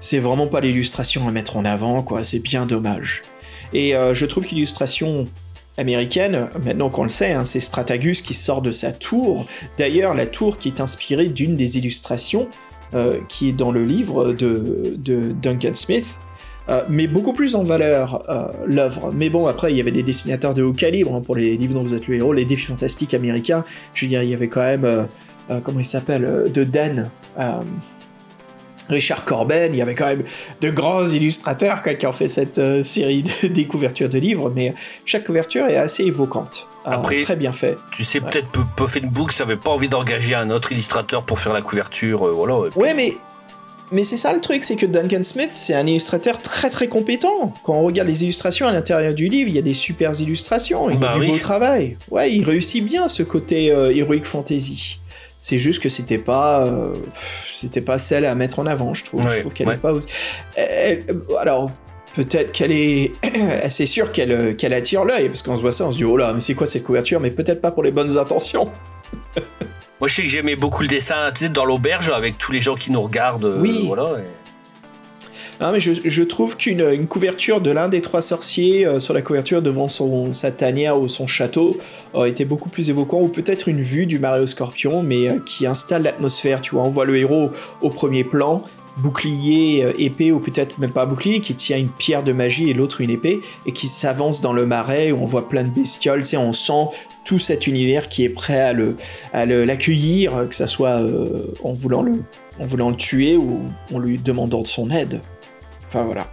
[0.00, 3.22] c'est vraiment pas l'illustration à mettre en avant quoi, c'est bien dommage.
[3.72, 5.28] Et je trouve qu'illustration
[5.78, 9.46] américaine, maintenant qu'on le sait, hein, c'est Stratagus qui sort de sa tour.
[9.78, 12.48] D'ailleurs, la tour qui est inspirée d'une des illustrations
[12.94, 16.18] euh, qui est dans le livre de, Duncan Smith.
[16.70, 19.10] Euh, mais beaucoup plus en valeur euh, l'œuvre.
[19.14, 21.74] Mais bon, après, il y avait des dessinateurs de haut calibre hein, pour les livres
[21.74, 23.62] dont vous êtes le héros, les défis fantastiques américains.
[23.92, 25.06] Je veux dire, il y avait quand même,
[25.64, 27.10] comment il s'appelle, de Dan.
[28.88, 30.24] Richard Corben, il y avait quand même
[30.60, 34.74] de grands illustrateurs qui ont fait cette euh, série de, des couvertures de livres, mais
[35.04, 36.66] chaque couverture est assez évoquante.
[36.86, 37.76] Euh, Après, très bien fait.
[37.92, 41.62] Tu sais, peut-être Puff Books n'avait pas envie d'engager un autre illustrateur pour faire la
[41.62, 42.58] couverture, euh, voilà.
[42.76, 43.14] Ouais, mais
[43.90, 47.54] mais c'est ça le truc, c'est que Duncan Smith, c'est un illustrateur très très compétent.
[47.64, 50.90] Quand on regarde les illustrations à l'intérieur du livre, il y a des super illustrations,
[50.90, 51.96] il y a bah du beau travail.
[52.10, 54.98] Ouais, il réussit bien ce côté Heroic Fantasy.
[55.40, 56.94] C'est juste que c'était pas, euh,
[57.54, 59.28] c'était pas celle à mettre en avant, je trouve.
[59.28, 59.92] je trouve qu'elle est pas.
[61.40, 61.70] alors
[62.16, 63.12] peut-être qu'elle est,
[63.70, 66.16] c'est sûr qu'elle, qu'elle attire l'œil parce qu'on se voit ça, on se dit oh
[66.16, 67.20] là, mais c'est quoi cette couverture?
[67.20, 68.72] Mais peut-être pas pour les bonnes intentions.
[70.00, 72.60] Moi, je sais que j'aimais beaucoup le dessin, tu sais, dans l'auberge avec tous les
[72.60, 73.46] gens qui nous regardent.
[73.46, 73.84] Euh, oui.
[73.86, 74.18] voilà.
[75.60, 79.60] Non, mais je, trouve qu'une couverture de l'un des trois sorciers euh, sur la couverture
[79.60, 81.76] devant son, sa tanière ou son château
[82.14, 85.66] aurait été beaucoup plus évoquant, ou peut-être une vue du Mario Scorpion, mais euh, qui
[85.66, 86.60] installe l'atmosphère.
[86.60, 88.62] Tu vois, on voit le héros au premier plan,
[88.98, 92.72] bouclier, euh, épée, ou peut-être même pas bouclier, qui tient une pierre de magie et
[92.72, 96.20] l'autre une épée, et qui s'avance dans le marais où on voit plein de bestioles.
[96.20, 96.86] Tu sais, on sent
[97.24, 98.96] tout cet univers qui est prêt à le
[99.32, 101.00] à l'accueillir, que ça soit
[101.64, 102.12] en voulant le
[102.60, 103.60] en voulant le tuer ou
[103.92, 105.20] en lui demandant de son aide.
[105.88, 106.26] Enfin voilà.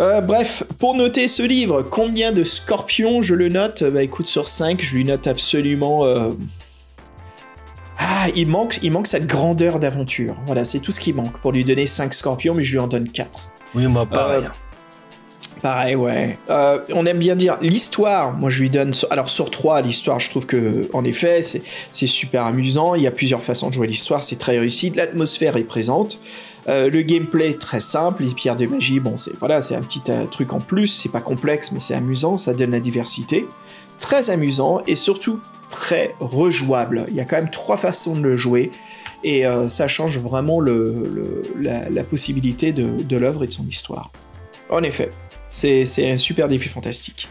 [0.00, 3.84] Euh, bref, pour noter ce livre, combien de scorpions je le note?
[3.84, 6.04] Bah écoute, sur 5, je lui note absolument...
[6.04, 6.30] Euh,
[7.98, 10.34] Ah, il manque, il manque cette grandeur d'aventure.
[10.46, 12.88] Voilà, c'est tout ce qui manque pour lui donner 5 scorpions, mais je lui en
[12.88, 13.30] donne 4.
[13.76, 14.44] Oui, moi, pareil.
[14.44, 14.48] Euh,
[15.62, 16.38] pareil, ouais.
[16.50, 18.32] Euh, on aime bien dire l'histoire.
[18.32, 18.92] Moi, je lui donne.
[19.10, 22.96] Alors, sur 3, l'histoire, je trouve que, en effet, c'est super amusant.
[22.96, 24.24] Il y a plusieurs façons de jouer l'histoire.
[24.24, 24.90] C'est très réussi.
[24.90, 26.18] L'atmosphère est présente.
[26.68, 30.00] Euh, le gameplay très simple, les pierres de magie, bon c'est voilà, c'est un petit
[30.30, 33.46] truc en plus, c'est pas complexe mais c'est amusant, ça donne la diversité.
[34.00, 37.06] Très amusant et surtout très rejouable.
[37.08, 38.70] Il y a quand même trois façons de le jouer
[39.22, 44.10] et euh, ça change vraiment la, possibilité de, l'œuvre et de son histoire.
[44.70, 45.10] En effet,
[45.48, 47.28] c'est un super défi fantastique.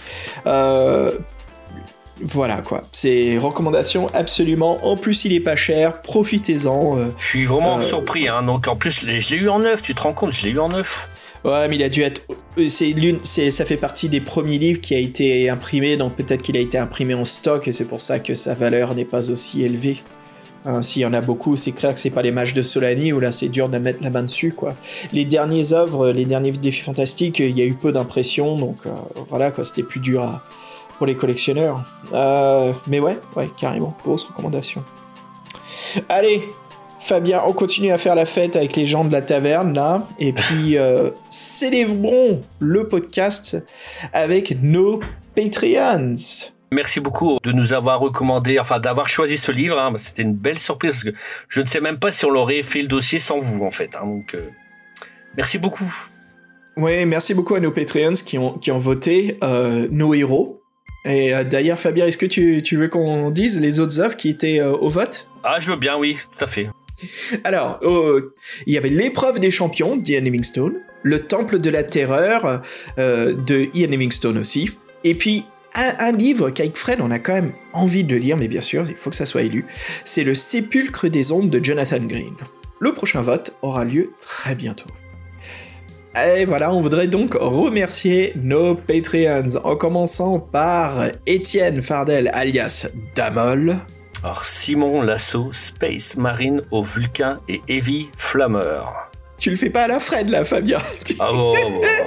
[2.24, 4.86] Euh, voilà quoi, c'est recommandation absolument.
[4.86, 6.98] En plus, il est pas cher, profitez-en.
[6.98, 8.44] Euh, je suis vraiment surpris, hein.
[8.44, 10.60] donc en plus, je l'ai eu en neuf, tu te rends compte, je l'ai eu
[10.60, 11.10] en neuf.
[11.44, 12.22] Ouais, mais il a dû être.
[12.70, 16.42] C'est l'une, c'est, ça fait partie des premiers livres qui a été imprimé, donc peut-être
[16.42, 19.30] qu'il a été imprimé en stock et c'est pour ça que sa valeur n'est pas
[19.30, 19.98] aussi élevée.
[20.66, 23.12] Hein, S'il y en a beaucoup, c'est clair que c'est pas les matchs de Solani
[23.12, 24.76] où là c'est dur de mettre la main dessus quoi.
[25.12, 28.92] Les dernières œuvres, les derniers défis fantastiques, il y a eu peu d'impression, donc euh,
[29.30, 30.40] voilà quoi, c'était plus dur
[31.04, 31.84] pour les collectionneurs.
[32.14, 34.82] Euh, mais ouais, ouais, carrément, grosse recommandation.
[36.08, 36.48] Allez,
[37.02, 40.32] Fabien, on continue à faire la fête avec les gens de la taverne là, et
[40.32, 43.58] puis euh, célébrons le podcast
[44.14, 45.02] avec nos
[45.36, 46.16] Patreons.
[46.72, 49.78] Merci beaucoup de nous avoir recommandé, enfin d'avoir choisi ce livre.
[49.78, 49.92] Hein.
[49.98, 52.82] C'était une belle surprise parce que je ne sais même pas si on l'aurait fait
[52.82, 53.94] le dossier sans vous en fait.
[53.98, 54.06] Hein.
[54.06, 54.48] Donc euh,
[55.36, 55.94] merci beaucoup.
[56.76, 60.63] Oui, merci beaucoup à nos Patreons qui ont, qui ont voté euh, nos héros.
[61.06, 64.62] Et d'ailleurs, Fabien, est-ce que tu, tu veux qu'on dise les autres œuvres qui étaient
[64.62, 65.28] au vote?
[65.44, 66.70] Ah, je veux bien, oui, tout à fait.
[67.44, 67.80] Alors,
[68.66, 72.62] il y avait l'épreuve des champions d'Ian Livingstone, le temple de la terreur
[72.98, 74.72] euh, de Ian Livingstone aussi,
[75.04, 78.62] et puis un, livre qu'avec Fred on a quand même envie de lire, mais bien
[78.62, 79.66] sûr, il faut que ça soit élu,
[80.06, 82.36] c'est Le sépulcre des ondes de Jonathan Green.
[82.80, 84.90] Le prochain vote aura lieu très bientôt.
[86.16, 93.78] Et voilà, on voudrait donc remercier nos Patreons, en commençant par Étienne Fardel alias Damol,
[94.24, 98.84] alors Simon Lasso, Space Marine au Vulcain et Heavy Flammer.
[99.40, 100.80] Tu le fais pas à la Fred là, Fabien.
[101.20, 101.54] Ah bon,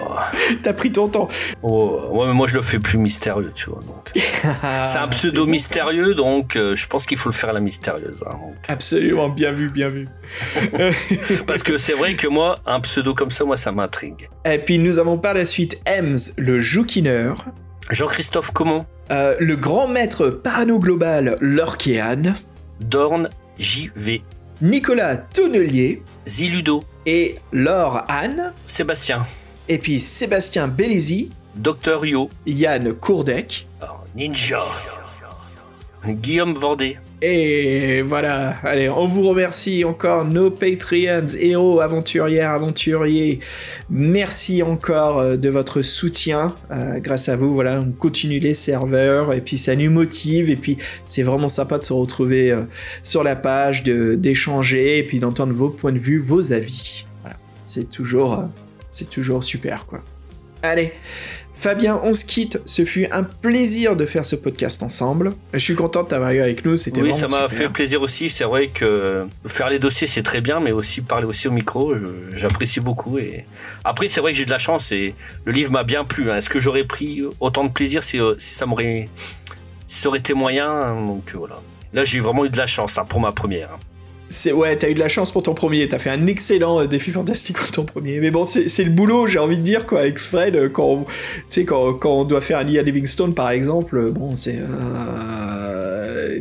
[0.63, 1.29] T'as pris ton temps.
[1.63, 3.81] Oh, ouais, mais moi je le fais plus mystérieux, tu vois.
[4.87, 8.25] c'est un pseudo mystérieux, donc euh, je pense qu'il faut le faire à la mystérieuse.
[8.27, 8.37] Hein,
[8.69, 10.09] Absolument, bien vu, bien vu.
[11.47, 14.29] Parce que c'est vrai que moi, un pseudo comme ça, moi, ça m'intrigue.
[14.45, 17.45] Et puis nous avons par la suite Ems, le joukineur.
[17.91, 18.87] Jean-Christophe Comont.
[19.11, 22.35] Euh, le grand maître parano global Lorkéan.
[22.81, 23.29] Dorn
[23.59, 24.23] JV.
[24.61, 26.03] Nicolas Tonnelier.
[26.27, 26.83] Ziludo.
[27.07, 28.53] Et Laure Anne.
[28.67, 29.25] Sébastien.
[29.69, 31.31] Et puis Sébastien Bélézy.
[31.55, 32.29] Docteur Yo.
[32.47, 33.69] Yann Courdec.
[34.17, 34.59] Ninja.
[36.05, 36.99] Guillaume Vordé.
[37.23, 43.41] Et voilà, allez, on vous remercie encore, nos Patreons, héros, aventurières, aventuriers.
[43.89, 46.55] Merci encore euh, de votre soutien.
[46.71, 50.51] Euh, grâce à vous, voilà, on continue les serveurs et puis ça nous motive.
[50.51, 50.77] Et puis
[51.07, 52.65] c'est vraiment sympa de se retrouver euh,
[53.01, 57.07] sur la page, d'échanger et puis d'entendre vos points de vue, vos avis.
[57.23, 58.45] Voilà, c'est toujours,
[58.91, 60.03] c'est toujours super, quoi.
[60.63, 60.93] Allez,
[61.57, 62.61] Fabien, on se quitte.
[62.67, 65.33] Ce fut un plaisir de faire ce podcast ensemble.
[65.53, 66.77] Je suis content de t'avoir eu avec nous.
[66.77, 68.29] C'était oui, ça m'a fait plaisir aussi.
[68.29, 71.95] C'est vrai que faire les dossiers c'est très bien, mais aussi parler aussi au micro,
[72.35, 73.19] j'apprécie beaucoup.
[73.19, 73.47] Et
[73.85, 75.15] après, c'est vrai que j'ai de la chance et
[75.45, 76.31] le livre m'a bien plu.
[76.31, 76.37] Hein.
[76.37, 79.09] Est-ce que j'aurais pris autant de plaisir si, euh, ça m'aurait,
[79.87, 80.95] ça aurait été moyen?
[81.07, 81.61] Donc voilà.
[81.95, 83.79] Là, j'ai vraiment eu de la chance hein, pour ma première.
[84.53, 87.13] Ouais, t'as eu de la chance pour ton premier, t'as fait un excellent euh, défi
[87.13, 88.19] fantastique pour ton premier.
[88.19, 91.07] Mais bon, c'est le boulot, j'ai envie de dire quoi, avec Fred, euh, quand on,
[91.65, 94.59] quand, quand on doit faire un lit à Livingstone par exemple, euh, bon, c'est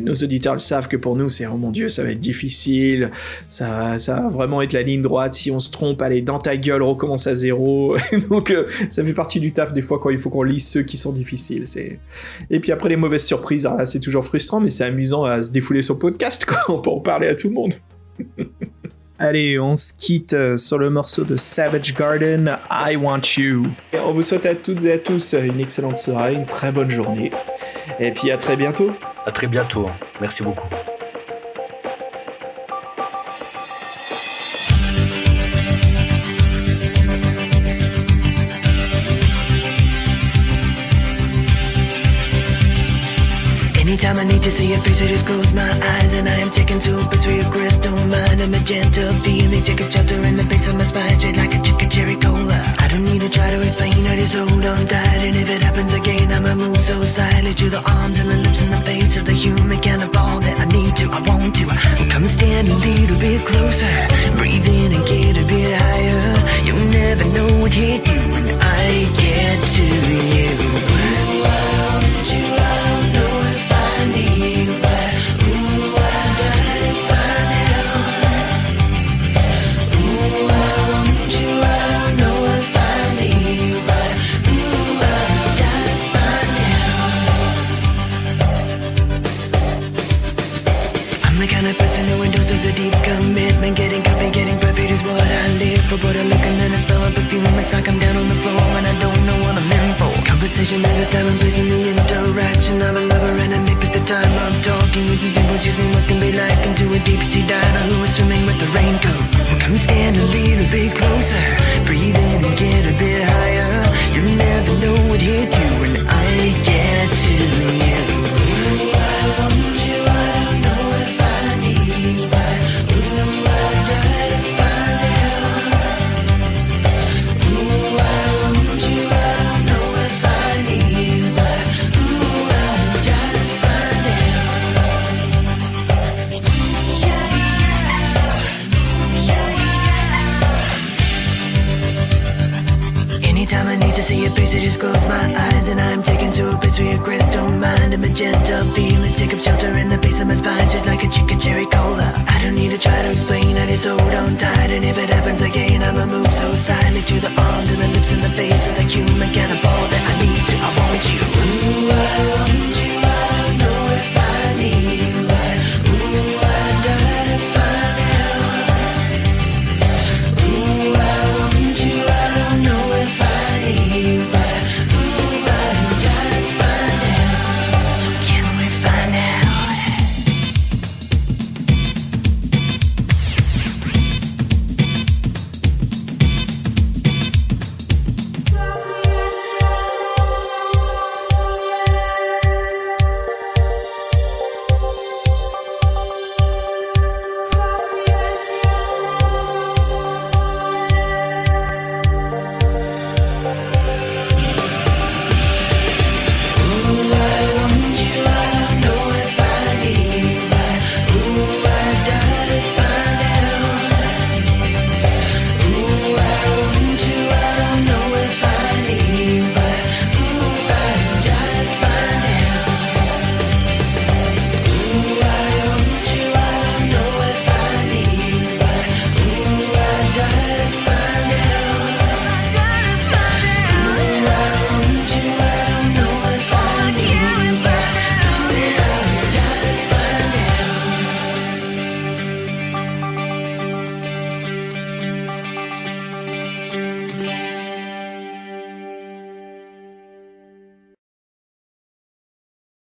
[0.01, 3.11] nos auditeurs le savent que pour nous, c'est oh mon dieu, ça va être difficile,
[3.47, 5.35] ça, ça va vraiment être la ligne droite.
[5.35, 7.95] Si on se trompe, allez dans ta gueule, recommence à zéro.
[8.29, 8.53] Donc
[8.89, 11.13] ça fait partie du taf des fois quand il faut qu'on lise ceux qui sont
[11.13, 11.63] difficiles.
[11.65, 11.99] C'est
[12.49, 15.51] et puis après les mauvaises surprises, là c'est toujours frustrant, mais c'est amusant à se
[15.51, 17.74] défouler sur podcast quoi, on peut en parler à tout le monde.
[19.19, 23.67] Allez, on se quitte euh, sur le morceau de Savage Garden, I Want You.
[23.93, 27.31] On vous souhaite à toutes et à tous une excellente soirée, une très bonne journée.
[27.99, 28.91] Et puis à très bientôt.
[29.25, 29.87] À très bientôt.
[29.87, 29.95] Hein.
[30.19, 30.67] Merci beaucoup.
[44.05, 46.51] Anytime I need to see your face, I just close my eyes And I am
[46.51, 50.37] taken to a place where your crystal mind A magenta feeling, take a shelter in
[50.37, 53.29] the base of my spine Straight like a chicken cherry cola I don't need to
[53.31, 56.77] try to explain, I just hold on tight And if it happens again, I'ma move
[56.77, 60.03] so slightly To the arms and the lips and the face of the human Can't
[60.15, 63.89] all that I need to, I want to I'm coming stand a little bit closer.
[64.37, 66.29] Breathe in and get a bit higher.
[66.61, 69.85] You'll never know what hit you when I get to
[70.37, 70.94] you.